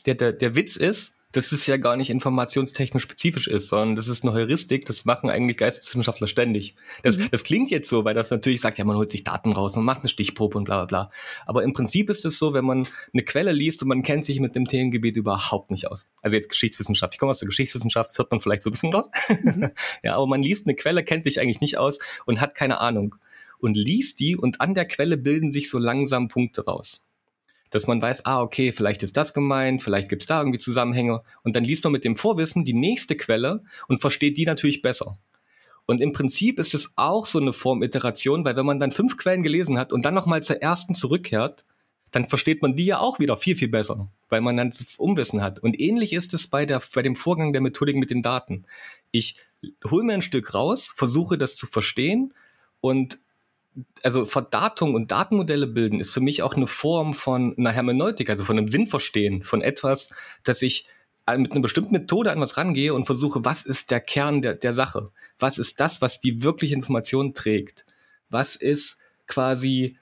Der, 0.06 0.14
der, 0.14 0.32
der 0.32 0.54
Witz 0.54 0.76
ist, 0.76 1.14
dass 1.32 1.52
es 1.52 1.66
ja 1.66 1.76
gar 1.76 1.96
nicht 1.96 2.10
informationstechnisch 2.10 3.02
spezifisch 3.02 3.46
ist, 3.46 3.68
sondern 3.68 3.94
das 3.94 4.08
ist 4.08 4.24
eine 4.24 4.32
Heuristik, 4.32 4.84
das 4.86 5.04
machen 5.04 5.30
eigentlich 5.30 5.56
Geisteswissenschaftler 5.58 6.26
ständig. 6.26 6.74
Das, 7.02 7.18
mhm. 7.18 7.28
das 7.30 7.44
klingt 7.44 7.70
jetzt 7.70 7.88
so, 7.88 8.04
weil 8.04 8.14
das 8.14 8.30
natürlich 8.30 8.60
sagt, 8.60 8.78
ja, 8.78 8.84
man 8.84 8.96
holt 8.96 9.10
sich 9.10 9.22
Daten 9.22 9.52
raus 9.52 9.76
und 9.76 9.84
macht 9.84 10.00
eine 10.00 10.08
Stichprobe 10.08 10.58
und 10.58 10.64
bla 10.64 10.84
bla 10.84 10.86
bla. 10.86 11.10
Aber 11.46 11.62
im 11.62 11.72
Prinzip 11.72 12.10
ist 12.10 12.24
es 12.24 12.38
so, 12.38 12.52
wenn 12.52 12.64
man 12.64 12.88
eine 13.12 13.22
Quelle 13.22 13.52
liest 13.52 13.82
und 13.82 13.88
man 13.88 14.02
kennt 14.02 14.24
sich 14.24 14.40
mit 14.40 14.56
dem 14.56 14.66
Themengebiet 14.66 15.16
überhaupt 15.16 15.70
nicht 15.70 15.86
aus. 15.88 16.10
Also 16.20 16.36
jetzt 16.36 16.48
Geschichtswissenschaft. 16.48 17.14
Ich 17.14 17.18
komme 17.18 17.30
aus 17.30 17.38
der 17.38 17.46
Geschichtswissenschaft, 17.46 18.10
das 18.10 18.18
hört 18.18 18.30
man 18.30 18.40
vielleicht 18.40 18.64
so 18.64 18.70
ein 18.70 18.72
bisschen 18.72 18.92
raus. 18.92 19.10
Mhm. 19.28 19.70
ja, 20.02 20.16
aber 20.16 20.26
man 20.26 20.42
liest 20.42 20.66
eine 20.66 20.74
Quelle, 20.74 21.04
kennt 21.04 21.22
sich 21.24 21.40
eigentlich 21.40 21.60
nicht 21.60 21.78
aus 21.78 22.00
und 22.26 22.40
hat 22.40 22.54
keine 22.56 22.80
Ahnung 22.80 23.14
und 23.60 23.76
liest 23.76 24.20
die 24.20 24.36
und 24.36 24.60
an 24.60 24.74
der 24.74 24.86
Quelle 24.86 25.16
bilden 25.16 25.52
sich 25.52 25.70
so 25.70 25.78
langsam 25.78 26.28
Punkte 26.28 26.64
raus. 26.64 27.04
Dass 27.70 27.86
man 27.86 28.02
weiß, 28.02 28.26
ah, 28.26 28.42
okay, 28.42 28.72
vielleicht 28.72 29.02
ist 29.02 29.16
das 29.16 29.32
gemeint, 29.32 29.82
vielleicht 29.82 30.08
gibt 30.08 30.22
es 30.22 30.26
da 30.26 30.40
irgendwie 30.40 30.58
Zusammenhänge 30.58 31.22
und 31.44 31.54
dann 31.54 31.64
liest 31.64 31.84
man 31.84 31.92
mit 31.92 32.04
dem 32.04 32.16
Vorwissen 32.16 32.64
die 32.64 32.72
nächste 32.72 33.16
Quelle 33.16 33.62
und 33.86 34.00
versteht 34.00 34.36
die 34.36 34.44
natürlich 34.44 34.82
besser. 34.82 35.18
Und 35.86 36.00
im 36.00 36.12
Prinzip 36.12 36.58
ist 36.58 36.74
es 36.74 36.92
auch 36.96 37.26
so 37.26 37.40
eine 37.40 37.52
Form 37.52 37.82
Iteration, 37.82 38.44
weil 38.44 38.56
wenn 38.56 38.66
man 38.66 38.78
dann 38.78 38.92
fünf 38.92 39.16
Quellen 39.16 39.42
gelesen 39.42 39.78
hat 39.78 39.92
und 39.92 40.04
dann 40.04 40.14
nochmal 40.14 40.42
zur 40.42 40.62
ersten 40.62 40.94
zurückkehrt, 40.94 41.64
dann 42.10 42.28
versteht 42.28 42.62
man 42.62 42.76
die 42.76 42.86
ja 42.86 42.98
auch 42.98 43.18
wieder 43.18 43.36
viel, 43.36 43.56
viel 43.56 43.68
besser, 43.68 44.10
weil 44.28 44.40
man 44.40 44.56
dann 44.56 44.72
Umwissen 44.98 45.42
hat. 45.42 45.60
Und 45.60 45.80
ähnlich 45.80 46.12
ist 46.12 46.34
es 46.34 46.48
bei, 46.48 46.66
der, 46.66 46.82
bei 46.94 47.02
dem 47.02 47.14
Vorgang 47.14 47.52
der 47.52 47.62
Methodik 47.62 47.96
mit 47.96 48.10
den 48.10 48.22
Daten. 48.22 48.66
Ich 49.10 49.36
hole 49.88 50.04
mir 50.04 50.14
ein 50.14 50.22
Stück 50.22 50.54
raus, 50.54 50.92
versuche 50.96 51.38
das 51.38 51.56
zu 51.56 51.66
verstehen 51.66 52.34
und 52.80 53.18
also 54.02 54.24
Verdatung 54.24 54.94
und 54.94 55.10
Datenmodelle 55.10 55.66
bilden 55.66 56.00
ist 56.00 56.10
für 56.10 56.20
mich 56.20 56.42
auch 56.42 56.54
eine 56.54 56.66
Form 56.66 57.14
von 57.14 57.56
einer 57.56 57.72
Hermeneutik, 57.72 58.30
also 58.30 58.44
von 58.44 58.58
einem 58.58 58.68
Sinnverstehen, 58.68 59.42
von 59.42 59.62
etwas, 59.62 60.10
dass 60.44 60.62
ich 60.62 60.86
mit 61.36 61.52
einer 61.52 61.60
bestimmten 61.60 61.92
Methode 61.92 62.32
an 62.32 62.40
was 62.40 62.56
rangehe 62.56 62.92
und 62.92 63.06
versuche, 63.06 63.44
was 63.44 63.62
ist 63.62 63.92
der 63.92 64.00
Kern 64.00 64.42
der, 64.42 64.54
der 64.54 64.74
Sache? 64.74 65.10
Was 65.38 65.58
ist 65.58 65.78
das, 65.78 66.02
was 66.02 66.20
die 66.20 66.42
wirkliche 66.42 66.74
Information 66.74 67.34
trägt? 67.34 67.86
Was 68.30 68.56
ist 68.56 68.98
quasi 69.28 69.96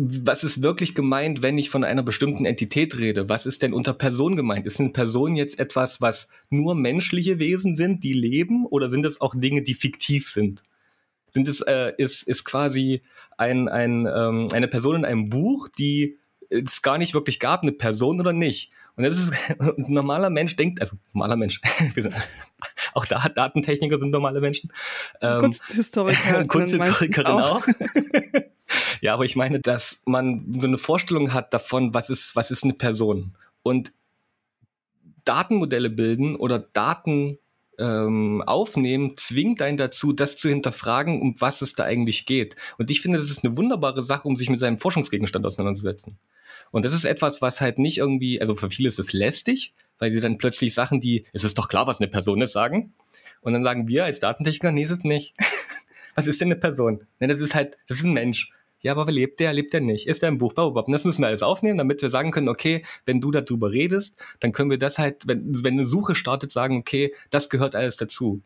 was 0.00 0.44
ist 0.44 0.62
wirklich 0.62 0.94
gemeint, 0.94 1.42
wenn 1.42 1.58
ich 1.58 1.70
von 1.70 1.82
einer 1.82 2.04
bestimmten 2.04 2.44
Entität 2.44 2.96
rede? 2.98 3.28
Was 3.28 3.46
ist 3.46 3.62
denn 3.62 3.72
unter 3.72 3.92
Person 3.92 4.36
gemeint? 4.36 4.64
Ist 4.64 4.78
eine 4.78 4.90
Person 4.90 5.34
jetzt 5.34 5.58
etwas, 5.58 6.00
was 6.00 6.28
nur 6.50 6.76
menschliche 6.76 7.40
Wesen 7.40 7.74
sind, 7.74 8.04
die 8.04 8.12
leben, 8.12 8.64
oder 8.64 8.90
sind 8.90 9.04
es 9.04 9.20
auch 9.20 9.34
Dinge, 9.36 9.62
die 9.62 9.74
fiktiv 9.74 10.28
sind? 10.28 10.62
Sind 11.38 11.46
es 11.46 11.60
äh, 11.60 11.92
ist 11.98 12.24
ist 12.24 12.42
quasi 12.42 13.00
ein, 13.36 13.68
ein 13.68 14.08
ähm, 14.12 14.48
eine 14.52 14.66
Person 14.66 14.96
in 14.96 15.04
einem 15.04 15.30
Buch, 15.30 15.68
die 15.68 16.18
es 16.50 16.82
gar 16.82 16.98
nicht 16.98 17.14
wirklich 17.14 17.38
gab, 17.38 17.62
eine 17.62 17.70
Person 17.70 18.18
oder 18.18 18.32
nicht? 18.32 18.72
Und 18.96 19.04
das 19.04 19.16
ist 19.20 19.32
ein 19.60 19.84
normaler 19.86 20.30
Mensch 20.30 20.56
denkt, 20.56 20.80
also 20.80 20.96
normaler 21.12 21.36
Mensch, 21.36 21.60
auch 22.94 23.04
da 23.06 23.28
Datentechniker 23.28 24.00
sind 24.00 24.10
normale 24.10 24.40
Menschen. 24.40 24.72
Ähm, 25.20 25.42
Kunsthistoriker. 25.42 26.44
Kunsthistorikerin 26.48 27.26
auch. 27.26 27.64
ja, 29.00 29.14
aber 29.14 29.24
ich 29.24 29.36
meine, 29.36 29.60
dass 29.60 30.02
man 30.06 30.58
so 30.58 30.66
eine 30.66 30.78
Vorstellung 30.78 31.32
hat 31.32 31.54
davon, 31.54 31.94
was 31.94 32.10
ist, 32.10 32.34
was 32.34 32.50
ist 32.50 32.64
eine 32.64 32.72
Person. 32.72 33.36
Und 33.62 33.92
Datenmodelle 35.24 35.90
bilden 35.90 36.34
oder 36.34 36.58
Daten 36.58 37.38
ähm, 37.78 38.42
aufnehmen, 38.46 39.16
zwingt 39.16 39.62
einen 39.62 39.76
dazu, 39.76 40.12
das 40.12 40.36
zu 40.36 40.48
hinterfragen, 40.48 41.20
um 41.20 41.40
was 41.40 41.62
es 41.62 41.74
da 41.74 41.84
eigentlich 41.84 42.26
geht. 42.26 42.56
Und 42.76 42.90
ich 42.90 43.00
finde, 43.00 43.18
das 43.18 43.30
ist 43.30 43.44
eine 43.44 43.56
wunderbare 43.56 44.02
Sache, 44.02 44.26
um 44.26 44.36
sich 44.36 44.50
mit 44.50 44.60
seinem 44.60 44.78
Forschungsgegenstand 44.78 45.46
auseinanderzusetzen. 45.46 46.18
Und 46.70 46.84
das 46.84 46.94
ist 46.94 47.04
etwas, 47.04 47.40
was 47.40 47.60
halt 47.60 47.78
nicht 47.78 47.98
irgendwie, 47.98 48.40
also 48.40 48.54
für 48.54 48.70
viele 48.70 48.88
ist 48.88 48.98
es 48.98 49.12
lästig, 49.12 49.74
weil 49.98 50.12
sie 50.12 50.20
dann 50.20 50.38
plötzlich 50.38 50.74
Sachen, 50.74 51.00
die, 51.00 51.24
es 51.32 51.44
ist 51.44 51.58
doch 51.58 51.68
klar, 51.68 51.86
was 51.86 52.00
eine 52.00 52.08
Person 52.08 52.40
ist, 52.40 52.52
sagen. 52.52 52.92
Und 53.40 53.52
dann 53.52 53.62
sagen 53.62 53.88
wir 53.88 54.04
als 54.04 54.20
Datentechniker, 54.20 54.72
nee, 54.72 54.84
ist 54.84 54.90
es 54.90 55.04
nicht. 55.04 55.34
was 56.14 56.26
ist 56.26 56.40
denn 56.40 56.48
eine 56.48 56.56
Person? 56.56 57.06
Ne, 57.20 57.28
das 57.28 57.40
ist 57.40 57.54
halt, 57.54 57.78
das 57.86 57.98
ist 57.98 58.04
ein 58.04 58.12
Mensch. 58.12 58.50
Ja, 58.80 58.92
aber 58.92 59.10
lebt 59.10 59.40
der, 59.40 59.52
lebt 59.52 59.72
der 59.72 59.80
nicht? 59.80 60.06
Ist 60.06 60.22
der 60.22 60.28
im 60.28 60.38
Buch? 60.38 60.54
Und 60.56 60.92
das 60.92 61.04
müssen 61.04 61.22
wir 61.22 61.26
alles 61.26 61.42
aufnehmen, 61.42 61.78
damit 61.78 62.00
wir 62.00 62.10
sagen 62.10 62.30
können, 62.30 62.48
okay, 62.48 62.84
wenn 63.06 63.20
du 63.20 63.30
darüber 63.30 63.72
redest, 63.72 64.16
dann 64.40 64.52
können 64.52 64.70
wir 64.70 64.78
das 64.78 64.98
halt, 64.98 65.26
wenn, 65.26 65.64
wenn 65.64 65.74
eine 65.74 65.86
Suche 65.86 66.14
startet, 66.14 66.52
sagen, 66.52 66.78
okay, 66.78 67.12
das 67.30 67.50
gehört 67.50 67.74
alles 67.74 67.96
dazu. 67.96 68.42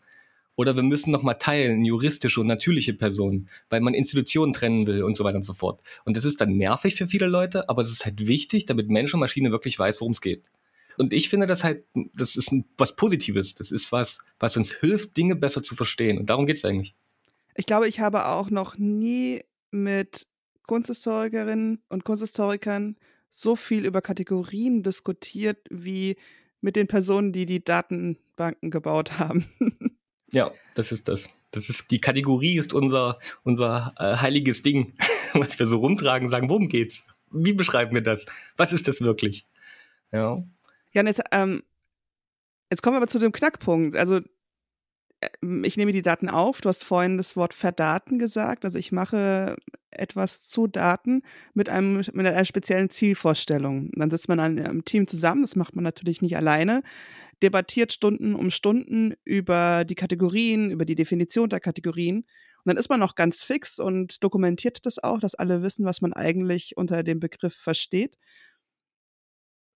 Oder 0.55 0.77
wir 0.77 0.83
müssen 0.83 1.11
nochmal 1.11 1.39
teilen, 1.39 1.85
juristische 1.85 2.41
und 2.41 2.47
natürliche 2.47 2.95
Personen, 2.95 3.49
weil 3.71 3.81
man 3.81 3.95
Institutionen 3.95 4.53
trennen 4.53 4.87
will 4.87 5.03
und 5.03 5.17
so 5.17 5.25
weiter 5.25 5.37
und 5.37 5.45
so 5.45 5.55
fort. 5.55 5.81
Und 6.05 6.17
das 6.17 6.25
ist 6.25 6.41
dann 6.41 6.57
nervig 6.57 6.95
für 6.95 7.07
viele 7.07 7.27
Leute, 7.27 7.69
aber 7.69 7.83
es 7.83 7.91
ist 7.91 8.05
halt 8.05 8.27
wichtig, 8.27 8.67
damit 8.67 8.89
Mensch 8.89 9.13
und 9.15 9.21
Maschine 9.21 9.51
wirklich 9.51 9.79
weiß, 9.79 10.01
worum 10.01 10.13
es 10.13 10.21
geht. 10.21 10.51
Und 10.99 11.13
ich 11.13 11.31
finde 11.31 11.47
das 11.47 11.65
halt, 11.65 11.85
das 12.15 12.37
ist 12.37 12.55
was 12.77 12.97
Positives. 12.97 13.55
Das 13.55 13.71
ist 13.71 13.93
was, 13.93 14.19
was 14.39 14.57
uns 14.57 14.73
hilft, 14.73 15.17
Dinge 15.17 15.37
besser 15.37 15.63
zu 15.63 15.75
verstehen. 15.75 16.19
Und 16.19 16.29
darum 16.29 16.47
geht 16.47 16.59
es 16.59 16.65
eigentlich. 16.65 16.95
Ich 17.55 17.67
glaube, 17.67 17.89
ich 17.89 18.01
habe 18.01 18.27
auch 18.27 18.51
noch 18.51 18.77
nie 18.79 19.43
mit 19.73 20.27
Kunsthistorikerinnen 20.67 21.83
und 21.89 22.05
Kunsthistorikern 22.05 22.97
so 23.31 23.57
viel 23.57 23.87
über 23.87 24.03
Kategorien 24.03 24.83
diskutiert 24.83 25.59
wie 25.71 26.17
mit 26.61 26.77
den 26.77 26.87
Personen, 26.87 27.33
die 27.33 27.47
die 27.47 27.65
Datenbanken 27.65 28.71
gebaut 28.71 29.13
haben. 29.19 29.47
ja, 30.31 30.53
das 30.75 30.93
ist 30.93 31.09
das. 31.09 31.29
Das 31.51 31.69
ist 31.69 31.91
die 31.91 32.01
Kategorie 32.01 32.57
ist 32.57 32.73
unser 32.73 33.19
unser 33.43 33.95
äh, 33.99 34.17
heiliges 34.17 34.63
Ding, 34.63 34.95
was 35.35 35.59
wir 35.59 35.67
so 35.67 35.79
rumtragen, 35.79 36.29
sagen, 36.29 36.49
worum 36.49 36.69
geht's? 36.69 37.05
Wie 37.31 37.53
beschreiben 37.53 37.95
wir 37.95 38.03
das? 38.03 38.27
Was 38.57 38.73
ist 38.73 38.89
das 38.89 39.01
wirklich? 39.01 39.47
Ja. 40.13 40.43
Ja, 40.93 41.01
und 41.01 41.07
jetzt, 41.07 41.23
ähm, 41.31 41.63
jetzt 42.71 42.83
kommen 42.83 42.95
wir 42.95 42.99
aber 42.99 43.09
zu 43.09 43.19
dem 43.19 43.33
Knackpunkt. 43.33 43.97
Also 43.97 44.21
ich 45.65 45.77
nehme 45.77 45.93
die 45.93 46.03
Daten 46.03 46.29
auf. 46.29 46.61
Du 46.61 46.69
hast 46.69 46.85
vorhin 46.85 47.17
das 47.17 47.37
Wort 47.37 47.55
verdaten 47.55 48.19
gesagt. 48.19 48.65
Also 48.65 48.79
ich 48.79 48.93
mache 48.93 49.57
etwas 49.91 50.49
zu 50.49 50.67
Daten 50.67 51.23
mit, 51.55 51.69
einem, 51.69 51.97
mit 51.97 52.27
einer 52.27 52.45
speziellen 52.45 52.91
Zielvorstellung. 52.91 53.91
Dann 53.95 54.11
sitzt 54.11 54.29
man 54.29 54.39
in 54.39 54.61
einem 54.61 54.85
Team 54.85 55.07
zusammen, 55.07 55.43
das 55.43 55.57
macht 55.57 55.77
man 55.77 55.85
natürlich 55.85 56.23
nicht 56.23 56.37
alleine, 56.37 56.83
debattiert 57.43 57.93
Stunden 57.93 58.35
um 58.35 58.51
Stunden 58.51 59.15
über 59.25 59.85
die 59.85 59.95
Kategorien, 59.95 60.71
über 60.71 60.85
die 60.85 60.95
Definition 60.95 61.49
der 61.49 61.61
Kategorien. 61.61 62.25
Und 62.65 62.69
dann 62.69 62.77
ist 62.77 62.89
man 62.89 63.01
noch 63.01 63.15
ganz 63.15 63.43
fix 63.43 63.79
und 63.79 64.23
dokumentiert 64.23 64.87
das 64.87 64.99
auch, 64.99 65.19
dass 65.19 65.35
alle 65.35 65.63
wissen, 65.63 65.85
was 65.85 66.01
man 66.01 66.13
eigentlich 66.13 66.77
unter 66.77 67.03
dem 67.03 67.21
Begriff 67.21 67.55
versteht. 67.55 68.17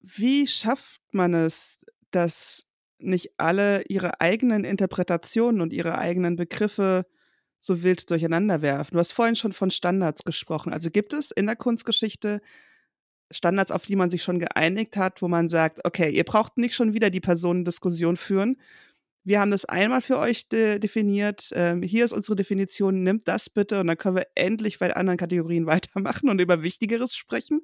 Wie 0.01 0.47
schafft 0.47 1.03
man 1.13 1.35
es, 1.35 1.85
dass 2.13 2.66
nicht 2.99 3.33
alle 3.39 3.85
ihre 3.89 4.21
eigenen 4.21 4.65
Interpretationen 4.65 5.61
und 5.61 5.73
ihre 5.73 5.99
eigenen 5.99 6.37
Begriffe 6.37 7.07
so 7.59 7.83
wild 7.83 8.11
durcheinander 8.11 8.63
werfen. 8.63 8.95
Du 8.95 8.99
hast 8.99 9.13
vorhin 9.13 9.37
schon 9.37 9.53
von 9.53 9.71
Standards 9.71 10.25
gesprochen. 10.25 10.73
Also 10.73 10.91
gibt 10.91 11.13
es 11.13 11.31
in 11.31 11.47
der 11.47 11.57
Kunstgeschichte 11.57 12.41
Standards, 13.31 13.73
auf 13.73 13.87
die 13.87 13.97
man 13.97 14.11
sich 14.11 14.23
schon 14.23 14.39
geeinigt 14.39 14.97
hat, 14.97 15.21
wo 15.21 15.29
man 15.29 15.49
sagt, 15.49 15.85
okay, 15.85 16.11
ihr 16.11 16.25
braucht 16.25 16.59
nicht 16.59 16.75
schon 16.75 16.95
wieder 16.95 17.11
die 17.11 17.21
Personendiskussion 17.21 18.17
führen. 18.17 18.57
Wir 19.25 19.41
haben 19.41 19.51
das 19.51 19.65
einmal 19.65 20.03
für 20.03 20.19
euch 20.19 20.49
de 20.49 20.79
definiert. 20.79 21.51
Ähm, 21.53 21.83
hier 21.83 22.05
ist 22.05 22.13
unsere 22.13 22.37
Definition, 22.37 23.03
nimmt 23.03 23.27
das 23.27 23.51
bitte 23.51 23.81
und 23.81 23.89
dann 23.89 23.99
können 23.99 24.15
wir 24.15 24.29
endlich 24.37 24.79
bei 24.79 24.95
anderen 24.95 25.19
Kategorien 25.19 25.67
weitermachen 25.67 26.29
und 26.29 26.41
über 26.41 26.63
Wichtigeres 26.63 27.17
sprechen. 27.17 27.63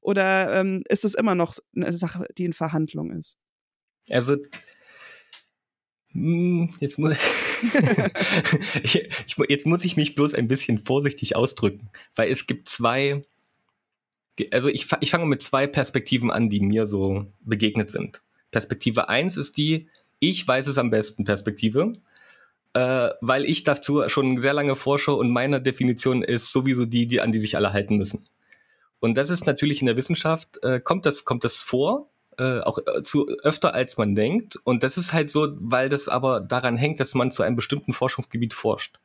Oder 0.00 0.60
ähm, 0.60 0.82
ist 0.88 1.04
es 1.04 1.14
immer 1.14 1.36
noch 1.36 1.56
eine 1.76 1.96
Sache, 1.96 2.26
die 2.36 2.44
in 2.44 2.52
Verhandlung 2.52 3.12
ist? 3.12 3.38
Also 4.08 4.36
hm, 6.14 6.70
Jetzt 6.78 6.98
muss, 6.98 7.16
ich, 8.82 9.08
jetzt 9.48 9.66
muss 9.66 9.84
ich 9.84 9.96
mich 9.96 10.14
bloß 10.14 10.34
ein 10.34 10.46
bisschen 10.46 10.78
vorsichtig 10.78 11.34
ausdrücken, 11.34 11.90
weil 12.14 12.30
es 12.30 12.46
gibt 12.46 12.68
zwei, 12.68 13.24
also 14.52 14.68
ich, 14.68 14.86
ich 15.00 15.10
fange 15.10 15.26
mit 15.26 15.42
zwei 15.42 15.66
Perspektiven 15.66 16.30
an, 16.30 16.48
die 16.48 16.60
mir 16.60 16.86
so 16.86 17.26
begegnet 17.40 17.90
sind. 17.90 18.22
Perspektive 18.52 19.08
eins 19.08 19.36
ist 19.36 19.56
die, 19.56 19.88
ich 20.20 20.46
weiß 20.46 20.68
es 20.68 20.78
am 20.78 20.90
besten 20.90 21.24
Perspektive, 21.24 21.94
äh, 22.74 23.10
weil 23.20 23.44
ich 23.44 23.64
dazu 23.64 24.08
schon 24.08 24.40
sehr 24.40 24.52
lange 24.52 24.76
forsche 24.76 25.12
und 25.14 25.30
meine 25.30 25.60
Definition 25.60 26.22
ist 26.22 26.52
sowieso 26.52 26.86
die, 26.86 27.08
die 27.08 27.20
an 27.20 27.32
die 27.32 27.40
sich 27.40 27.56
alle 27.56 27.72
halten 27.72 27.96
müssen. 27.96 28.28
Und 29.00 29.16
das 29.16 29.30
ist 29.30 29.46
natürlich 29.46 29.80
in 29.80 29.86
der 29.86 29.96
Wissenschaft, 29.96 30.62
äh, 30.62 30.78
kommt, 30.78 31.06
das, 31.06 31.24
kommt 31.24 31.42
das 31.42 31.58
vor, 31.58 32.08
äh, 32.38 32.60
auch 32.60 32.78
äh, 32.78 33.02
zu 33.02 33.26
öfter 33.42 33.74
als 33.74 33.96
man 33.96 34.14
denkt. 34.14 34.56
Und 34.64 34.82
das 34.82 34.96
ist 34.96 35.12
halt 35.12 35.30
so, 35.30 35.48
weil 35.58 35.88
das 35.88 36.08
aber 36.08 36.40
daran 36.40 36.76
hängt, 36.76 37.00
dass 37.00 37.14
man 37.14 37.30
zu 37.30 37.42
einem 37.42 37.56
bestimmten 37.56 37.92
Forschungsgebiet 37.92 38.54
forscht. 38.54 38.98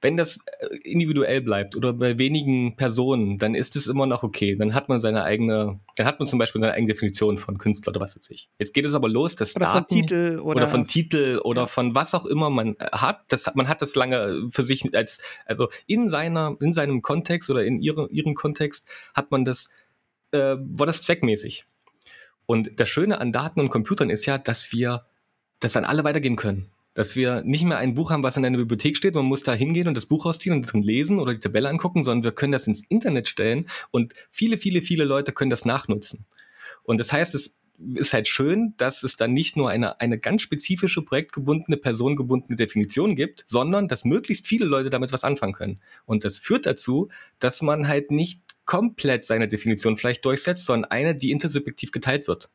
Wenn 0.00 0.16
das 0.16 0.38
äh, 0.58 0.76
individuell 0.82 1.40
bleibt 1.40 1.76
oder 1.76 1.92
bei 1.92 2.18
wenigen 2.18 2.76
Personen, 2.76 3.38
dann 3.38 3.54
ist 3.54 3.76
es 3.76 3.86
immer 3.86 4.06
noch 4.06 4.22
okay. 4.24 4.56
Dann 4.56 4.74
hat 4.74 4.88
man 4.88 5.00
seine 5.00 5.22
eigene, 5.22 5.80
dann 5.96 6.06
hat 6.06 6.18
man 6.18 6.26
zum 6.26 6.38
Beispiel 6.38 6.60
seine 6.60 6.72
eigene 6.72 6.92
Definition 6.92 7.38
von 7.38 7.58
Künstler 7.58 7.90
oder 7.90 8.00
was 8.00 8.16
weiß 8.16 8.30
ich. 8.30 8.50
Jetzt 8.58 8.74
geht 8.74 8.84
es 8.84 8.94
aber 8.94 9.08
los, 9.08 9.36
dass 9.36 9.54
oder 9.54 9.66
Daten, 9.66 9.94
von 9.94 10.00
Titel 10.00 10.38
oder, 10.40 10.56
oder 10.56 10.68
von 10.68 10.86
Titel 10.86 11.40
oder 11.44 11.62
ja. 11.62 11.66
von 11.68 11.94
was 11.94 12.14
auch 12.14 12.26
immer 12.26 12.50
man 12.50 12.76
hat. 12.92 13.20
Das 13.28 13.48
man 13.54 13.68
hat 13.68 13.80
das 13.80 13.94
lange 13.94 14.48
für 14.50 14.64
sich 14.64 14.94
als 14.96 15.20
also 15.46 15.68
in 15.86 16.10
seiner 16.10 16.56
in 16.60 16.72
seinem 16.72 17.02
Kontext 17.02 17.48
oder 17.48 17.64
in 17.64 17.80
ihrem 17.80 18.08
ihrem 18.10 18.34
Kontext 18.34 18.88
hat 19.14 19.30
man 19.30 19.44
das 19.44 19.68
äh, 20.32 20.56
war 20.58 20.86
das 20.86 21.02
zweckmäßig. 21.02 21.66
Und 22.46 22.80
das 22.80 22.88
Schöne 22.88 23.20
an 23.20 23.32
Daten 23.32 23.60
und 23.60 23.70
Computern 23.70 24.10
ist 24.10 24.26
ja, 24.26 24.38
dass 24.38 24.72
wir 24.72 25.06
das 25.60 25.76
an 25.76 25.84
alle 25.84 26.04
weitergeben 26.04 26.36
können. 26.36 26.70
Dass 26.94 27.16
wir 27.16 27.42
nicht 27.42 27.64
mehr 27.64 27.78
ein 27.78 27.94
Buch 27.94 28.10
haben, 28.10 28.22
was 28.22 28.36
in 28.36 28.44
einer 28.44 28.58
Bibliothek 28.58 28.96
steht, 28.96 29.14
man 29.14 29.24
muss 29.24 29.42
da 29.42 29.54
hingehen 29.54 29.88
und 29.88 29.96
das 29.96 30.06
Buch 30.06 30.26
rausziehen 30.26 30.54
und 30.54 30.66
das 30.66 30.74
lesen 30.74 31.18
oder 31.18 31.32
die 31.32 31.40
Tabelle 31.40 31.68
angucken, 31.68 32.04
sondern 32.04 32.24
wir 32.24 32.32
können 32.32 32.52
das 32.52 32.66
ins 32.66 32.82
Internet 32.88 33.28
stellen 33.28 33.66
und 33.90 34.12
viele, 34.30 34.58
viele, 34.58 34.82
viele 34.82 35.04
Leute 35.04 35.32
können 35.32 35.50
das 35.50 35.64
nachnutzen. 35.64 36.26
Und 36.82 36.98
das 36.98 37.12
heißt, 37.12 37.34
es 37.34 37.56
ist 37.94 38.12
halt 38.12 38.28
schön, 38.28 38.74
dass 38.76 39.02
es 39.02 39.16
dann 39.16 39.32
nicht 39.32 39.56
nur 39.56 39.70
eine, 39.70 40.00
eine 40.00 40.18
ganz 40.18 40.42
spezifische, 40.42 41.02
projektgebundene, 41.02 41.76
personengebundene 41.76 42.56
Definition 42.56 43.16
gibt, 43.16 43.44
sondern 43.48 43.88
dass 43.88 44.04
möglichst 44.04 44.46
viele 44.46 44.66
Leute 44.66 44.90
damit 44.90 45.12
was 45.12 45.24
anfangen 45.24 45.52
können. 45.52 45.80
Und 46.04 46.24
das 46.24 46.38
führt 46.38 46.66
dazu, 46.66 47.08
dass 47.38 47.62
man 47.62 47.88
halt 47.88 48.10
nicht 48.10 48.40
komplett 48.64 49.24
seine 49.24 49.48
Definition 49.48 49.96
vielleicht 49.96 50.24
durchsetzt, 50.24 50.66
sondern 50.66 50.90
eine, 50.90 51.14
die 51.14 51.30
intersubjektiv 51.30 51.90
geteilt 51.90 52.28
wird. 52.28 52.50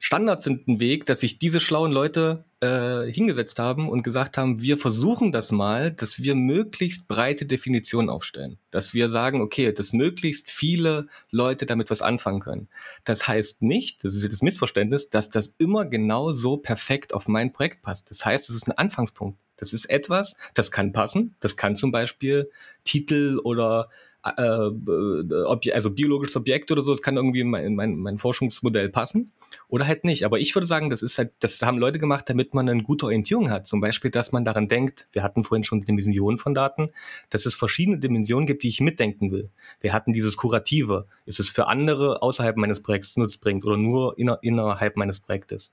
Standards 0.00 0.44
sind 0.44 0.68
ein 0.68 0.80
Weg, 0.80 1.06
dass 1.06 1.20
sich 1.20 1.40
diese 1.40 1.58
schlauen 1.58 1.90
Leute 1.90 2.44
äh, 2.60 3.10
hingesetzt 3.10 3.58
haben 3.58 3.88
und 3.88 4.04
gesagt 4.04 4.38
haben, 4.38 4.62
wir 4.62 4.78
versuchen 4.78 5.32
das 5.32 5.50
mal, 5.50 5.90
dass 5.90 6.22
wir 6.22 6.36
möglichst 6.36 7.08
breite 7.08 7.46
Definitionen 7.46 8.08
aufstellen. 8.08 8.58
Dass 8.70 8.94
wir 8.94 9.10
sagen, 9.10 9.40
okay, 9.40 9.72
dass 9.72 9.92
möglichst 9.92 10.52
viele 10.52 11.08
Leute 11.32 11.66
damit 11.66 11.90
was 11.90 12.00
anfangen 12.00 12.38
können. 12.38 12.68
Das 13.02 13.26
heißt 13.26 13.62
nicht, 13.62 14.04
das 14.04 14.14
ist 14.14 14.32
das 14.32 14.40
Missverständnis, 14.40 15.10
dass 15.10 15.30
das 15.30 15.56
immer 15.58 15.84
genau 15.84 16.32
so 16.32 16.58
perfekt 16.58 17.12
auf 17.12 17.26
mein 17.26 17.52
Projekt 17.52 17.82
passt. 17.82 18.08
Das 18.10 18.24
heißt, 18.24 18.48
es 18.48 18.54
ist 18.54 18.68
ein 18.68 18.78
Anfangspunkt. 18.78 19.40
Das 19.56 19.72
ist 19.72 19.90
etwas, 19.90 20.36
das 20.54 20.70
kann 20.70 20.92
passen. 20.92 21.34
Das 21.40 21.56
kann 21.56 21.74
zum 21.74 21.90
Beispiel 21.90 22.50
Titel 22.84 23.40
oder 23.42 23.88
äh, 24.24 25.72
also 25.72 25.90
biologisches 25.90 26.36
Objekt 26.36 26.70
oder 26.70 26.82
so, 26.82 26.90
das 26.90 27.02
kann 27.02 27.16
irgendwie 27.16 27.40
in 27.40 27.50
mein, 27.50 27.74
mein, 27.74 27.96
mein, 27.96 28.18
Forschungsmodell 28.18 28.88
passen 28.88 29.32
oder 29.68 29.86
halt 29.86 30.04
nicht. 30.04 30.24
Aber 30.24 30.38
ich 30.40 30.54
würde 30.54 30.66
sagen, 30.66 30.90
das 30.90 31.02
ist 31.02 31.18
halt, 31.18 31.32
das 31.40 31.62
haben 31.62 31.78
Leute 31.78 31.98
gemacht, 31.98 32.28
damit 32.28 32.52
man 32.54 32.68
eine 32.68 32.82
gute 32.82 33.06
Orientierung 33.06 33.50
hat. 33.50 33.66
Zum 33.66 33.80
Beispiel, 33.80 34.10
dass 34.10 34.32
man 34.32 34.44
daran 34.44 34.68
denkt, 34.68 35.08
wir 35.12 35.22
hatten 35.22 35.44
vorhin 35.44 35.64
schon 35.64 35.82
Dimensionen 35.82 36.38
von 36.38 36.54
Daten, 36.54 36.90
dass 37.30 37.46
es 37.46 37.54
verschiedene 37.54 37.98
Dimensionen 37.98 38.46
gibt, 38.46 38.62
die 38.64 38.68
ich 38.68 38.80
mitdenken 38.80 39.30
will. 39.30 39.50
Wir 39.80 39.92
hatten 39.92 40.12
dieses 40.12 40.36
Kurative. 40.36 41.06
Ist 41.24 41.40
es 41.40 41.50
für 41.50 41.68
andere 41.68 42.20
außerhalb 42.22 42.56
meines 42.56 42.82
Projekts 42.82 43.16
nutzbringend 43.16 43.64
oder 43.64 43.76
nur 43.76 44.18
inner, 44.18 44.38
innerhalb 44.42 44.96
meines 44.96 45.20
Projektes? 45.20 45.72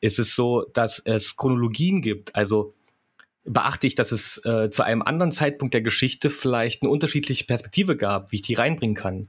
Ist 0.00 0.18
es 0.18 0.36
so, 0.36 0.64
dass 0.74 1.00
es 1.00 1.36
Chronologien 1.36 2.02
gibt, 2.02 2.34
also 2.36 2.74
beachte 3.44 3.86
ich, 3.86 3.94
dass 3.94 4.12
es 4.12 4.44
äh, 4.44 4.70
zu 4.70 4.82
einem 4.82 5.02
anderen 5.02 5.32
Zeitpunkt 5.32 5.74
der 5.74 5.82
Geschichte 5.82 6.30
vielleicht 6.30 6.82
eine 6.82 6.90
unterschiedliche 6.90 7.44
Perspektive 7.44 7.96
gab, 7.96 8.32
wie 8.32 8.36
ich 8.36 8.42
die 8.42 8.54
reinbringen 8.54 8.96
kann. 8.96 9.28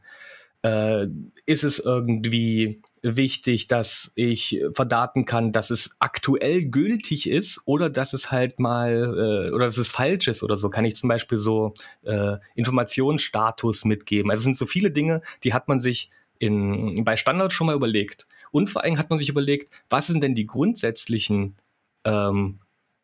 Äh, 0.62 1.08
ist 1.46 1.64
es 1.64 1.80
irgendwie 1.80 2.82
wichtig, 3.02 3.68
dass 3.68 4.12
ich 4.16 4.62
verdaten 4.74 5.24
kann, 5.24 5.54
dass 5.54 5.70
es 5.70 5.92
aktuell 6.00 6.66
gültig 6.66 7.30
ist 7.30 7.62
oder 7.64 7.90
dass 7.90 8.12
es 8.12 8.30
halt 8.30 8.60
mal 8.60 9.48
äh, 9.48 9.54
oder 9.54 9.66
dass 9.66 9.78
es 9.78 9.88
falsch 9.88 10.28
ist 10.28 10.44
oder 10.44 10.58
so. 10.58 10.70
Kann 10.70 10.84
ich 10.84 10.98
zum 10.98 11.08
Beispiel 11.08 11.38
so 11.38 11.74
äh, 12.04 12.38
Informationsstatus 12.56 13.86
mitgeben. 13.86 14.32
Also 14.32 14.42
es 14.42 14.44
sind 14.46 14.58
so 14.58 14.66
viele 14.66 14.92
Dinge, 14.92 15.22
die 15.44 15.54
hat 15.54 15.70
man 15.70 15.80
sich 15.80 16.10
in, 16.40 17.04
bei 17.04 17.16
Standards 17.16 17.54
schon 17.54 17.68
mal 17.68 17.76
überlegt. 17.76 18.28
Und 18.52 18.70
vor 18.70 18.84
allem 18.84 18.98
hat 18.98 19.10
man 19.10 19.20
sich 19.20 19.30
überlegt, 19.30 19.74
was 19.90 20.08
sind 20.08 20.22
denn 20.22 20.36
die 20.36 20.46
grundsätzlichen 20.46 21.56
ähm, 22.04 22.60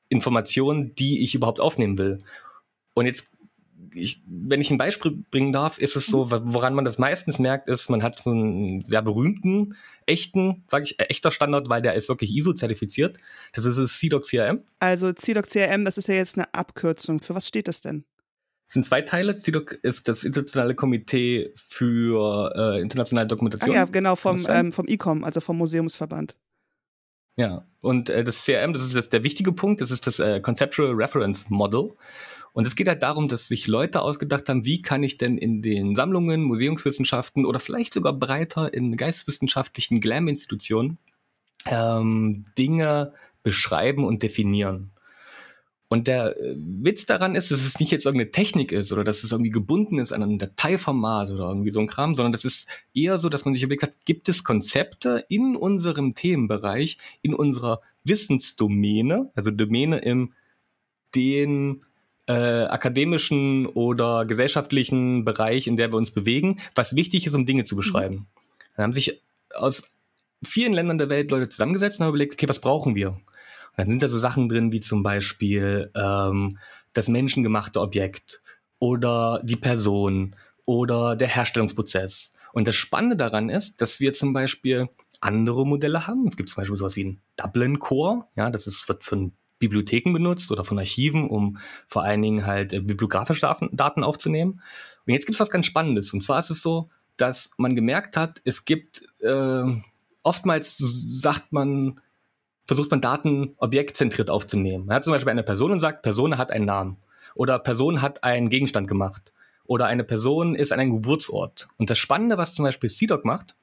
Informationen, 0.09 0.93
die 0.95 1.23
ich 1.23 1.35
überhaupt 1.35 1.59
aufnehmen 1.59 1.97
will. 1.97 2.23
Und 2.93 3.05
jetzt, 3.05 3.29
ich, 3.93 4.21
wenn 4.27 4.61
ich 4.61 4.71
ein 4.71 4.77
Beispiel 4.77 5.23
bringen 5.31 5.51
darf, 5.51 5.77
ist 5.77 5.95
es 5.95 6.05
so, 6.07 6.31
woran 6.31 6.73
man 6.73 6.85
das 6.85 6.97
meistens 6.97 7.39
merkt, 7.39 7.69
ist, 7.69 7.89
man 7.89 8.03
hat 8.03 8.19
so 8.19 8.31
einen 8.31 8.85
sehr 8.85 9.01
berühmten, 9.01 9.75
echten, 10.05 10.63
sage 10.67 10.83
ich, 10.85 10.99
echter 10.99 11.31
Standard, 11.31 11.69
weil 11.69 11.81
der 11.81 11.93
ist 11.93 12.09
wirklich 12.09 12.33
ISO-zertifiziert. 12.35 13.17
Das 13.53 13.65
ist 13.65 13.77
das 13.77 13.97
CDOC 13.99 14.23
CRM. 14.23 14.61
Also 14.79 15.11
CDOC 15.13 15.49
CRM, 15.49 15.85
das 15.85 15.97
ist 15.97 16.07
ja 16.07 16.15
jetzt 16.15 16.37
eine 16.37 16.53
Abkürzung. 16.53 17.19
Für 17.19 17.35
was 17.35 17.47
steht 17.47 17.67
das 17.67 17.81
denn? 17.81 18.05
Es 18.67 18.73
sind 18.73 18.83
zwei 18.83 19.01
Teile. 19.01 19.37
CIDOC 19.37 19.73
ist 19.83 20.07
das 20.07 20.23
internationale 20.23 20.73
Komitee 20.75 21.53
für 21.55 22.51
äh, 22.55 22.81
internationale 22.81 23.27
Dokumentation. 23.27 23.75
Ah 23.75 23.79
ja, 23.79 23.85
genau, 23.85 24.15
vom, 24.15 24.43
ähm, 24.49 24.73
vom 24.73 24.87
ICOM, 24.87 25.23
also 25.23 25.39
vom 25.39 25.57
Museumsverband. 25.57 26.35
Ja, 27.37 27.65
und 27.81 28.09
äh, 28.09 28.23
das 28.23 28.45
CRM, 28.45 28.73
das 28.73 28.83
ist 28.83 28.95
das, 28.95 29.09
der 29.09 29.23
wichtige 29.23 29.51
Punkt, 29.51 29.81
das 29.81 29.91
ist 29.91 30.07
das 30.07 30.19
äh, 30.19 30.39
Conceptual 30.39 30.93
Reference 30.93 31.49
Model. 31.49 31.91
Und 32.53 32.65
es 32.65 32.77
geht 32.77 32.87
halt 32.87 33.03
darum, 33.03 33.27
dass 33.27 33.49
sich 33.49 33.67
Leute 33.67 34.01
ausgedacht 34.01 34.47
haben, 34.47 34.63
wie 34.63 34.81
kann 34.81 35.03
ich 35.03 35.17
denn 35.17 35.37
in 35.37 35.61
den 35.61 35.93
Sammlungen, 35.93 36.43
Museumswissenschaften 36.43 37.45
oder 37.45 37.59
vielleicht 37.59 37.93
sogar 37.93 38.13
breiter 38.13 38.73
in 38.73 38.95
geisteswissenschaftlichen 38.95 39.99
Glam-Institutionen 39.99 40.97
ähm, 41.65 42.45
Dinge 42.57 43.13
beschreiben 43.43 44.05
und 44.05 44.23
definieren. 44.23 44.91
Und 45.87 46.07
der 46.07 46.35
äh, 46.39 46.55
Witz 46.57 47.05
daran 47.05 47.35
ist, 47.35 47.51
dass 47.51 47.65
es 47.65 47.79
nicht 47.79 47.91
jetzt 47.91 48.05
irgendeine 48.05 48.31
Technik 48.31 48.71
ist 48.71 48.91
oder 48.91 49.03
dass 49.03 49.23
es 49.23 49.31
irgendwie 49.31 49.51
gebunden 49.51 49.99
ist 49.99 50.11
an 50.11 50.23
ein 50.23 50.39
Dateiformat 50.39 51.29
oder 51.29 51.47
irgendwie 51.47 51.71
so 51.71 51.79
ein 51.79 51.87
Kram, 51.87 52.15
sondern 52.15 52.31
das 52.31 52.45
ist 52.45 52.67
eher 52.93 53.19
so, 53.19 53.29
dass 53.29 53.45
man 53.45 53.53
sich 53.53 53.63
überlegt 53.63 53.83
hat, 53.83 54.05
gibt 54.05 54.27
es 54.27 54.43
Konzepte 54.43 55.25
in 55.29 55.55
unserem 55.55 56.15
Themenbereich, 56.15 56.97
in 57.21 57.33
unserer 57.33 57.81
Wissensdomäne, 58.03 59.31
also 59.35 59.51
Domäne 59.51 59.99
im 59.99 60.33
den 61.13 61.85
äh, 62.27 62.33
akademischen 62.33 63.67
oder 63.67 64.25
gesellschaftlichen 64.25 65.23
Bereich, 65.23 65.67
in 65.67 65.77
der 65.77 65.91
wir 65.91 65.97
uns 65.97 66.11
bewegen, 66.11 66.59
was 66.73 66.95
wichtig 66.95 67.27
ist, 67.27 67.35
um 67.35 67.45
Dinge 67.45 67.65
zu 67.65 67.75
beschreiben. 67.75 68.15
Mhm. 68.15 68.25
Dann 68.75 68.83
haben 68.83 68.93
sich 68.93 69.21
aus 69.53 69.83
vielen 70.43 70.73
Ländern 70.73 70.97
der 70.97 71.09
Welt 71.09 71.31
Leute 71.31 71.49
zusammengesetzt 71.49 71.99
und 71.99 72.05
haben 72.05 72.11
überlegt, 72.11 72.33
okay, 72.33 72.49
was 72.49 72.59
brauchen 72.59 72.95
wir? 72.95 73.19
Dann 73.77 73.89
sind 73.89 74.01
da 74.01 74.07
so 74.07 74.17
Sachen 74.17 74.49
drin 74.49 74.71
wie 74.71 74.81
zum 74.81 75.03
Beispiel 75.03 75.91
ähm, 75.95 76.57
das 76.93 77.07
menschengemachte 77.07 77.81
Objekt 77.81 78.41
oder 78.79 79.41
die 79.43 79.55
Person 79.55 80.35
oder 80.65 81.15
der 81.15 81.27
Herstellungsprozess. 81.27 82.31
Und 82.53 82.67
das 82.67 82.75
Spannende 82.75 83.17
daran 83.17 83.49
ist, 83.49 83.81
dass 83.81 83.99
wir 83.99 84.13
zum 84.13 84.33
Beispiel 84.33 84.89
andere 85.19 85.65
Modelle 85.65 86.07
haben. 86.07 86.27
Es 86.27 86.37
gibt 86.37 86.49
zum 86.49 86.61
Beispiel 86.61 86.77
sowas 86.77 86.95
wie 86.95 87.05
ein 87.05 87.21
Dublin 87.35 87.79
Core, 87.79 88.25
ja, 88.35 88.49
das 88.49 88.67
ist, 88.67 88.87
wird 88.87 89.03
von 89.03 89.33
Bibliotheken 89.59 90.13
benutzt 90.13 90.51
oder 90.51 90.63
von 90.63 90.79
Archiven, 90.79 91.29
um 91.29 91.57
vor 91.87 92.03
allen 92.03 92.21
Dingen 92.21 92.45
halt 92.45 92.73
äh, 92.73 92.81
bibliografische 92.81 93.49
Daten 93.71 94.03
aufzunehmen. 94.03 94.61
Und 95.05 95.13
jetzt 95.13 95.25
gibt 95.25 95.35
es 95.35 95.39
was 95.39 95.49
ganz 95.49 95.65
Spannendes. 95.65 96.13
Und 96.13 96.21
zwar 96.21 96.39
ist 96.39 96.49
es 96.49 96.61
so, 96.61 96.89
dass 97.17 97.51
man 97.57 97.75
gemerkt 97.75 98.17
hat, 98.17 98.41
es 98.43 98.65
gibt 98.65 99.03
äh, 99.21 99.63
oftmals 100.23 100.77
sagt 100.77 101.53
man, 101.53 102.01
versucht 102.65 102.91
man 102.91 103.01
Daten 103.01 103.55
objektzentriert 103.57 104.29
aufzunehmen. 104.29 104.87
Man 104.87 104.95
hat 104.95 105.03
zum 105.03 105.13
Beispiel 105.13 105.31
eine 105.31 105.43
Person 105.43 105.71
und 105.71 105.79
sagt, 105.79 106.01
Person 106.01 106.37
hat 106.37 106.51
einen 106.51 106.65
Namen. 106.65 106.97
Oder 107.35 107.59
Person 107.59 108.01
hat 108.01 108.23
einen 108.23 108.49
Gegenstand 108.49 108.87
gemacht. 108.87 109.33
Oder 109.65 109.87
eine 109.87 110.03
Person 110.03 110.55
ist 110.55 110.71
an 110.71 110.79
einem 110.79 110.93
Geburtsort. 110.93 111.67
Und 111.77 111.89
das 111.89 111.97
Spannende, 111.97 112.37
was 112.37 112.55
zum 112.55 112.65
Beispiel 112.65 112.89
CDOC 112.89 113.25
macht, 113.25 113.55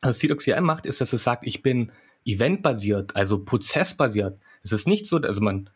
also 0.00 0.18
CDOC 0.18 0.40
CRM 0.40 0.64
macht, 0.64 0.86
ist, 0.86 1.00
dass 1.00 1.12
es 1.12 1.24
sagt, 1.24 1.46
ich 1.46 1.62
bin 1.62 1.92
eventbasiert, 2.24 3.16
also 3.16 3.44
prozessbasiert. 3.44 4.38
Es 4.62 4.72
ist 4.72 4.86
nicht 4.86 5.06
so, 5.06 5.18
also 5.18 5.40
man 5.40 5.70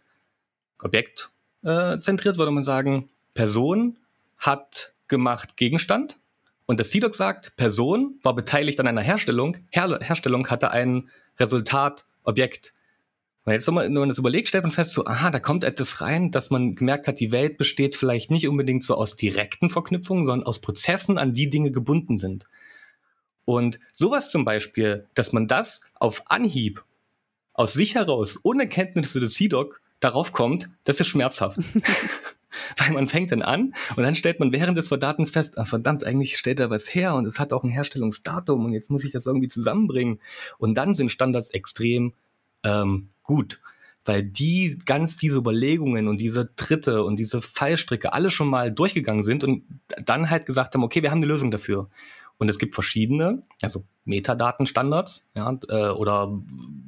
objektzentriert 0.82 2.34
äh, 2.34 2.38
würde 2.38 2.52
man 2.52 2.62
sagen, 2.62 3.10
Person 3.34 3.98
hat 4.38 4.94
gemacht 5.08 5.56
Gegenstand. 5.56 6.18
Und 6.66 6.80
das 6.80 6.90
CDOC 6.90 7.14
sagt, 7.14 7.56
Person 7.56 8.18
war 8.22 8.34
beteiligt 8.34 8.78
an 8.80 8.88
einer 8.88 9.00
Herstellung. 9.00 9.58
Her 9.70 9.98
Herstellung 10.02 10.48
hatte 10.48 10.70
ein 10.70 11.08
Resultat 11.38 12.04
Objekt. 12.28 12.74
Und 13.44 13.54
jetzt, 13.54 13.66
wenn 13.66 13.92
man 13.94 14.08
das 14.08 14.18
überlegt, 14.18 14.48
stellt 14.48 14.64
man 14.64 14.72
fest, 14.72 14.92
so, 14.92 15.06
aha, 15.06 15.30
da 15.30 15.40
kommt 15.40 15.64
etwas 15.64 16.02
rein, 16.02 16.30
dass 16.30 16.50
man 16.50 16.74
gemerkt 16.74 17.08
hat, 17.08 17.18
die 17.18 17.32
Welt 17.32 17.56
besteht 17.56 17.96
vielleicht 17.96 18.30
nicht 18.30 18.46
unbedingt 18.46 18.84
so 18.84 18.94
aus 18.94 19.16
direkten 19.16 19.70
Verknüpfungen, 19.70 20.26
sondern 20.26 20.46
aus 20.46 20.60
Prozessen, 20.60 21.16
an 21.16 21.32
die 21.32 21.48
Dinge 21.48 21.70
gebunden 21.70 22.18
sind. 22.18 22.44
Und 23.46 23.80
sowas 23.94 24.30
zum 24.30 24.44
Beispiel, 24.44 25.08
dass 25.14 25.32
man 25.32 25.46
das 25.46 25.80
auf 25.94 26.30
Anhieb 26.30 26.84
aus 27.54 27.72
sich 27.72 27.94
heraus, 27.94 28.38
ohne 28.42 28.68
Kenntnisse 28.68 29.18
des 29.18 29.32
CDOC, 29.34 29.80
darauf 30.00 30.32
kommt, 30.32 30.68
das 30.84 31.00
ist 31.00 31.08
schmerzhaft. 31.08 31.58
Weil 32.76 32.92
man 32.92 33.06
fängt 33.06 33.30
dann 33.30 33.42
an 33.42 33.74
und 33.96 34.02
dann 34.02 34.14
stellt 34.14 34.40
man 34.40 34.52
während 34.52 34.76
des 34.76 34.88
Verdatens 34.88 35.30
fest, 35.30 35.58
ah, 35.58 35.64
verdammt, 35.64 36.04
eigentlich 36.04 36.36
stellt 36.36 36.60
er 36.60 36.70
was 36.70 36.92
her 36.94 37.14
und 37.14 37.26
es 37.26 37.38
hat 37.38 37.52
auch 37.52 37.62
ein 37.62 37.70
Herstellungsdatum 37.70 38.64
und 38.64 38.72
jetzt 38.72 38.90
muss 38.90 39.04
ich 39.04 39.12
das 39.12 39.26
irgendwie 39.26 39.48
zusammenbringen. 39.48 40.20
Und 40.58 40.74
dann 40.74 40.94
sind 40.94 41.12
Standards 41.12 41.50
extrem 41.50 42.14
ähm, 42.64 43.10
gut, 43.22 43.60
weil 44.04 44.22
die 44.22 44.78
ganz 44.86 45.18
diese 45.18 45.38
Überlegungen 45.38 46.08
und 46.08 46.18
diese 46.18 46.54
Tritte 46.56 47.04
und 47.04 47.16
diese 47.16 47.42
Fallstricke 47.42 48.12
alle 48.12 48.30
schon 48.30 48.48
mal 48.48 48.72
durchgegangen 48.72 49.22
sind 49.22 49.44
und 49.44 49.64
dann 50.02 50.30
halt 50.30 50.46
gesagt 50.46 50.74
haben, 50.74 50.82
okay, 50.82 51.02
wir 51.02 51.10
haben 51.10 51.18
eine 51.18 51.26
Lösung 51.26 51.50
dafür. 51.50 51.88
Und 52.38 52.48
es 52.48 52.58
gibt 52.58 52.74
verschiedene, 52.74 53.42
also 53.62 53.84
Metadatenstandards 54.04 55.28
ja, 55.34 55.58
äh, 55.68 55.88
oder 55.90 56.40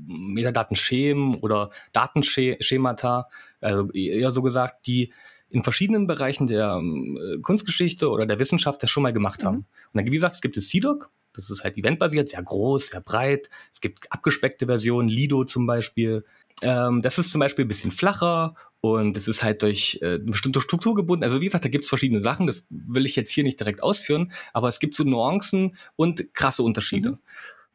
Metadatenschemen 0.07 1.35
oder 1.37 1.71
Datenschemata, 1.93 3.29
also 3.61 3.91
eher 3.91 4.33
so 4.33 4.43
gesagt, 4.43 4.87
die 4.87 5.13
in 5.51 5.65
verschiedenen 5.65 6.07
Bereichen 6.07 6.47
der 6.47 6.81
äh, 6.81 7.39
Kunstgeschichte 7.41 8.09
oder 8.09 8.27
der 8.27 8.39
Wissenschaft 8.39 8.83
das 8.83 8.91
schon 8.91 9.03
mal 9.03 9.13
gemacht 9.13 9.45
haben. 9.45 9.57
Mhm. 9.57 9.65
Und 9.93 9.95
dann, 9.95 10.07
wie 10.07 10.11
gesagt, 10.11 10.37
es 10.37 10.41
gibt 10.41 10.57
es 10.57 10.69
CDOC, 10.69 11.11
das 11.33 11.51
ist 11.51 11.63
halt 11.63 11.77
eventbasiert, 11.77 12.29
sehr 12.29 12.43
groß, 12.43 12.89
sehr 12.89 13.01
breit. 13.01 13.51
Es 13.73 13.81
gibt 13.81 14.11
abgespeckte 14.11 14.67
Versionen, 14.67 15.09
Lido 15.09 15.45
zum 15.45 15.67
Beispiel. 15.67 16.25
Ähm, 16.63 17.03
das 17.03 17.19
ist 17.19 17.33
zum 17.33 17.41
Beispiel 17.41 17.65
ein 17.65 17.69
bisschen 17.69 17.91
flacher 17.91 18.55
und 18.81 19.17
es 19.17 19.29
ist 19.29 19.43
halt 19.43 19.63
durch 19.63 19.99
äh, 20.03 20.15
eine 20.15 20.19
bestimmte 20.19 20.61
Struktur 20.61 20.95
gebunden. 20.95 21.25
Also 21.25 21.41
wie 21.41 21.47
gesagt, 21.47 21.65
da 21.65 21.69
gibt 21.69 21.85
es 21.85 21.89
verschiedene 21.89 22.23
Sachen, 22.23 22.47
das 22.47 22.67
will 22.71 23.07
ich 23.07 23.17
jetzt 23.17 23.31
hier 23.31 23.45
nicht 23.45 23.61
direkt 23.61 23.83
ausführen, 23.83 24.33
aber 24.53 24.69
es 24.69 24.79
gibt 24.79 24.95
so 24.95 25.05
Nuancen 25.05 25.77
und 25.97 26.35
krasse 26.35 26.63
Unterschiede. 26.63 27.13
Mhm. 27.13 27.19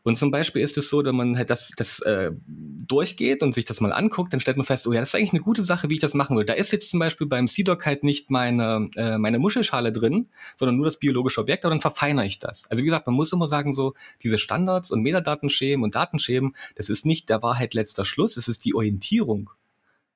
Und 0.06 0.18
zum 0.18 0.30
Beispiel 0.30 0.62
ist 0.62 0.78
es 0.78 0.88
so, 0.88 1.03
wenn 1.03 1.16
man 1.16 1.36
halt 1.36 1.49
das, 1.49 1.72
das 1.78 1.99
äh, 2.01 2.32
durchgeht 2.45 3.41
und 3.41 3.56
sich 3.56 3.66
das 3.66 3.82
mal 3.82 3.91
anguckt, 3.91 4.32
dann 4.32 4.39
stellt 4.39 4.56
man 4.56 4.66
fest, 4.66 4.86
oh 4.86 4.93
ja, 4.93 4.99
das 4.99 5.10
ist 5.10 5.16
eigentlich 5.16 5.34
eine 5.34 5.41
gute 5.41 5.64
Sache, 5.64 5.89
wie 5.89 5.95
ich 5.95 5.99
das 5.99 6.14
machen 6.14 6.38
würde. 6.38 6.45
Da 6.45 6.53
ist 6.53 6.72
jetzt 6.72 6.91
zum 6.91 6.99
Beispiel 6.99 7.26
beim 7.26 7.47
CDOC 7.47 7.84
halt 7.84 8.03
nicht 8.03 8.30
meine, 8.30 8.88
äh, 8.97 9.18
meine 9.18 9.39
Muschelschale 9.39 9.91
drin, 9.91 10.30
sondern 10.60 10.78
nur 10.78 10.86
das 10.86 10.97
biologische 10.97 11.41
Objekt, 11.41 11.66
aber 11.66 11.74
dann 11.74 11.82
verfeinere 11.82 12.28
ich 12.28 12.38
das. 12.38 12.70
Also 12.70 12.84
wie 12.84 12.86
gesagt, 12.86 13.08
man 13.08 13.16
muss 13.16 13.34
immer 13.34 13.47
sagen, 13.47 13.74
so 13.74 13.95
diese 14.22 14.38
Standards 14.38 14.91
und 14.91 15.01
Metadatenschemen 15.01 15.84
und 15.84 15.95
Datenschemen, 15.95 16.56
das 16.76 16.89
ist 16.89 17.08
nicht 17.08 17.28
der 17.30 17.41
Wahrheit 17.41 17.74
letzter 17.74 18.06
Schluss, 18.06 18.38
es 18.38 18.47
ist 18.47 18.64
die 18.64 18.76
Orientierung 18.76 19.49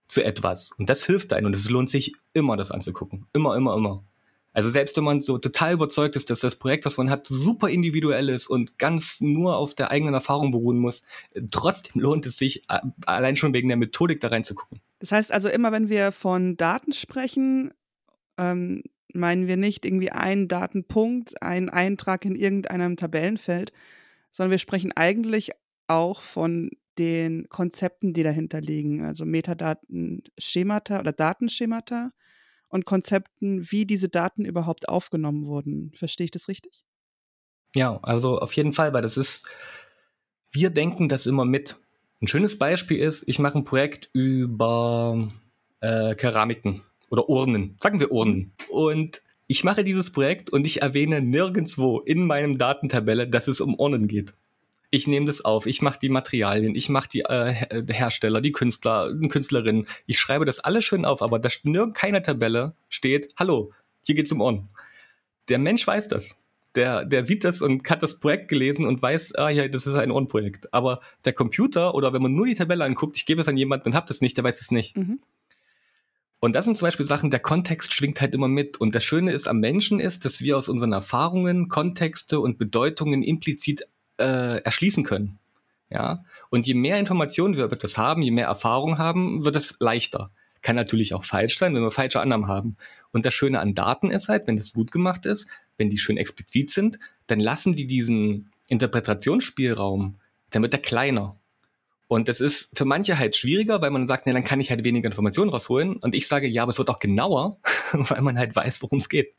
zu 0.08 0.24
etwas. 0.24 0.70
Und 0.78 0.88
das 0.88 1.04
hilft 1.04 1.34
einem 1.34 1.48
und 1.48 1.56
es 1.56 1.68
lohnt 1.68 1.90
sich 1.90 2.14
immer, 2.34 2.58
das 2.58 2.70
anzugucken. 2.70 3.26
Immer, 3.34 3.56
immer, 3.56 3.76
immer. 3.76 4.04
Also 4.60 4.72
selbst 4.72 4.98
wenn 4.98 5.06
man 5.06 5.22
so 5.22 5.38
total 5.38 5.72
überzeugt 5.72 6.18
ist, 6.18 6.30
dass 6.30 6.42
das 6.42 6.58
Projekt, 6.58 6.86
was 6.86 6.98
man 6.98 7.10
hat, 7.10 7.28
super 7.28 7.70
individuell 7.70 8.28
ist 8.28 8.48
und 8.48 8.78
ganz 8.78 9.22
nur 9.22 9.56
auf 9.56 9.74
der 9.74 9.90
eigenen 9.90 10.14
Erfahrung 10.14 10.52
beruhen 10.52 10.80
muss, 10.80 11.02
trotzdem 11.50 12.02
lohnt 12.02 12.26
es 12.26 12.36
sich, 12.36 12.64
allein 13.06 13.38
schon 13.38 13.54
wegen 13.54 13.70
der 13.70 13.78
Methodik 13.78 14.20
da 14.20 14.28
reinzugucken. 14.28 14.82
Das 15.00 15.14
heißt 15.14 15.32
also, 15.32 15.48
immer 15.48 15.72
wenn 15.72 15.88
wir 15.88 16.12
von 16.12 16.58
Daten 16.58 16.92
sprechen, 16.92 17.72
ähm, 18.38 18.84
meinen 19.14 19.48
wir 19.48 19.56
nicht 19.56 19.86
irgendwie 19.86 20.12
einen 20.12 20.50
Datenpunkt, 20.50 21.42
einen 21.42 21.70
Eintrag 21.70 22.26
in 22.26 22.36
irgendeinem 22.36 22.98
Tabellenfeld, 22.98 23.72
sondern 24.34 24.52
wir 24.52 24.60
sprechen 24.60 24.92
eigentlich 24.94 25.52
auch 25.88 26.22
von 26.22 26.70
den 26.98 27.48
Konzepten, 27.48 28.12
die 28.12 28.24
dahinter 28.24 28.60
liegen, 28.60 29.06
also 29.06 29.24
Metadaten-Schemata 29.24 31.00
oder 31.00 31.14
Datenschemata 31.14 32.12
und 32.70 32.86
Konzepten, 32.86 33.70
wie 33.72 33.86
diese 33.86 34.10
Daten 34.10 34.46
überhaupt 34.46 34.88
aufgenommen 34.90 35.46
wurden. 35.46 35.92
Verstehe 35.96 36.26
ich 36.26 36.32
das 36.32 36.48
richtig? 36.48 36.84
Ja, 37.76 38.00
also 38.02 38.40
auf 38.40 38.54
jeden 38.54 38.74
Fall, 38.74 38.94
weil 38.94 39.02
das 39.02 39.18
ist, 39.18 39.48
wir 40.52 40.70
denken 40.70 41.10
das 41.10 41.26
immer 41.26 41.46
mit. 41.46 41.78
Ein 42.22 42.28
schönes 42.28 42.58
Beispiel 42.58 42.98
ist, 42.98 43.24
ich 43.28 43.40
mache 43.40 43.60
ein 43.60 43.64
Projekt 43.64 44.10
über 44.14 45.30
äh, 45.82 46.16
Keramiken 46.16 46.82
oder 47.10 47.30
Urnen, 47.30 47.78
sagen 47.82 48.00
wir 48.00 48.12
Urnen. 48.12 48.54
Und 48.70 49.22
ich 49.48 49.64
mache 49.64 49.84
dieses 49.84 50.12
Projekt 50.12 50.52
und 50.52 50.66
ich 50.66 50.82
erwähne 50.82 51.22
nirgendwo 51.22 52.00
in 52.00 52.26
meinem 52.26 52.58
Datentabelle, 52.58 53.28
dass 53.28 53.48
es 53.48 53.62
um 53.62 53.76
Urnen 53.76 54.08
geht 54.08 54.34
ich 54.92 55.08
nehme 55.08 55.26
das 55.26 55.46
auf, 55.46 55.66
ich 55.66 55.82
mache 55.82 56.00
die 56.00 56.10
Materialien, 56.10 56.76
ich 56.76 56.90
mache 56.90 57.10
die 57.10 57.22
äh, 57.22 57.54
Hersteller, 57.92 58.42
die 58.42 58.52
Künstler, 58.52 59.14
Künstlerinnen, 59.30 59.86
ich 60.06 60.20
schreibe 60.20 60.46
das 60.46 60.60
alles 60.60 60.86
schön 60.86 61.06
auf, 61.06 61.22
aber 61.22 61.40
da 61.40 61.50
nirgends 61.64 62.00
keine 62.00 62.22
Tabelle 62.22 62.76
steht, 62.90 63.34
hallo, 63.38 63.72
hier 64.04 64.16
geht's 64.16 64.32
um 64.32 64.42
On. 64.42 64.70
Der 65.50 65.60
Mensch 65.60 65.86
weiß 65.86 66.08
das. 66.08 66.38
Der, 66.76 67.04
der 67.04 67.26
sieht 67.26 67.44
das 67.44 67.64
und 67.64 67.90
hat 67.90 68.04
das 68.04 68.20
Projekt 68.20 68.48
gelesen 68.48 68.86
und 68.86 69.02
weiß, 69.02 69.34
ah 69.36 69.50
ja, 69.50 69.68
das 69.68 69.88
ist 69.88 69.96
ein 69.96 70.12
On-Projekt. 70.12 70.72
Aber 70.72 71.02
der 71.26 71.34
Computer 71.34 71.96
oder 71.96 72.14
wenn 72.14 72.22
man 72.22 72.34
nur 72.34 72.46
die 72.46 72.54
Tabelle 72.54 72.86
anguckt, 72.86 73.18
ich 73.18 73.26
gebe 73.26 73.42
es 73.42 73.48
an 73.48 73.58
jemanden 73.58 73.90
und 73.90 73.96
habe 73.96 74.08
das 74.08 74.22
nicht, 74.22 74.38
der 74.38 74.44
weiß 74.44 74.62
es 74.62 74.70
nicht. 74.70 74.96
Mhm. 74.96 75.20
Und 76.40 76.54
das 76.54 76.66
sind 76.66 76.78
zum 76.78 76.86
Beispiel 76.86 77.06
Sachen, 77.06 77.32
der 77.32 77.40
Kontext 77.40 77.94
schwingt 77.94 78.22
halt 78.22 78.34
immer 78.34 78.48
mit. 78.48 78.78
Und 78.78 78.96
das 78.96 79.04
Schöne 79.04 79.34
ist 79.34 79.48
am 79.48 79.60
Menschen 79.60 80.00
ist, 80.00 80.26
dass 80.26 80.42
wir 80.42 80.58
aus 80.58 80.70
unseren 80.70 80.94
Erfahrungen, 80.94 81.70
Kontexte 81.70 82.40
und 82.40 82.58
Bedeutungen 82.58 83.24
implizit 83.24 83.88
äh, 84.20 84.58
erschließen 84.58 85.04
können. 85.04 85.40
Ja, 85.90 86.24
und 86.52 86.68
je 86.68 86.76
mehr 86.76 87.00
Informationen 87.00 87.58
wir 87.58 87.66
über 87.66 87.76
das 87.76 87.98
haben, 87.98 88.22
je 88.22 88.32
mehr 88.32 88.46
Erfahrung 88.46 89.00
haben, 89.00 89.44
wird 89.44 89.56
es 89.56 89.76
leichter. 89.80 90.30
Kann 90.62 90.76
natürlich 90.76 91.14
auch 91.14 91.24
falsch 91.24 91.58
sein, 91.58 91.74
wenn 91.74 91.82
wir 91.82 91.90
falsche 91.90 92.22
Annahmen 92.22 92.48
haben. 92.48 92.78
Und 93.12 93.26
das 93.26 93.34
Schöne 93.34 93.60
an 93.60 93.74
Daten 93.74 94.12
ist 94.12 94.28
halt, 94.28 94.46
wenn 94.46 94.58
das 94.58 94.74
gut 94.74 94.92
gemacht 94.92 95.26
ist, 95.26 95.48
wenn 95.78 95.90
die 95.90 95.98
schön 95.98 96.18
explizit 96.18 96.70
sind, 96.70 97.00
dann 97.26 97.40
lassen 97.40 97.76
die 97.76 97.88
diesen 97.88 98.52
Interpretationsspielraum, 98.68 100.20
dann 100.52 100.62
wird 100.62 100.74
der 100.74 100.82
kleiner. 100.82 101.38
Und 102.08 102.28
das 102.28 102.42
ist 102.42 102.76
für 102.78 102.86
manche 102.86 103.18
halt 103.18 103.36
schwieriger, 103.36 103.82
weil 103.82 103.92
man 103.92 104.08
sagt, 104.08 104.26
ja, 104.26 104.34
dann 104.34 104.44
kann 104.44 104.60
ich 104.60 104.72
halt 104.72 104.84
weniger 104.84 105.08
Informationen 105.08 105.52
rausholen. 105.52 105.98
Und 105.98 106.16
ich 106.16 106.28
sage, 106.28 106.48
ja, 106.48 106.64
aber 106.64 106.72
es 106.72 106.78
wird 106.78 106.90
auch 106.90 107.00
genauer, 107.00 107.58
weil 107.94 108.22
man 108.22 108.38
halt 108.38 108.56
weiß, 108.56 108.82
worum 108.82 109.00
es 109.00 109.10
geht. 109.10 109.34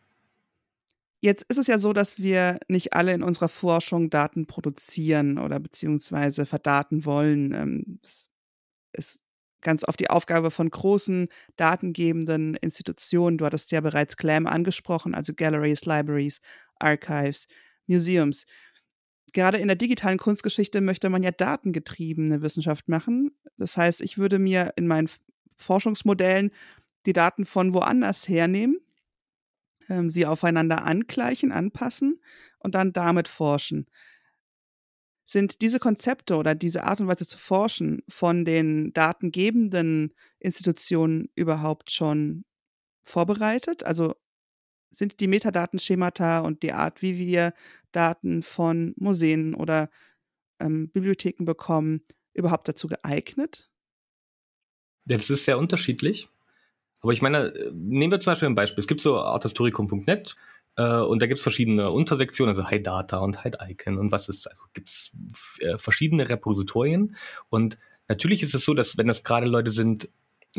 Jetzt 1.22 1.44
ist 1.48 1.58
es 1.58 1.66
ja 1.66 1.78
so, 1.78 1.92
dass 1.92 2.18
wir 2.18 2.58
nicht 2.68 2.94
alle 2.94 3.12
in 3.12 3.22
unserer 3.22 3.48
Forschung 3.48 4.08
Daten 4.08 4.46
produzieren 4.46 5.38
oder 5.38 5.60
beziehungsweise 5.60 6.46
verdaten 6.46 7.04
wollen. 7.04 7.52
Ähm, 7.52 7.98
das 8.02 8.28
ist 8.92 9.20
ganz 9.60 9.86
oft 9.86 10.00
die 10.00 10.08
Aufgabe 10.08 10.50
von 10.50 10.70
großen 10.70 11.28
datengebenden 11.56 12.54
Institutionen. 12.54 13.36
Du 13.36 13.44
hattest 13.44 13.70
ja 13.70 13.82
bereits 13.82 14.16
CLAM 14.16 14.46
angesprochen, 14.46 15.14
also 15.14 15.34
Galleries, 15.34 15.84
Libraries, 15.84 16.40
Archives, 16.78 17.46
Museums. 17.86 18.46
Gerade 19.34 19.58
in 19.58 19.68
der 19.68 19.76
digitalen 19.76 20.18
Kunstgeschichte 20.18 20.80
möchte 20.80 21.10
man 21.10 21.22
ja 21.22 21.30
datengetriebene 21.32 22.40
Wissenschaft 22.40 22.88
machen. 22.88 23.32
Das 23.58 23.76
heißt, 23.76 24.00
ich 24.00 24.16
würde 24.16 24.38
mir 24.38 24.72
in 24.76 24.86
meinen 24.86 25.10
Forschungsmodellen 25.56 26.50
die 27.04 27.12
Daten 27.12 27.44
von 27.44 27.74
woanders 27.74 28.26
hernehmen 28.26 28.80
ähm, 29.88 30.10
sie 30.10 30.26
aufeinander 30.26 30.84
angleichen, 30.84 31.52
anpassen 31.52 32.20
und 32.58 32.74
dann 32.74 32.92
damit 32.92 33.28
forschen. 33.28 33.86
Sind 35.24 35.60
diese 35.60 35.78
Konzepte 35.78 36.36
oder 36.36 36.54
diese 36.54 36.84
Art 36.84 37.00
und 37.00 37.06
Weise 37.06 37.26
zu 37.26 37.38
forschen 37.38 38.02
von 38.08 38.44
den 38.44 38.92
datengebenden 38.92 40.12
Institutionen 40.40 41.28
überhaupt 41.36 41.92
schon 41.92 42.44
vorbereitet? 43.02 43.84
Also 43.84 44.14
sind 44.90 45.20
die 45.20 45.28
Metadatenschemata 45.28 46.40
und 46.40 46.62
die 46.64 46.72
Art, 46.72 47.00
wie 47.00 47.16
wir 47.16 47.54
Daten 47.92 48.42
von 48.42 48.92
Museen 48.96 49.54
oder 49.54 49.88
ähm, 50.58 50.90
Bibliotheken 50.90 51.44
bekommen, 51.44 52.02
überhaupt 52.34 52.66
dazu 52.68 52.88
geeignet? 52.88 53.70
Das 55.04 55.30
ist 55.30 55.44
sehr 55.44 55.58
unterschiedlich. 55.58 56.28
Aber 57.00 57.12
ich 57.12 57.22
meine, 57.22 57.52
nehmen 57.72 58.12
wir 58.12 58.20
zum 58.20 58.32
Beispiel 58.32 58.48
ein 58.48 58.54
Beispiel. 58.54 58.80
Es 58.80 58.86
gibt 58.86 59.00
so 59.00 59.18
arthistoricum.net 59.18 60.36
äh, 60.76 61.00
und 61.00 61.22
da 61.22 61.26
gibt 61.26 61.38
es 61.38 61.42
verschiedene 61.42 61.90
Untersektionen, 61.90 62.54
also 62.54 62.70
High 62.70 62.82
Data 62.82 63.18
und 63.18 63.42
High 63.42 63.54
Icon 63.68 63.98
und 63.98 64.12
was 64.12 64.28
ist, 64.28 64.46
also 64.46 64.64
gibt 64.72 64.90
es 64.90 65.12
äh, 65.60 65.78
verschiedene 65.78 66.28
Repositorien. 66.28 67.16
Und 67.48 67.78
natürlich 68.08 68.42
ist 68.42 68.54
es 68.54 68.64
so, 68.64 68.74
dass 68.74 68.98
wenn 68.98 69.06
das 69.06 69.24
gerade 69.24 69.46
Leute 69.46 69.70
sind, 69.70 70.08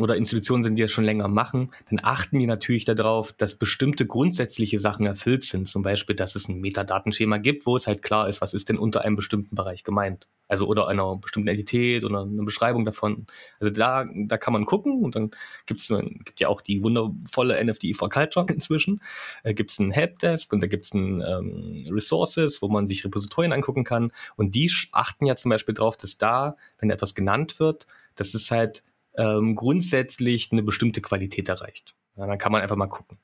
oder 0.00 0.16
Institutionen 0.16 0.62
sind, 0.62 0.76
die 0.76 0.82
das 0.82 0.90
schon 0.90 1.04
länger 1.04 1.28
machen, 1.28 1.70
dann 1.90 2.00
achten 2.02 2.38
die 2.38 2.46
natürlich 2.46 2.86
darauf, 2.86 3.32
dass 3.32 3.56
bestimmte 3.56 4.06
grundsätzliche 4.06 4.78
Sachen 4.78 5.04
erfüllt 5.04 5.44
sind. 5.44 5.68
Zum 5.68 5.82
Beispiel, 5.82 6.16
dass 6.16 6.34
es 6.34 6.48
ein 6.48 6.60
Metadatenschema 6.60 7.36
gibt, 7.36 7.66
wo 7.66 7.76
es 7.76 7.86
halt 7.86 8.00
klar 8.00 8.26
ist, 8.28 8.40
was 8.40 8.54
ist 8.54 8.70
denn 8.70 8.78
unter 8.78 9.02
einem 9.02 9.16
bestimmten 9.16 9.54
Bereich 9.54 9.84
gemeint. 9.84 10.26
Also 10.48 10.66
oder 10.66 10.88
einer 10.88 11.16
bestimmten 11.16 11.48
Entität 11.48 12.04
oder 12.04 12.22
eine 12.22 12.42
Beschreibung 12.42 12.86
davon. 12.86 13.26
Also 13.60 13.70
da, 13.72 14.06
da 14.14 14.38
kann 14.38 14.54
man 14.54 14.64
gucken 14.64 15.02
und 15.02 15.14
dann 15.14 15.30
gibt's 15.66 15.88
gibt 15.88 16.40
ja 16.40 16.48
auch 16.48 16.62
die 16.62 16.82
wundervolle 16.82 17.62
NFDI 17.62 17.92
for 17.92 18.08
Culture 18.08 18.46
inzwischen. 18.52 19.02
Da 19.44 19.52
gibt 19.52 19.72
es 19.72 19.78
einen 19.78 19.90
Helpdesk 19.90 20.52
und 20.54 20.62
da 20.62 20.68
gibt 20.68 20.86
es 20.86 20.94
ein 20.94 21.20
ähm, 21.20 21.76
Resources, 21.90 22.62
wo 22.62 22.68
man 22.68 22.86
sich 22.86 23.04
Repositorien 23.04 23.52
angucken 23.52 23.84
kann. 23.84 24.10
Und 24.36 24.54
die 24.54 24.70
achten 24.92 25.26
ja 25.26 25.36
zum 25.36 25.50
Beispiel 25.50 25.74
darauf, 25.74 25.98
dass 25.98 26.16
da, 26.16 26.56
wenn 26.78 26.90
etwas 26.90 27.14
genannt 27.14 27.60
wird, 27.60 27.86
dass 28.14 28.34
es 28.34 28.50
halt 28.50 28.82
ähm, 29.16 29.54
grundsätzlich 29.54 30.50
eine 30.52 30.62
bestimmte 30.62 31.00
Qualität 31.00 31.48
erreicht. 31.48 31.94
Ja, 32.16 32.26
dann 32.26 32.38
kann 32.38 32.52
man 32.52 32.62
einfach 32.62 32.76
mal 32.76 32.86
gucken. 32.86 33.18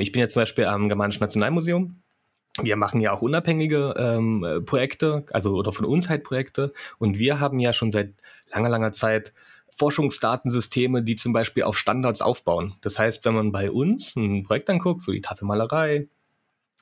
Ich 0.00 0.12
bin 0.12 0.20
jetzt 0.20 0.32
zum 0.32 0.42
Beispiel 0.42 0.64
am 0.64 0.88
Germanischen 0.88 1.20
Nationalmuseum. 1.20 2.02
Wir 2.60 2.76
machen 2.76 3.00
ja 3.00 3.12
auch 3.12 3.22
unabhängige 3.22 3.94
ähm, 3.96 4.62
Projekte, 4.64 5.26
also 5.30 5.54
oder 5.54 5.72
von 5.72 5.84
uns 5.84 6.08
halt 6.08 6.24
Projekte. 6.24 6.72
Und 6.98 7.18
wir 7.18 7.40
haben 7.40 7.58
ja 7.58 7.72
schon 7.72 7.92
seit 7.92 8.14
langer, 8.52 8.68
langer 8.68 8.92
Zeit 8.92 9.32
Forschungsdatensysteme, 9.76 11.02
die 11.02 11.16
zum 11.16 11.32
Beispiel 11.32 11.64
auf 11.64 11.78
Standards 11.78 12.22
aufbauen. 12.22 12.74
Das 12.80 12.98
heißt, 12.98 13.24
wenn 13.24 13.34
man 13.34 13.52
bei 13.52 13.70
uns 13.70 14.14
ein 14.16 14.44
Projekt 14.44 14.70
anguckt, 14.70 15.02
so 15.02 15.10
die 15.10 15.20
Tafelmalerei 15.20 16.08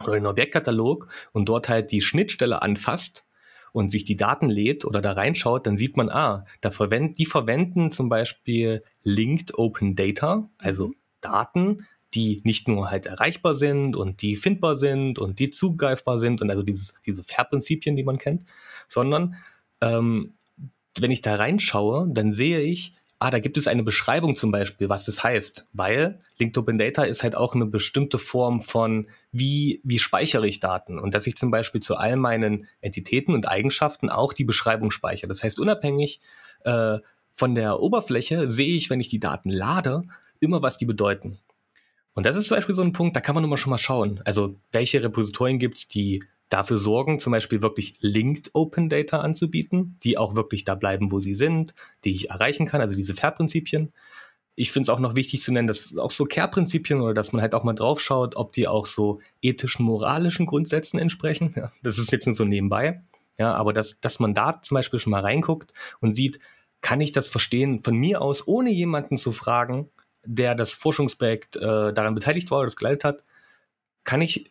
oder 0.03 0.15
den 0.15 0.27
Objektkatalog 0.27 1.09
und 1.33 1.49
dort 1.49 1.69
halt 1.69 1.91
die 1.91 2.03
Schnittstelle 2.03 2.61
anfasst, 2.61 3.25
und 3.73 3.91
sich 3.91 4.05
die 4.05 4.17
Daten 4.17 4.51
lädt 4.51 4.85
oder 4.85 5.01
da 5.01 5.13
reinschaut, 5.13 5.67
dann 5.67 5.77
sieht 5.77 5.97
man, 5.97 6.11
ah, 6.11 6.45
da 6.61 6.71
verwenden, 6.71 7.15
die 7.15 7.27
verwenden 7.27 7.91
zum 7.91 8.09
Beispiel 8.09 8.85
Linked 9.03 9.59
Open 9.59 9.97
Data, 9.97 10.49
also 10.59 10.89
mhm. 10.89 10.95
Daten, 11.21 11.87
die 12.15 12.41
nicht 12.45 12.69
nur 12.69 12.91
halt 12.91 13.07
erreichbar 13.07 13.55
sind 13.55 13.97
und 13.97 14.23
die 14.23 14.37
findbar 14.37 14.77
sind 14.77 15.19
und 15.19 15.39
die 15.39 15.51
zugreifbar 15.51 16.21
sind 16.21 16.43
und 16.43 16.51
also 16.51 16.63
dieses, 16.63 16.95
diese 17.07 17.23
Fair-Prinzipien, 17.23 17.97
die 17.97 18.05
man 18.05 18.19
kennt, 18.19 18.45
sondern 18.89 19.37
ähm, 19.81 20.35
wenn 20.99 21.11
ich 21.11 21.23
da 21.23 21.37
reinschaue, 21.37 22.09
dann 22.11 22.33
sehe 22.33 22.61
ich, 22.61 22.95
ah, 23.23 23.31
da 23.31 23.39
gibt 23.39 23.57
es 23.57 23.69
eine 23.69 23.85
Beschreibung 23.85 24.35
zum 24.35 24.51
Beispiel, 24.51 24.89
was 24.89 25.05
das 25.05 25.23
heißt, 25.23 25.69
weil 25.73 26.21
Linked 26.39 26.59
Open 26.59 26.77
Data 26.77 27.05
ist 27.05 27.23
halt 27.23 27.37
auch 27.37 27.55
eine 27.55 27.67
bestimmte 27.67 28.19
Form 28.19 28.63
von, 28.63 29.07
wie, 29.31 29.81
wie 29.85 30.01
speichere 30.01 30.45
ich 30.49 30.59
Daten 30.59 30.99
und 30.99 31.15
dass 31.15 31.29
ich 31.29 31.37
zum 31.37 31.53
Beispiel 31.53 31.81
zu 31.81 31.97
all 31.97 32.17
meinen 32.17 32.67
Entitäten 32.81 33.33
und 33.33 33.47
Eigenschaften 33.47 34.11
auch 34.11 34.33
die 34.33 34.45
Beschreibung 34.45 34.91
speichere. 34.91 35.29
Das 35.29 35.45
heißt, 35.45 35.61
unabhängig 35.61 36.21
äh, 36.65 36.99
von 37.33 37.55
der 37.55 37.79
Oberfläche 37.79 38.51
sehe 38.51 38.75
ich, 38.75 38.91
wenn 38.91 38.99
ich 38.99 39.09
die 39.09 39.21
Daten 39.21 39.51
lade, 39.51 40.03
immer, 40.41 40.61
was 40.65 40.77
die 40.77 40.87
bedeuten. 40.87 41.39
Und 42.15 42.27
das 42.27 42.37
ist 42.37 42.49
zum 42.49 42.57
Beispiel 42.57 42.75
so 42.75 42.83
ein 42.83 42.93
Punkt, 42.93 43.15
da 43.15 43.21
kann 43.21 43.37
man 43.37 43.45
immer 43.45 43.57
schon 43.57 43.71
mal 43.71 43.79
schauen. 43.79 44.21
Also, 44.25 44.57
welche 44.73 45.01
Repositorien 45.01 45.61
gibt 45.61 45.77
es, 45.77 45.87
die 45.87 46.25
dafür 46.53 46.79
sorgen, 46.79 47.19
zum 47.19 47.33
Beispiel 47.33 47.63
wirklich 47.63 47.95
Linked 48.01 48.51
Open 48.55 48.89
Data 48.89 49.21
anzubieten, 49.21 49.97
die 50.03 50.19
auch 50.19 50.35
wirklich 50.35 50.65
da 50.65 50.75
bleiben, 50.75 51.11
wo 51.11 51.21
sie 51.21 51.35
sind, 51.35 51.75
die 52.05 52.15
ich 52.15 52.31
erreichen 52.31 52.67
kann, 52.67 52.81
also 52.81 52.95
diese 52.95 53.15
FAIR-Prinzipien. 53.15 53.93
Ich 54.55 54.71
finde 54.71 54.85
es 54.85 54.91
auch 54.91 54.99
noch 54.99 55.17
wichtig 55.17 55.43
zu 55.43 55.53
nennen, 55.53 55.67
dass 55.67 55.97
auch 55.97 56.11
so 56.11 56.25
Care-Prinzipien 56.25 57.01
oder 57.01 57.15
dass 57.15 57.33
man 57.33 57.41
halt 57.41 57.55
auch 57.55 57.65
mal 57.65 57.73
drauf 57.73 58.01
schaut, 58.01 58.37
ob 58.37 58.53
die 58.53 58.69
auch 58.69 58.87
so 58.87 59.21
ethischen, 59.41 59.85
moralischen 59.85 60.45
Grundsätzen 60.45 60.99
entsprechen. 60.99 61.53
Ja, 61.57 61.71
das 61.83 61.99
ist 61.99 62.13
jetzt 62.13 62.27
nur 62.27 62.37
so 62.37 62.45
nebenbei. 62.45 63.03
Ja, 63.39 63.55
aber 63.55 63.73
dass, 63.73 63.99
dass 64.01 64.21
man 64.21 64.35
da 64.35 64.61
zum 64.61 64.75
Beispiel 64.75 64.99
schon 64.99 65.13
mal 65.13 65.23
reinguckt 65.23 65.73
und 66.01 66.13
sieht, 66.13 66.39
kann 66.83 67.01
ich 67.01 67.13
das 67.13 67.29
verstehen 67.29 67.83
von 67.83 67.97
mir 67.97 68.21
aus, 68.21 68.47
ohne 68.47 68.71
jemanden 68.71 69.17
zu 69.17 69.33
fragen, 69.33 69.89
der 70.25 70.55
das 70.55 70.73
Forschungsprojekt 70.75 71.57
äh, 71.57 71.93
daran 71.93 72.15
beteiligt 72.15 72.51
war 72.51 72.59
oder 72.59 72.67
das 72.67 72.77
geleitet 72.77 73.05
hat, 73.05 73.25
kann 74.05 74.21
ich 74.21 74.51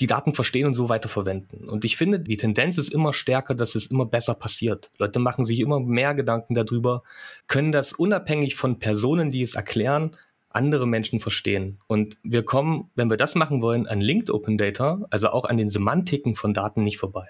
die 0.00 0.06
Daten 0.06 0.34
verstehen 0.34 0.66
und 0.66 0.74
so 0.74 0.88
weiter 0.88 1.08
verwenden. 1.08 1.68
Und 1.68 1.84
ich 1.84 1.96
finde, 1.96 2.18
die 2.18 2.36
Tendenz 2.36 2.78
ist 2.78 2.92
immer 2.92 3.12
stärker, 3.12 3.54
dass 3.54 3.74
es 3.74 3.86
immer 3.86 4.06
besser 4.06 4.34
passiert. 4.34 4.90
Leute 4.98 5.20
machen 5.20 5.44
sich 5.44 5.60
immer 5.60 5.78
mehr 5.80 6.14
Gedanken 6.14 6.54
darüber, 6.54 7.02
können 7.46 7.70
das 7.70 7.92
unabhängig 7.92 8.56
von 8.56 8.78
Personen, 8.78 9.30
die 9.30 9.42
es 9.42 9.54
erklären, 9.54 10.16
andere 10.50 10.86
Menschen 10.86 11.20
verstehen. 11.20 11.78
Und 11.86 12.16
wir 12.22 12.44
kommen, 12.44 12.90
wenn 12.94 13.10
wir 13.10 13.16
das 13.16 13.34
machen 13.34 13.62
wollen, 13.62 13.86
an 13.86 14.00
Linked 14.00 14.30
Open 14.30 14.58
Data, 14.58 15.04
also 15.10 15.28
auch 15.28 15.44
an 15.44 15.56
den 15.56 15.68
Semantiken 15.68 16.34
von 16.34 16.54
Daten 16.54 16.82
nicht 16.82 16.98
vorbei. 16.98 17.28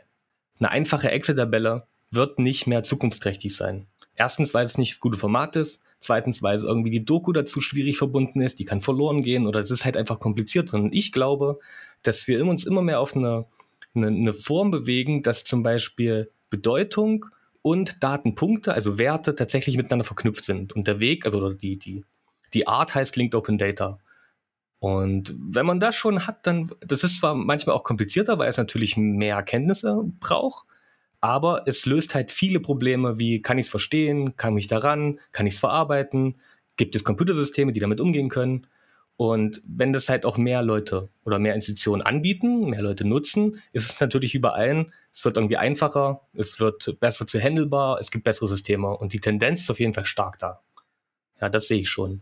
Eine 0.59 0.71
einfache 0.71 1.11
Excel-Tabelle 1.11 1.87
wird 2.11 2.39
nicht 2.39 2.67
mehr 2.67 2.83
zukunftsträchtig 2.83 3.55
sein. 3.55 3.87
Erstens, 4.15 4.55
weil 4.55 4.65
es 4.65 4.79
nicht 4.79 4.93
das 4.93 5.01
gute 5.01 5.19
Format 5.19 5.57
ist. 5.57 5.83
Zweitens, 6.05 6.43
weil 6.43 6.55
es 6.55 6.65
irgendwie 6.65 6.91
die 6.91 7.07
Doku 7.07 7.33
dazu 7.33 7.63
schwierig 7.63 7.97
verbunden 7.97 8.43
ist. 8.43 8.59
Die 8.59 8.67
kann 8.67 8.83
verloren 8.83 9.23
gehen 9.23 9.47
oder 9.47 9.61
es 9.61 9.71
ist 9.71 9.87
halt 9.87 9.97
einfach 9.97 10.21
kompliziert. 10.21 10.75
Und 10.75 10.93
ich 10.93 11.13
glaube, 11.13 11.59
dass 12.03 12.29
wir 12.29 12.45
uns 12.45 12.67
immer 12.67 12.83
mehr 12.83 13.01
auf 13.01 13.17
eine, 13.17 13.47
eine, 13.95 14.09
eine 14.09 14.35
Form 14.35 14.71
bewegen, 14.71 15.23
dass 15.23 15.45
zum 15.45 15.63
Beispiel 15.63 16.31
Bedeutung 16.51 17.25
und 17.63 18.03
Datenpunkte, 18.03 18.75
also 18.75 18.99
Werte, 18.99 19.35
tatsächlich 19.35 19.79
miteinander 19.79 20.05
verknüpft 20.05 20.45
sind. 20.45 20.75
Und 20.75 20.87
der 20.87 21.01
Weg, 21.01 21.25
also 21.25 21.55
die, 21.55 21.79
die, 21.79 22.05
die 22.53 22.69
Art 22.69 22.95
heißt 22.95 23.17
Linked 23.17 23.35
Open 23.35 23.57
Data. 23.57 23.99
Und 24.81 25.35
wenn 25.39 25.65
man 25.65 25.81
das 25.81 25.97
schon 25.97 26.27
hat, 26.27 26.47
dann, 26.47 26.71
das 26.81 27.03
ist 27.03 27.17
zwar 27.17 27.35
manchmal 27.35 27.77
auch 27.77 27.83
komplizierter, 27.83 28.39
weil 28.39 28.51
es 28.51 28.59
natürlich 28.59 28.99
mehr 28.99 29.37
Erkenntnisse 29.37 30.05
braucht, 30.21 30.67
aber 31.25 31.63
es 31.65 31.87
löst 31.87 32.15
halt 32.15 32.31
viele 32.31 32.61
Probleme 32.61 33.19
wie, 33.19 33.41
kann 33.41 33.57
ich 33.57 33.65
es 33.65 33.71
verstehen, 33.71 34.37
kann 34.37 34.59
ich 34.59 34.67
daran, 34.67 35.21
kann 35.33 35.47
ich 35.47 35.55
es 35.55 35.59
verarbeiten, 35.59 36.35
gibt 36.77 36.95
es 36.95 37.03
Computersysteme, 37.03 37.73
die 37.73 37.81
damit 37.81 37.99
umgehen 37.99 38.29
können. 38.29 38.67
Und 39.17 39.63
wenn 39.67 39.95
das 39.95 40.11
halt 40.11 40.27
auch 40.27 40.37
mehr 40.37 40.63
Leute 40.63 41.09
oder 41.25 41.39
mehr 41.39 41.55
Institutionen 41.55 42.03
anbieten, 42.03 42.69
mehr 42.69 42.83
Leute 42.83 43.07
nutzen, 43.07 43.63
ist 43.73 43.91
es 43.91 44.01
natürlich 44.01 44.35
überall, 44.35 44.89
es 45.15 45.25
wird 45.25 45.39
irgendwie 45.39 45.57
einfacher, 45.57 46.21
es 46.35 46.61
wird 46.61 47.01
besser 47.01 47.27
zu 47.27 47.41
handelbar, 47.41 47.99
es 48.03 48.11
gibt 48.11 48.25
bessere 48.25 48.49
Systeme 48.49 48.95
und 48.95 49.15
die 49.15 49.21
Tendenz 49.21 49.63
ist 49.63 49.71
auf 49.71 49.81
jeden 49.81 49.95
Fall 49.95 50.05
stark 50.05 50.39
da. 50.39 50.61
Ja, 51.41 51.49
das 51.49 51.69
sehe 51.69 51.81
ich 51.81 51.89
schon. 51.89 52.21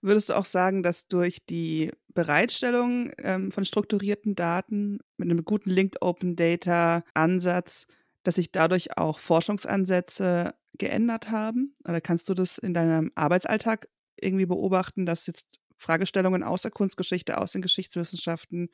Würdest 0.00 0.30
du 0.30 0.32
auch 0.32 0.46
sagen, 0.46 0.82
dass 0.82 1.08
durch 1.08 1.44
die 1.44 1.90
Bereitstellung 2.14 3.10
ähm, 3.18 3.50
von 3.50 3.66
strukturierten 3.66 4.34
Daten 4.34 5.00
mit 5.18 5.30
einem 5.30 5.44
guten 5.44 5.68
Linked 5.68 6.00
Open 6.00 6.36
Data 6.36 7.04
Ansatz 7.12 7.86
dass 8.24 8.36
sich 8.36 8.50
dadurch 8.50 8.98
auch 8.98 9.18
Forschungsansätze 9.18 10.54
geändert 10.76 11.30
haben? 11.30 11.76
Oder 11.84 12.00
kannst 12.00 12.28
du 12.28 12.34
das 12.34 12.58
in 12.58 12.74
deinem 12.74 13.12
Arbeitsalltag 13.14 13.88
irgendwie 14.20 14.46
beobachten, 14.46 15.06
dass 15.06 15.26
jetzt 15.26 15.46
Fragestellungen 15.76 16.42
aus 16.42 16.62
der 16.62 16.70
Kunstgeschichte, 16.70 17.38
aus 17.38 17.52
den 17.52 17.62
Geschichtswissenschaften, 17.62 18.70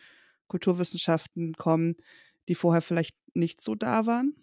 Kulturwissenschaften 0.49 1.55
kommen, 1.55 1.97
die 2.49 2.55
vorher 2.55 2.83
vielleicht 2.83 3.17
nicht 3.35 3.61
so 3.61 3.75
da 3.75 4.07
waren? 4.07 4.35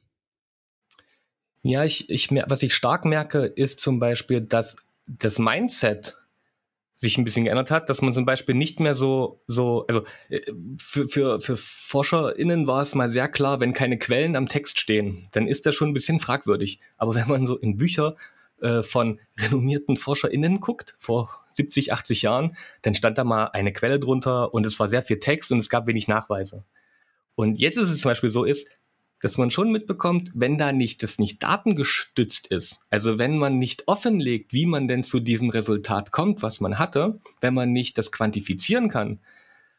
Ja, 1.64 1.84
ich, 1.84 2.10
ich, 2.10 2.30
was 2.32 2.64
ich 2.64 2.74
stark 2.74 3.06
merke, 3.06 3.46
ist 3.46 3.80
zum 3.80 4.00
Beispiel, 4.00 4.42
dass 4.42 4.78
das 5.06 5.40
Mindset 5.40 6.16
sich 6.98 7.20
ein 7.20 7.24
bisschen 7.24 7.46
geändert 7.46 7.70
hat, 7.70 7.90
dass 7.90 8.02
man 8.02 8.12
zum 8.12 8.26
Beispiel 8.26 8.56
nicht 8.56 8.80
mehr 8.80 8.96
so, 8.96 9.44
so, 9.46 9.86
also 9.88 10.04
äh, 10.30 10.42
für, 10.80 11.08
für, 11.08 11.40
für 11.40 11.56
ForscherInnen 11.56 12.66
war 12.66 12.82
es 12.82 12.96
mal 12.96 13.10
sehr 13.10 13.30
klar, 13.30 13.60
wenn 13.60 13.74
keine 13.74 14.00
Quellen 14.00 14.36
am 14.36 14.48
Text 14.48 14.80
stehen, 14.80 15.28
dann 15.32 15.48
ist 15.48 15.68
das 15.68 15.76
schon 15.76 15.90
ein 15.90 15.94
bisschen 15.94 16.20
fragwürdig. 16.20 16.80
Aber 16.98 17.14
wenn 17.14 17.28
man 17.28 17.46
so 17.46 17.56
in 17.56 17.78
Bücher 17.78 18.16
äh, 18.62 18.82
von 18.82 19.20
renommierten 19.40 19.96
ForscherInnen 19.96 20.60
guckt, 20.60 20.96
vor 20.98 21.30
70, 21.52 21.94
80 21.94 22.24
Jahren, 22.24 22.58
dann 22.82 22.96
stand 22.96 23.20
da 23.20 23.24
mal 23.24 23.46
eine 23.54 23.72
Quelle 23.74 24.00
drunter 24.00 24.52
und 24.56 24.66
es 24.66 24.80
war 24.80 24.90
sehr 24.90 25.04
viel 25.04 25.20
Text 25.20 25.52
und 25.52 25.60
es 25.60 25.70
gab 25.70 25.86
wenig 25.86 26.08
Nachweise. 26.08 26.66
Und 27.36 27.60
jetzt 27.60 27.78
ist 27.78 27.90
es 27.90 28.00
zum 28.00 28.10
Beispiel 28.10 28.32
so 28.32 28.44
ist, 28.44 28.68
dass 29.22 29.38
man 29.38 29.50
schon 29.50 29.72
mitbekommt, 29.72 30.30
wenn 30.34 30.58
da 30.58 30.72
nicht 30.72 31.02
das 31.02 31.18
nicht 31.18 31.42
datengestützt 31.42 32.48
ist, 32.48 32.80
also 32.90 33.18
wenn 33.18 33.38
man 33.38 33.58
nicht 33.58 33.88
offenlegt, 33.88 34.54
wie 34.54 34.66
man 34.66 34.88
denn 34.88 35.04
zu 35.04 35.20
diesem 35.20 35.50
Resultat 35.50 36.12
kommt, 36.12 36.44
was 36.44 36.60
man 36.60 36.78
hatte, 36.78 37.20
wenn 37.42 37.54
man 37.54 37.72
nicht 37.72 37.98
das 37.98 38.12
quantifizieren 38.12 38.90
kann. 38.90 39.20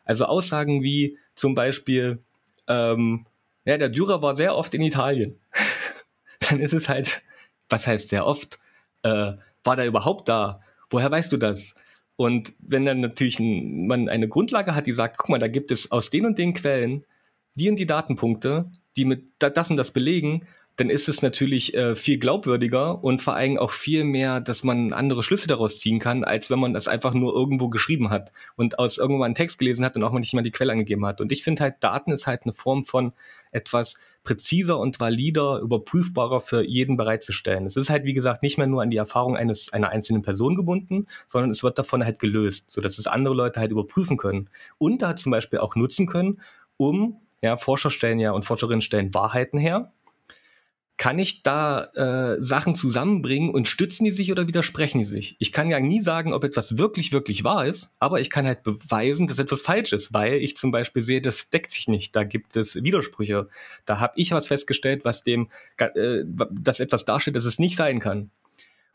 Also 0.04 0.24
Aussagen 0.24 0.82
wie 0.82 1.18
zum 1.34 1.54
Beispiel, 1.54 2.22
ähm, 2.66 3.26
ja, 3.64 3.78
der 3.78 3.90
Dürer 3.90 4.22
war 4.22 4.34
sehr 4.34 4.56
oft 4.56 4.74
in 4.74 4.82
Italien. 4.82 5.38
Dann 6.48 6.60
ist 6.60 6.72
es 6.72 6.88
halt, 6.88 7.22
was 7.68 7.86
heißt 7.86 8.08
sehr 8.08 8.26
oft? 8.26 8.58
Äh, 9.02 9.32
war 9.64 9.76
der 9.76 9.86
überhaupt 9.86 10.28
da? 10.28 10.62
Woher 10.90 11.10
weißt 11.10 11.30
du 11.32 11.36
das? 11.36 11.74
Und 12.16 12.54
wenn 12.58 12.84
dann 12.84 13.00
natürlich 13.00 13.38
ein, 13.38 13.86
man 13.86 14.08
eine 14.08 14.28
Grundlage 14.28 14.74
hat, 14.74 14.86
die 14.86 14.92
sagt, 14.92 15.18
guck 15.18 15.28
mal, 15.28 15.38
da 15.38 15.46
gibt 15.46 15.70
es 15.70 15.92
aus 15.92 16.10
den 16.10 16.26
und 16.26 16.38
den 16.38 16.54
Quellen 16.54 17.04
die 17.58 17.68
und 17.68 17.76
die 17.76 17.86
Datenpunkte, 17.86 18.70
die 18.98 19.04
mit 19.04 19.24
das 19.38 19.70
und 19.70 19.76
das 19.76 19.92
belegen, 19.92 20.46
dann 20.78 20.90
ist 20.90 21.08
es 21.08 21.22
natürlich 21.22 21.74
äh, 21.74 21.96
viel 21.96 22.18
glaubwürdiger 22.18 23.02
und 23.02 23.20
vor 23.20 23.34
allem 23.34 23.58
auch 23.58 23.72
viel 23.72 24.04
mehr, 24.04 24.40
dass 24.40 24.62
man 24.62 24.92
andere 24.92 25.24
Schlüsse 25.24 25.48
daraus 25.48 25.80
ziehen 25.80 25.98
kann, 25.98 26.22
als 26.22 26.50
wenn 26.50 26.60
man 26.60 26.72
das 26.72 26.86
einfach 26.86 27.14
nur 27.14 27.34
irgendwo 27.34 27.68
geschrieben 27.68 28.10
hat 28.10 28.32
und 28.54 28.78
aus 28.78 28.96
irgendwo 28.96 29.24
einen 29.24 29.34
Text 29.34 29.58
gelesen 29.58 29.84
hat 29.84 29.96
und 29.96 30.04
auch 30.04 30.12
mal 30.12 30.20
nicht 30.20 30.34
mal 30.34 30.42
die 30.42 30.52
Quelle 30.52 30.70
angegeben 30.70 31.04
hat. 31.04 31.20
Und 31.20 31.32
ich 31.32 31.42
finde 31.42 31.64
halt, 31.64 31.76
Daten 31.80 32.12
ist 32.12 32.28
halt 32.28 32.44
eine 32.44 32.52
Form 32.52 32.84
von 32.84 33.12
etwas 33.50 33.96
präziser 34.22 34.78
und 34.78 35.00
valider, 35.00 35.58
überprüfbarer 35.58 36.40
für 36.40 36.62
jeden 36.64 36.96
bereitzustellen. 36.96 37.66
Es 37.66 37.76
ist 37.76 37.90
halt, 37.90 38.04
wie 38.04 38.14
gesagt, 38.14 38.44
nicht 38.44 38.56
mehr 38.56 38.68
nur 38.68 38.82
an 38.82 38.90
die 38.90 38.98
Erfahrung 38.98 39.36
eines, 39.36 39.72
einer 39.72 39.88
einzelnen 39.88 40.22
Person 40.22 40.54
gebunden, 40.54 41.06
sondern 41.26 41.50
es 41.50 41.64
wird 41.64 41.78
davon 41.78 42.04
halt 42.04 42.20
gelöst, 42.20 42.70
sodass 42.70 42.98
es 42.98 43.08
andere 43.08 43.34
Leute 43.34 43.58
halt 43.58 43.72
überprüfen 43.72 44.16
können 44.16 44.48
und 44.78 45.02
da 45.02 45.16
zum 45.16 45.32
Beispiel 45.32 45.58
auch 45.58 45.74
nutzen 45.74 46.06
können, 46.06 46.40
um 46.76 47.20
ja, 47.42 47.56
Forscher 47.56 47.90
stellen 47.90 48.18
ja 48.18 48.32
und 48.32 48.44
Forscherinnen 48.44 48.82
stellen 48.82 49.14
Wahrheiten 49.14 49.58
her. 49.58 49.92
Kann 50.96 51.20
ich 51.20 51.44
da 51.44 51.84
äh, 51.94 52.42
Sachen 52.42 52.74
zusammenbringen 52.74 53.50
und 53.50 53.68
stützen 53.68 54.04
die 54.04 54.10
sich 54.10 54.32
oder 54.32 54.48
widersprechen 54.48 54.98
die 54.98 55.04
sich? 55.04 55.36
Ich 55.38 55.52
kann 55.52 55.70
ja 55.70 55.78
nie 55.78 56.00
sagen, 56.00 56.32
ob 56.32 56.42
etwas 56.42 56.76
wirklich, 56.76 57.12
wirklich 57.12 57.44
wahr 57.44 57.66
ist, 57.66 57.90
aber 58.00 58.20
ich 58.20 58.30
kann 58.30 58.46
halt 58.46 58.64
beweisen, 58.64 59.28
dass 59.28 59.38
etwas 59.38 59.60
falsch 59.60 59.92
ist, 59.92 60.12
weil 60.12 60.42
ich 60.42 60.56
zum 60.56 60.72
Beispiel 60.72 61.04
sehe, 61.04 61.22
das 61.22 61.50
deckt 61.50 61.70
sich 61.70 61.86
nicht, 61.86 62.16
da 62.16 62.24
gibt 62.24 62.56
es 62.56 62.82
Widersprüche. 62.82 63.48
Da 63.84 64.00
habe 64.00 64.14
ich 64.16 64.32
was 64.32 64.48
festgestellt, 64.48 65.04
was 65.04 65.22
dem, 65.22 65.50
äh, 65.76 66.24
dass 66.50 66.80
etwas 66.80 67.04
darstellt, 67.04 67.36
dass 67.36 67.44
es 67.44 67.60
nicht 67.60 67.76
sein 67.76 68.00
kann. 68.00 68.32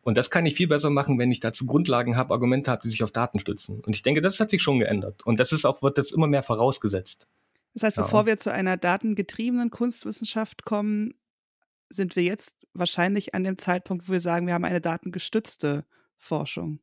Und 0.01 0.17
das 0.17 0.29
kann 0.29 0.45
ich 0.45 0.55
viel 0.55 0.67
besser 0.67 0.89
machen, 0.89 1.17
wenn 1.17 1.31
ich 1.31 1.39
dazu 1.39 1.65
Grundlagen 1.65 2.17
habe, 2.17 2.33
Argumente 2.33 2.69
habe, 2.69 2.81
die 2.83 2.89
sich 2.89 3.03
auf 3.03 3.11
Daten 3.11 3.39
stützen. 3.39 3.79
Und 3.79 3.95
ich 3.95 4.01
denke, 4.01 4.21
das 4.21 4.41
hat 4.41 4.49
sich 4.49 4.61
schon 4.61 4.79
geändert. 4.79 5.25
Und 5.25 5.39
das 5.39 5.53
ist 5.53 5.63
auch, 5.63 5.81
wird 5.81 5.97
jetzt 5.97 6.11
immer 6.11 6.27
mehr 6.27 6.43
vorausgesetzt. 6.43 7.29
Das 7.73 7.83
heißt, 7.83 7.97
bevor 7.97 8.25
wir 8.25 8.37
zu 8.37 8.51
einer 8.51 8.77
datengetriebenen 8.77 9.71
Kunstwissenschaft 9.71 10.63
kommen, 10.63 11.15
sind 11.89 12.15
wir 12.15 12.23
jetzt 12.23 12.55
wahrscheinlich 12.73 13.33
an 13.35 13.43
dem 13.43 13.57
Zeitpunkt, 13.57 14.07
wo 14.07 14.13
wir 14.13 14.21
sagen, 14.21 14.47
wir 14.47 14.53
haben 14.53 14.65
eine 14.65 14.81
datengestützte 14.81 15.85
Forschung. 16.17 16.79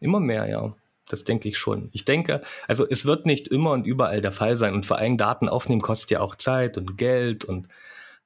Immer 0.00 0.20
mehr, 0.20 0.48
ja. 0.48 0.74
Das 1.08 1.24
denke 1.24 1.48
ich 1.48 1.56
schon. 1.56 1.88
Ich 1.92 2.04
denke, 2.04 2.42
also 2.66 2.86
es 2.88 3.04
wird 3.06 3.26
nicht 3.26 3.48
immer 3.48 3.70
und 3.70 3.86
überall 3.86 4.20
der 4.20 4.32
Fall 4.32 4.56
sein. 4.56 4.74
Und 4.74 4.86
vor 4.86 4.98
allem 4.98 5.16
Daten 5.16 5.48
aufnehmen 5.48 5.80
kostet 5.80 6.10
ja 6.10 6.20
auch 6.20 6.34
Zeit 6.34 6.76
und 6.76 6.98
Geld 6.98 7.44
und 7.44 7.68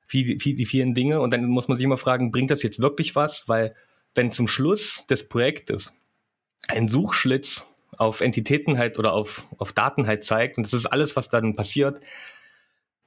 viel, 0.03 0.41
viel, 0.41 0.57
die 0.57 0.66
vielen 0.66 0.95
Dinge. 0.95 1.21
Und 1.21 1.33
dann 1.33 1.45
muss 1.45 1.68
man 1.68 1.77
sich 1.77 1.85
immer 1.85 1.99
fragen, 1.99 2.33
bringt 2.33 2.51
das 2.51 2.62
jetzt 2.62 2.81
wirklich 2.81 3.14
was? 3.14 3.49
Weil 3.49 3.75
wenn 4.14 4.31
zum 4.31 4.49
Schluss 4.49 5.07
des 5.09 5.29
Projektes 5.29 5.93
ein 6.68 6.89
Suchschlitz 6.89 7.66
auf 7.97 8.20
Entitäten 8.20 8.78
halt 8.78 8.99
oder 8.99 9.12
auf, 9.12 9.47
auf 9.59 9.72
Daten 9.72 10.07
halt 10.07 10.24
zeigt, 10.24 10.57
und 10.57 10.64
das 10.64 10.74
ist 10.74 10.86
alles, 10.86 11.16
was 11.16 11.28
dann 11.28 11.55
passiert, 11.55 12.01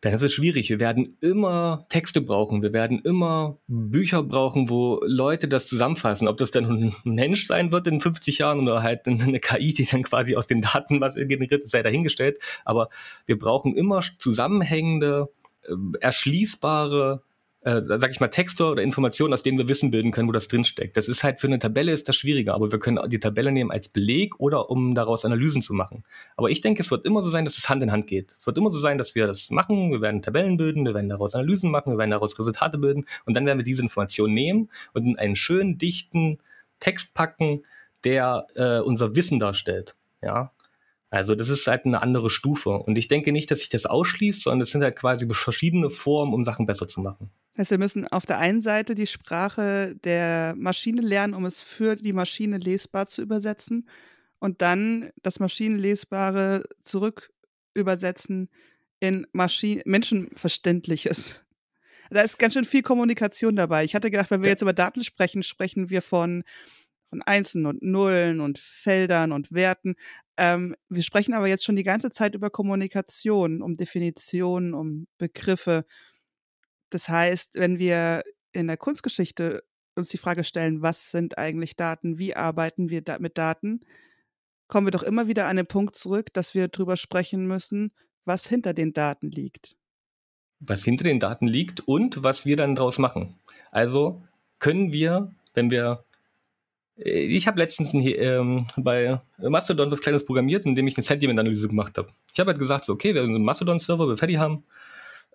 dann 0.04 0.14
ist 0.14 0.22
es 0.22 0.34
schwierig. 0.34 0.70
Wir 0.70 0.82
werden 0.82 1.16
immer 1.22 1.86
Texte 1.88 2.20
brauchen, 2.20 2.62
wir 2.62 2.74
werden 2.74 3.00
immer 3.00 3.58
Bücher 3.68 4.22
brauchen, 4.22 4.70
wo 4.70 5.00
Leute 5.06 5.48
das 5.48 5.66
zusammenfassen. 5.66 6.28
Ob 6.28 6.38
das 6.38 6.52
dann 6.52 6.66
ein 6.66 6.96
Mensch 7.06 7.48
sein 7.48 7.72
wird 7.72 7.88
in 7.88 8.02
50 8.02 8.40
Jahren 8.40 8.60
oder 8.60 8.84
halt 8.84 9.08
eine 9.08 9.40
KI, 9.40 9.74
die 9.74 9.86
dann 9.86 10.04
quasi 10.04 10.36
aus 10.36 10.48
den 10.48 10.62
Daten 10.62 11.00
was 11.00 11.16
generiert 11.16 11.66
sei 11.68 11.84
dahingestellt. 11.84 12.40
Aber 12.66 12.90
wir 13.26 13.40
brauchen 13.40 13.78
immer 13.78 14.02
zusammenhängende, 14.18 15.30
äh, 15.64 15.74
erschließbare 16.02 17.24
äh, 17.66 17.82
sag 17.82 18.12
ich 18.12 18.20
mal, 18.20 18.28
Texte 18.28 18.66
oder 18.66 18.82
Informationen, 18.82 19.34
aus 19.34 19.44
denen 19.44 19.58
wir 19.58 19.68
Wissen 19.68 19.92
bilden 19.92 20.12
können, 20.12 20.28
wo 20.28 20.32
das 20.32 20.48
drinsteckt. 20.48 20.98
Das 20.98 21.08
ist 21.08 21.24
halt 21.24 21.40
für 21.40 21.48
eine 21.48 21.60
Tabelle 21.60 21.92
ist 21.92 22.10
das 22.10 22.16
schwieriger, 22.16 22.54
aber 22.54 22.72
wir 22.72 22.80
können 22.80 23.00
die 23.10 23.20
Tabelle 23.20 23.52
nehmen 23.52 23.72
als 23.72 23.88
Beleg 23.88 24.40
oder 24.40 24.70
um 24.70 24.96
daraus 24.96 25.26
Analysen 25.26 25.62
zu 25.62 25.74
machen. 25.74 26.04
Aber 26.36 26.50
ich 26.50 26.62
denke, 26.62 26.82
es 26.82 26.92
wird 26.92 27.06
immer 27.06 27.24
so 27.24 27.30
sein, 27.30 27.46
dass 27.46 27.58
es 27.58 27.70
Hand 27.70 27.82
in 27.84 27.92
Hand 27.92 28.08
geht. 28.08 28.32
Es 28.32 28.46
wird 28.46 28.58
immer 28.58 28.72
so 28.72 28.80
sein, 28.80 28.98
dass 28.98 29.16
wir 29.16 29.28
das 29.28 29.50
machen, 29.50 29.92
wir 29.92 30.02
werden 30.02 30.22
Tabellen 30.22 30.58
bilden, 30.58 30.86
wir 30.86 30.94
werden 30.94 31.10
daraus 31.10 31.36
Analysen 31.36 31.72
machen, 31.72 31.94
wir 31.94 31.98
werden 31.98 32.12
daraus 32.12 32.38
Resultate 32.38 32.78
bilden 32.78 33.06
und 33.26 33.36
dann 33.36 33.46
werden 33.46 33.60
wir 33.60 33.66
diese 33.66 33.82
Informationen 33.82 34.34
nehmen 34.34 34.70
und 34.94 35.06
in 35.06 35.18
einen 35.18 35.36
schönen, 35.36 35.78
dichten 35.78 36.40
Text 36.80 37.14
packen, 37.14 37.64
der 38.04 38.48
äh, 38.56 38.80
unser 38.80 39.16
Wissen 39.16 39.40
darstellt. 39.40 39.96
Ja, 40.22 40.52
also 41.14 41.36
das 41.36 41.50
ist 41.50 41.68
halt 41.68 41.86
eine 41.86 42.02
andere 42.02 42.30
Stufe. 42.32 42.72
Und 42.72 42.98
ich 42.98 43.08
denke 43.08 43.32
nicht, 43.32 43.52
dass 43.52 43.60
sich 43.60 43.70
das 43.70 43.86
ausschließt, 43.86 44.42
sondern 44.42 44.62
es 44.62 44.72
sind 44.72 44.82
halt 44.82 44.96
quasi 44.96 45.28
verschiedene 45.30 45.92
Formen, 45.92 46.34
um 46.34 46.44
Sachen 46.44 46.66
besser 46.66 46.88
zu 46.88 47.02
machen. 47.02 47.30
Heißt, 47.58 47.72
wir 47.72 47.78
müssen 47.78 48.08
auf 48.08 48.26
der 48.26 48.40
einen 48.40 48.62
Seite 48.62 48.96
die 48.96 49.08
Sprache 49.08 49.96
der 50.04 50.56
Maschine 50.58 51.02
lernen, 51.02 51.34
um 51.34 51.46
es 51.46 51.62
für 51.62 51.96
die 51.96 52.14
Maschine 52.14 52.58
lesbar 52.58 53.06
zu 53.06 53.22
übersetzen 53.22 53.88
und 54.40 54.62
dann 54.62 55.12
das 55.22 55.40
Maschinenlesbare 55.40 56.64
zurück 56.82 57.32
übersetzen 57.76 58.50
in 59.00 59.28
Maschinen 59.34 59.84
Menschenverständliches. 59.86 61.42
Da 62.10 62.22
ist 62.22 62.38
ganz 62.38 62.54
schön 62.54 62.66
viel 62.66 62.82
Kommunikation 62.82 63.56
dabei. 63.56 63.84
Ich 63.84 63.96
hatte 63.96 64.12
gedacht, 64.12 64.32
wenn 64.32 64.44
wir 64.44 64.50
jetzt 64.50 64.62
über 64.62 64.74
Daten 64.74 65.04
sprechen, 65.04 65.44
sprechen 65.44 65.90
wir 65.90 66.02
von 66.02 66.44
von 67.14 67.22
Einsen 67.22 67.68
und 67.68 67.84
Nullen 67.84 68.42
und 68.42 68.58
Feldern 68.58 69.32
und 69.34 69.52
Werten. 69.52 69.94
Ähm, 70.36 70.76
wir 70.90 71.04
sprechen 71.04 71.36
aber 71.36 71.48
jetzt 71.48 71.64
schon 71.64 71.76
die 71.76 71.84
ganze 71.84 72.10
Zeit 72.10 72.34
über 72.34 72.50
Kommunikation, 72.50 73.62
um 73.62 73.76
Definitionen, 73.76 74.74
um 74.74 75.06
Begriffe. 75.20 75.86
Das 76.94 77.10
heißt, 77.10 77.56
wenn 77.56 77.80
wir 77.80 78.24
in 78.52 78.68
der 78.68 78.78
Kunstgeschichte 78.78 79.64
uns 79.96 80.10
die 80.10 80.18
Frage 80.18 80.44
stellen, 80.44 80.82
was 80.82 81.10
sind 81.12 81.38
eigentlich 81.38 81.76
Daten, 81.76 82.18
wie 82.18 82.36
arbeiten 82.36 82.90
wir 82.90 83.02
da 83.02 83.18
mit 83.20 83.38
Daten, 83.38 83.82
kommen 84.68 84.88
wir 84.88 84.92
doch 84.92 85.04
immer 85.04 85.28
wieder 85.28 85.48
an 85.48 85.56
den 85.56 85.68
Punkt 85.68 85.96
zurück, 85.96 86.34
dass 86.34 86.54
wir 86.54 86.68
darüber 86.68 86.98
sprechen 86.98 87.48
müssen, 87.48 87.92
was 88.26 88.48
hinter 88.48 88.74
den 88.74 88.94
Daten 88.94 89.30
liegt. 89.30 89.76
Was 90.60 90.84
hinter 90.84 91.04
den 91.04 91.20
Daten 91.20 91.48
liegt 91.48 91.82
und 91.82 92.24
was 92.24 92.46
wir 92.46 92.56
dann 92.56 92.76
daraus 92.76 92.98
machen. 92.98 93.40
Also 93.72 94.24
können 94.60 94.94
wir, 94.94 95.34
wenn 95.54 95.72
wir 95.72 96.06
äh, 96.98 97.26
ich 97.26 97.48
habe 97.48 97.60
letztens 97.60 97.94
ein, 97.94 98.02
ähm, 98.06 98.68
bei 98.78 99.20
Mastodon 99.40 99.92
was 99.92 100.02
Kleines 100.02 100.26
programmiert, 100.26 100.66
indem 100.66 100.88
ich 100.88 100.96
eine 100.96 101.04
Sentiment-Analyse 101.04 101.68
gemacht 101.68 101.98
habe. 101.98 102.10
Ich 102.34 102.40
habe 102.40 102.52
halt 102.52 102.60
gesagt, 102.60 102.86
so, 102.86 102.94
okay, 102.94 103.14
wir 103.14 103.22
haben 103.22 103.36
einen 103.36 103.46
Mastodon-Server, 103.46 104.08
wir 104.08 104.18
fertig 104.18 104.38
haben, 104.38 104.64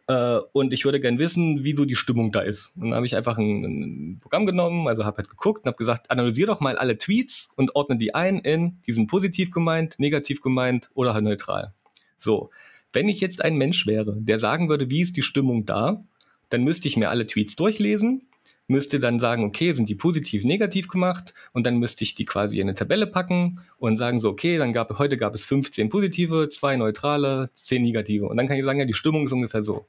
äh, 0.08 0.38
und 0.52 0.72
ich 0.72 0.84
würde 0.84 1.00
gerne 1.00 1.18
wissen, 1.18 1.64
wie 1.64 1.74
so 1.74 1.84
die 1.84 1.94
Stimmung 1.94 2.32
da 2.32 2.40
ist. 2.40 2.72
Und 2.76 2.90
dann 2.90 2.94
habe 2.94 3.06
ich 3.06 3.14
einfach 3.14 3.38
ein, 3.38 3.64
ein, 3.64 4.18
Programm 4.18 4.46
genommen, 4.46 4.88
also 4.88 5.04
habe 5.04 5.18
halt 5.18 5.28
geguckt 5.28 5.60
und 5.60 5.66
habe 5.66 5.76
gesagt, 5.76 6.10
analysiere 6.10 6.48
doch 6.48 6.60
mal 6.60 6.76
alle 6.76 6.98
Tweets 6.98 7.48
und 7.56 7.76
ordne 7.76 7.98
die 7.98 8.14
ein 8.14 8.38
in, 8.38 8.80
die 8.86 8.92
sind 8.92 9.06
positiv 9.06 9.50
gemeint, 9.50 9.96
negativ 9.98 10.40
gemeint 10.40 10.90
oder 10.94 11.14
halt 11.14 11.24
neutral. 11.24 11.74
So, 12.18 12.50
wenn 12.92 13.08
ich 13.08 13.20
jetzt 13.20 13.44
ein 13.44 13.56
Mensch 13.56 13.86
wäre, 13.86 14.16
der 14.18 14.38
sagen 14.38 14.68
würde, 14.68 14.90
wie 14.90 15.02
ist 15.02 15.16
die 15.16 15.22
Stimmung 15.22 15.66
da, 15.66 16.02
dann 16.48 16.64
müsste 16.64 16.88
ich 16.88 16.96
mir 16.96 17.10
alle 17.10 17.26
Tweets 17.26 17.54
durchlesen 17.56 18.28
müsste 18.68 18.98
dann 18.98 19.18
sagen, 19.18 19.44
okay, 19.44 19.72
sind 19.72 19.88
die 19.88 19.94
positiv, 19.94 20.44
negativ 20.44 20.88
gemacht 20.88 21.32
und 21.52 21.66
dann 21.66 21.78
müsste 21.78 22.04
ich 22.04 22.14
die 22.14 22.26
quasi 22.26 22.58
in 22.58 22.64
eine 22.64 22.74
Tabelle 22.74 23.06
packen 23.06 23.60
und 23.78 23.96
sagen 23.96 24.20
so, 24.20 24.28
okay, 24.28 24.58
dann 24.58 24.72
gab 24.72 24.96
heute 24.98 25.16
gab 25.16 25.34
es 25.34 25.44
15 25.44 25.88
positive, 25.88 26.48
zwei 26.50 26.76
neutrale, 26.76 27.50
10 27.54 27.82
negative 27.82 28.26
und 28.26 28.36
dann 28.36 28.46
kann 28.46 28.58
ich 28.58 28.64
sagen, 28.64 28.78
ja, 28.78 28.84
die 28.84 28.94
Stimmung 28.94 29.24
ist 29.24 29.32
ungefähr 29.32 29.64
so. 29.64 29.86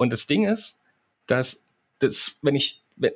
Und 0.00 0.14
das 0.14 0.26
Ding 0.26 0.46
ist, 0.46 0.78
dass 1.26 1.62
das, 1.98 2.38
wenn 2.40 2.54
ich 2.54 2.82
wenn, 2.96 3.12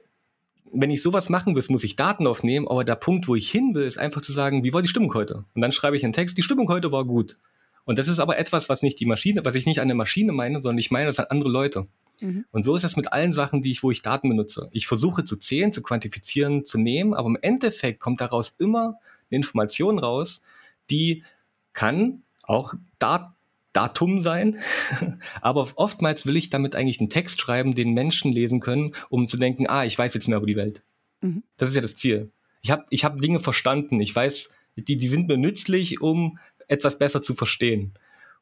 wenn 0.71 0.91
ich 0.91 1.01
sowas 1.01 1.31
machen 1.31 1.57
will, 1.57 1.65
muss 1.71 1.83
ich 1.83 1.97
Daten 1.97 2.27
aufnehmen, 2.27 2.69
aber 2.69 2.85
der 2.85 2.97
Punkt, 2.97 3.27
wo 3.27 3.35
ich 3.35 3.51
hin 3.51 3.75
will, 3.75 3.87
ist 3.87 3.97
einfach 3.97 4.21
zu 4.21 4.33
sagen, 4.33 4.65
wie 4.65 4.75
war 4.75 4.83
die 4.83 4.89
Stimmung 4.89 5.15
heute? 5.15 5.47
Und 5.55 5.63
dann 5.63 5.73
schreibe 5.73 5.97
ich 5.97 6.05
einen 6.05 6.13
Text, 6.13 6.37
die 6.37 6.43
Stimmung 6.43 6.69
heute 6.69 6.93
war 6.93 7.07
gut. 7.07 7.39
Und 7.87 7.99
das 7.99 8.07
ist 8.07 8.19
aber 8.19 8.37
etwas, 8.37 8.69
was 8.69 8.83
nicht 8.83 9.01
die 9.01 9.07
Maschine, 9.07 9.47
was 9.47 9.55
ich 9.55 9.65
nicht 9.65 9.81
an 9.81 9.89
der 9.89 9.97
Maschine 9.97 10.33
meine, 10.33 10.61
sondern 10.61 10.77
ich 10.77 10.91
meine 10.91 11.07
das 11.07 11.19
an 11.19 11.27
andere 11.31 11.49
Leute. 11.49 11.87
Mhm. 12.21 12.45
Und 12.51 12.65
so 12.65 12.77
ist 12.77 12.85
es 12.85 12.97
mit 12.97 13.15
allen 13.15 13.33
Sachen, 13.33 13.63
die 13.63 13.71
ich, 13.71 13.83
wo 13.83 13.91
ich 13.91 14.03
Daten 14.03 14.29
benutze. 14.29 14.69
Ich 14.73 14.87
versuche 14.87 15.25
zu 15.25 15.37
zählen, 15.37 15.73
zu 15.73 15.81
quantifizieren, 15.81 16.67
zu 16.67 16.77
nehmen, 16.77 17.15
aber 17.15 17.29
im 17.29 17.39
Endeffekt 17.41 17.99
kommt 17.99 18.21
daraus 18.21 18.55
immer 18.59 18.99
eine 19.31 19.37
Information 19.39 19.99
raus, 19.99 20.43
die 20.91 21.25
kann 21.73 22.25
auch 22.43 22.75
Dat 22.99 23.34
Datum 23.75 24.23
sein, 24.23 24.61
aber 25.43 25.69
oftmals 25.77 26.25
will 26.25 26.37
ich 26.37 26.49
damit 26.49 26.75
eigentlich 26.75 27.01
einen 27.01 27.11
Text 27.11 27.41
schreiben, 27.41 27.75
den 27.75 27.93
Menschen 27.93 28.33
lesen 28.33 28.61
können, 28.61 28.95
um 29.11 29.29
zu 29.29 29.37
denken, 29.37 29.67
ah, 29.69 29.85
ich 29.85 29.99
weiß 29.99 30.15
jetzt 30.15 30.29
mehr 30.29 30.39
über 30.39 30.47
die 30.47 30.57
Welt. 30.57 30.83
Mhm. 31.21 31.43
Das 31.59 31.69
ist 31.69 31.75
ja 31.75 31.83
das 31.83 31.97
Ziel. 31.97 32.31
Ich 32.63 32.71
habe 32.71 32.85
ich 32.89 33.05
hab 33.05 33.21
Dinge 33.21 33.41
verstanden. 33.41 34.01
Ich 34.01 34.15
weiß, 34.15 34.51
die, 34.77 34.97
die 34.97 35.09
sind 35.09 35.29
mir 35.29 35.37
nützlich, 35.37 36.01
um 36.01 36.39
etwas 36.67 36.99
besser 36.99 37.21
zu 37.21 37.35
verstehen. 37.35 37.95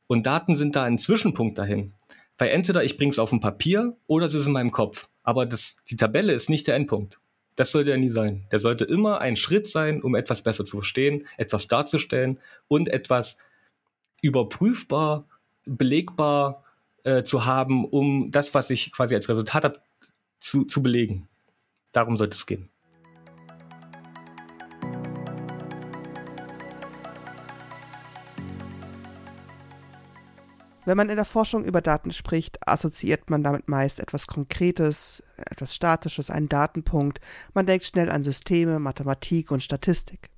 Und 0.07 0.27
Daten 0.27 0.55
sind 0.55 0.77
da 0.77 0.85
ein 0.85 0.99
Zwischenpunkt 0.99 1.59
dahin. 1.59 1.95
Weil 2.39 2.51
entweder 2.51 2.85
ich 2.85 2.97
bringe 2.97 3.11
es 3.11 3.19
auf 3.19 3.31
dem 3.31 3.41
Papier 3.41 3.97
oder 4.07 4.27
es 4.27 4.35
ist 4.35 4.47
in 4.47 4.53
meinem 4.53 4.71
Kopf. 4.71 5.09
Aber 5.23 5.47
das, 5.47 5.77
die 5.89 5.97
Tabelle 5.97 6.33
ist 6.33 6.51
nicht 6.51 6.67
der 6.67 6.77
Endpunkt. 6.77 7.21
Das 7.57 7.71
sollte 7.71 7.91
ja 7.91 7.97
nie 7.97 8.09
sein. 8.09 8.47
Der 8.51 8.59
sollte 8.59 8.85
immer 8.85 9.21
ein 9.21 9.37
Schritt 9.37 9.67
sein, 9.67 10.03
um 10.03 10.15
etwas 10.15 10.43
besser 10.43 10.65
zu 10.65 10.79
verstehen, 10.79 11.27
etwas 11.37 11.69
darzustellen 11.69 12.39
und 12.69 12.89
etwas 12.89 13.37
überprüfbar, 14.23 15.27
belegbar 15.67 16.65
äh, 17.05 17.23
zu 17.23 17.45
haben, 17.45 17.85
um 17.85 18.31
das, 18.31 18.55
was 18.55 18.71
ich 18.71 18.93
quasi 18.93 19.15
als 19.15 19.29
Resultat 19.29 19.65
habe, 19.65 19.81
zu, 20.41 20.65
zu 20.65 20.83
belegen. 20.83 21.29
Darum 21.93 22.17
sollte 22.17 22.37
es 22.37 22.47
gehen. 22.47 22.71
Wenn 30.85 30.97
man 30.97 31.11
in 31.11 31.17
der 31.17 31.25
Forschung 31.25 31.65
über 31.65 31.81
Daten 31.81 32.11
spricht, 32.11 32.67
assoziiert 32.67 33.31
man 33.31 33.45
damit 33.45 33.69
meist 33.69 34.01
etwas 34.01 34.27
Konkretes, 34.27 35.23
etwas 35.37 35.77
Statisches, 35.77 36.29
einen 36.29 36.49
Datenpunkt. 36.49 37.21
Man 37.55 37.67
denkt 37.67 37.85
schnell 37.85 38.11
an 38.11 38.25
Systeme, 38.25 38.81
Mathematik 38.81 39.53
und 39.53 39.63
Statistik. 39.63 40.32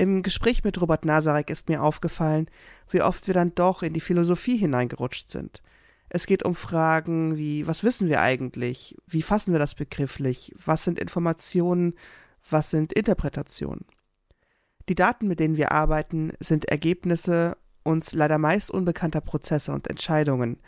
Im 0.00 0.22
Gespräch 0.22 0.64
mit 0.64 0.80
Robert 0.80 1.04
Nazarek 1.04 1.50
ist 1.50 1.68
mir 1.68 1.82
aufgefallen, 1.82 2.48
wie 2.88 3.02
oft 3.02 3.26
wir 3.26 3.34
dann 3.34 3.54
doch 3.54 3.82
in 3.82 3.92
die 3.92 4.00
Philosophie 4.00 4.56
hineingerutscht 4.56 5.28
sind. 5.28 5.60
Es 6.08 6.24
geht 6.24 6.42
um 6.42 6.54
Fragen 6.54 7.36
wie, 7.36 7.66
was 7.66 7.84
wissen 7.84 8.08
wir 8.08 8.22
eigentlich? 8.22 8.96
Wie 9.06 9.20
fassen 9.20 9.52
wir 9.52 9.58
das 9.58 9.74
begrifflich? 9.74 10.54
Was 10.56 10.84
sind 10.84 10.98
Informationen? 10.98 11.92
Was 12.48 12.70
sind 12.70 12.94
Interpretationen? 12.94 13.84
Die 14.88 14.94
Daten, 14.94 15.28
mit 15.28 15.38
denen 15.38 15.58
wir 15.58 15.70
arbeiten, 15.70 16.32
sind 16.40 16.64
Ergebnisse 16.64 17.58
uns 17.82 18.14
leider 18.14 18.38
meist 18.38 18.70
unbekannter 18.70 19.20
Prozesse 19.20 19.70
und 19.70 19.86
Entscheidungen. 19.86 20.60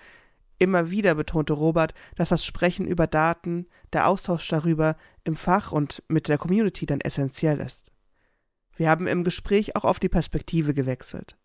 Immer 0.58 0.90
wieder 0.90 1.14
betonte 1.14 1.54
Robert, 1.54 1.94
dass 2.16 2.28
das 2.28 2.44
Sprechen 2.44 2.86
über 2.86 3.06
Daten, 3.06 3.66
der 3.94 4.08
Austausch 4.08 4.46
darüber 4.48 4.98
im 5.24 5.36
Fach 5.36 5.72
und 5.72 6.02
mit 6.08 6.28
der 6.28 6.36
Community 6.36 6.84
dann 6.84 7.00
essentiell 7.00 7.60
ist. 7.60 7.91
Wir 8.76 8.88
haben 8.88 9.06
im 9.06 9.24
Gespräch 9.24 9.76
auch 9.76 9.84
auf 9.84 10.00
die 10.00 10.08
Perspektive 10.08 10.74
gewechselt. 10.74 11.36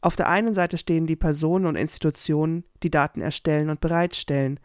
Auf 0.00 0.16
der 0.16 0.28
einen 0.28 0.54
Seite 0.54 0.78
stehen 0.78 1.06
die 1.06 1.16
Personen 1.16 1.66
und 1.66 1.76
Institutionen, 1.76 2.64
die 2.82 2.90
Daten 2.90 3.20
erstellen 3.20 3.70
und 3.70 3.80
bereitstellen, 3.80 4.58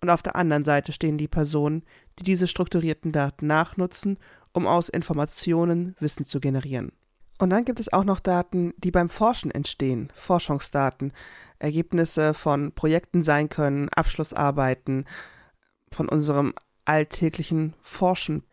und 0.00 0.10
auf 0.10 0.22
der 0.22 0.36
anderen 0.36 0.62
Seite 0.62 0.92
stehen 0.92 1.18
die 1.18 1.26
Personen, 1.26 1.82
die 2.18 2.22
diese 2.22 2.46
strukturierten 2.46 3.12
Daten 3.12 3.46
nachnutzen, 3.46 4.18
um 4.52 4.66
aus 4.66 4.88
Informationen 4.88 5.96
Wissen 5.98 6.24
zu 6.24 6.38
generieren. 6.38 6.92
Und 7.38 7.50
dann 7.50 7.64
gibt 7.64 7.80
es 7.80 7.92
auch 7.92 8.04
noch 8.04 8.20
Daten, 8.20 8.72
die 8.78 8.90
beim 8.90 9.10
Forschen 9.10 9.50
entstehen, 9.50 10.10
Forschungsdaten, 10.14 11.12
Ergebnisse 11.58 12.32
von 12.32 12.72
Projekten 12.72 13.22
sein 13.22 13.48
können, 13.48 13.88
Abschlussarbeiten, 13.90 15.04
von 15.92 16.08
unserem 16.08 16.54
alltäglichen 16.84 17.74
Forschen. 17.82 18.44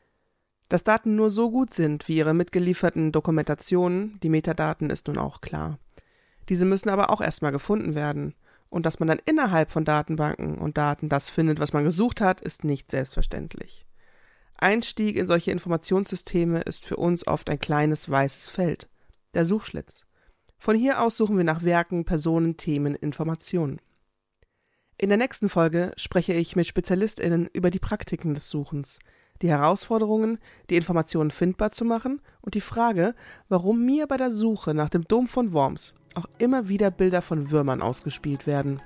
Dass 0.74 0.84
Daten 0.84 1.16
nur 1.16 1.30
so 1.30 1.52
gut 1.52 1.72
sind 1.72 2.08
wie 2.08 2.18
ihre 2.18 2.34
mitgelieferten 2.34 3.12
Dokumentationen, 3.12 4.20
die 4.24 4.30
Metadaten, 4.30 4.90
ist 4.90 5.06
nun 5.06 5.20
auch 5.20 5.40
klar. 5.40 5.78
Diese 6.50 6.66
müssen 6.66 6.90
aber 6.90 7.12
auch 7.12 7.22
erstmal 7.22 7.52
gefunden 7.52 7.94
werden. 7.94 8.34
Und 8.72 8.88
dass 8.88 8.98
man 8.98 9.08
dann 9.08 9.22
innerhalb 9.24 9.70
von 9.70 9.86
Datenbanken 9.86 10.58
und 10.58 10.80
Daten 10.80 11.10
das 11.10 11.30
findet, 11.30 11.60
was 11.60 11.74
man 11.74 11.84
gesucht 11.84 12.22
hat, 12.22 12.42
ist 12.42 12.64
nicht 12.64 12.90
selbstverständlich. 12.90 13.86
Einstieg 14.58 15.16
in 15.16 15.28
solche 15.28 15.52
Informationssysteme 15.52 16.62
ist 16.62 16.88
für 16.88 16.98
uns 16.98 17.28
oft 17.28 17.52
ein 17.52 17.60
kleines 17.60 18.10
weißes 18.10 18.50
Feld, 18.50 18.90
der 19.36 19.46
Suchschlitz. 19.46 20.08
Von 20.58 20.76
hier 20.76 21.04
aus 21.04 21.18
suchen 21.18 21.38
wir 21.38 21.44
nach 21.44 21.62
Werken, 21.62 22.04
Personen, 22.04 22.58
Themen, 22.58 22.96
Informationen. 22.96 23.80
In 24.98 25.10
der 25.10 25.20
nächsten 25.20 25.50
Folge 25.50 25.92
spreche 25.98 26.34
ich 26.34 26.56
mit 26.56 26.66
SpezialistInnen 26.66 27.48
über 27.54 27.70
die 27.70 27.78
Praktiken 27.78 28.34
des 28.34 28.50
Suchens, 28.50 28.98
die 29.44 29.50
Herausforderungen, 29.50 30.40
die 30.70 30.78
Informationen 30.78 31.30
findbar 31.30 31.72
zu 31.72 31.86
machen 31.86 32.22
und 32.42 32.56
die 32.56 32.62
Frage, 32.62 33.14
warum 33.50 33.86
mir 33.86 34.08
bei 34.08 34.18
der 34.18 34.32
Suche 34.32 34.74
nach 34.74 34.90
dem 34.90 35.04
Dom 35.04 35.28
von 35.28 35.54
Worms 35.54 35.94
auch 36.16 36.26
immer 36.38 36.70
wieder 36.70 36.90
Bilder 36.90 37.22
von 37.22 37.52
Würmern 37.52 37.82
ausgespielt 37.82 38.48
werden. 38.48 38.82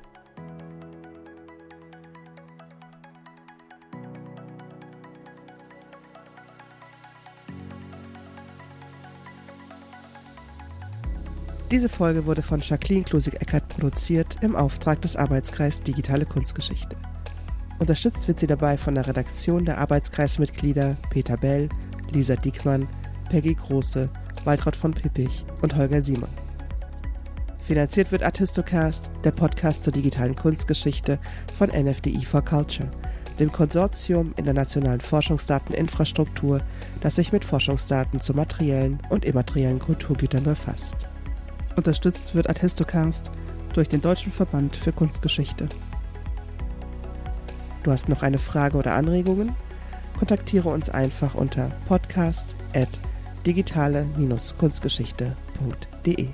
Diese 11.70 11.90
Folge 11.90 12.26
wurde 12.26 12.42
von 12.42 12.62
Jacqueline 12.62 13.04
Klusig-Eckert 13.04 13.68
produziert 13.68 14.38
im 14.42 14.56
Auftrag 14.56 15.02
des 15.02 15.18
Arbeitskreis 15.18 15.84
Digitale 15.84 16.26
Kunstgeschichte. 16.26 16.96
Unterstützt 17.80 18.28
wird 18.28 18.40
sie 18.40 18.48
dabei 18.48 18.78
von 18.78 18.96
der 18.96 19.08
Redaktion 19.08 19.66
der 19.66 19.78
Arbeitskreismitglieder 19.78 20.98
Peter 21.10 21.38
Bell, 21.38 21.70
Lisa 22.12 22.36
Diekmann, 22.36 22.88
Peggy 23.30 23.54
Große, 23.54 24.10
Waltraud 24.46 24.76
von 24.76 24.92
Pippich 24.92 25.46
und 25.62 25.76
Holger 25.76 26.02
Simon. 26.02 26.30
Finanziert 27.60 28.12
wird 28.12 28.24
Artistocast, 28.24 29.10
der 29.26 29.32
Podcast 29.32 29.84
zur 29.84 29.92
digitalen 29.94 30.36
Kunstgeschichte 30.36 31.20
von 31.54 31.70
NFDI 31.70 32.24
for 32.24 32.42
Culture, 32.42 32.90
dem 33.40 33.52
Konsortium 33.52 34.34
in 34.38 34.46
der 34.46 34.54
nationalen 34.54 35.02
Forschungsdateninfrastruktur, 35.02 36.62
das 37.02 37.18
sich 37.18 37.34
mit 37.34 37.44
Forschungsdaten 37.44 38.22
zu 38.22 38.34
materiellen 38.34 39.00
und 39.10 39.26
immateriellen 39.26 39.80
Kulturgütern 39.80 40.44
befasst. 40.44 40.96
Unterstützt 41.76 42.34
wird 42.34 42.48
Artistocast 42.48 43.32
durch 43.74 43.90
den 43.90 44.02
Deutschen 44.02 44.32
Verband 44.32 44.76
für 44.76 44.94
Kunstgeschichte. 44.94 45.68
Du 47.88 47.94
hast 47.94 48.10
noch 48.10 48.22
eine 48.22 48.38
Frage 48.38 48.78
oder 48.78 48.96
Anregungen? 48.96 49.54
Kontaktiere 50.20 50.68
uns 50.68 50.90
einfach 50.90 51.36
unter 51.36 51.72
podcast@ 51.88 52.58
digitale-kunstgeschichte.de. 53.46 56.28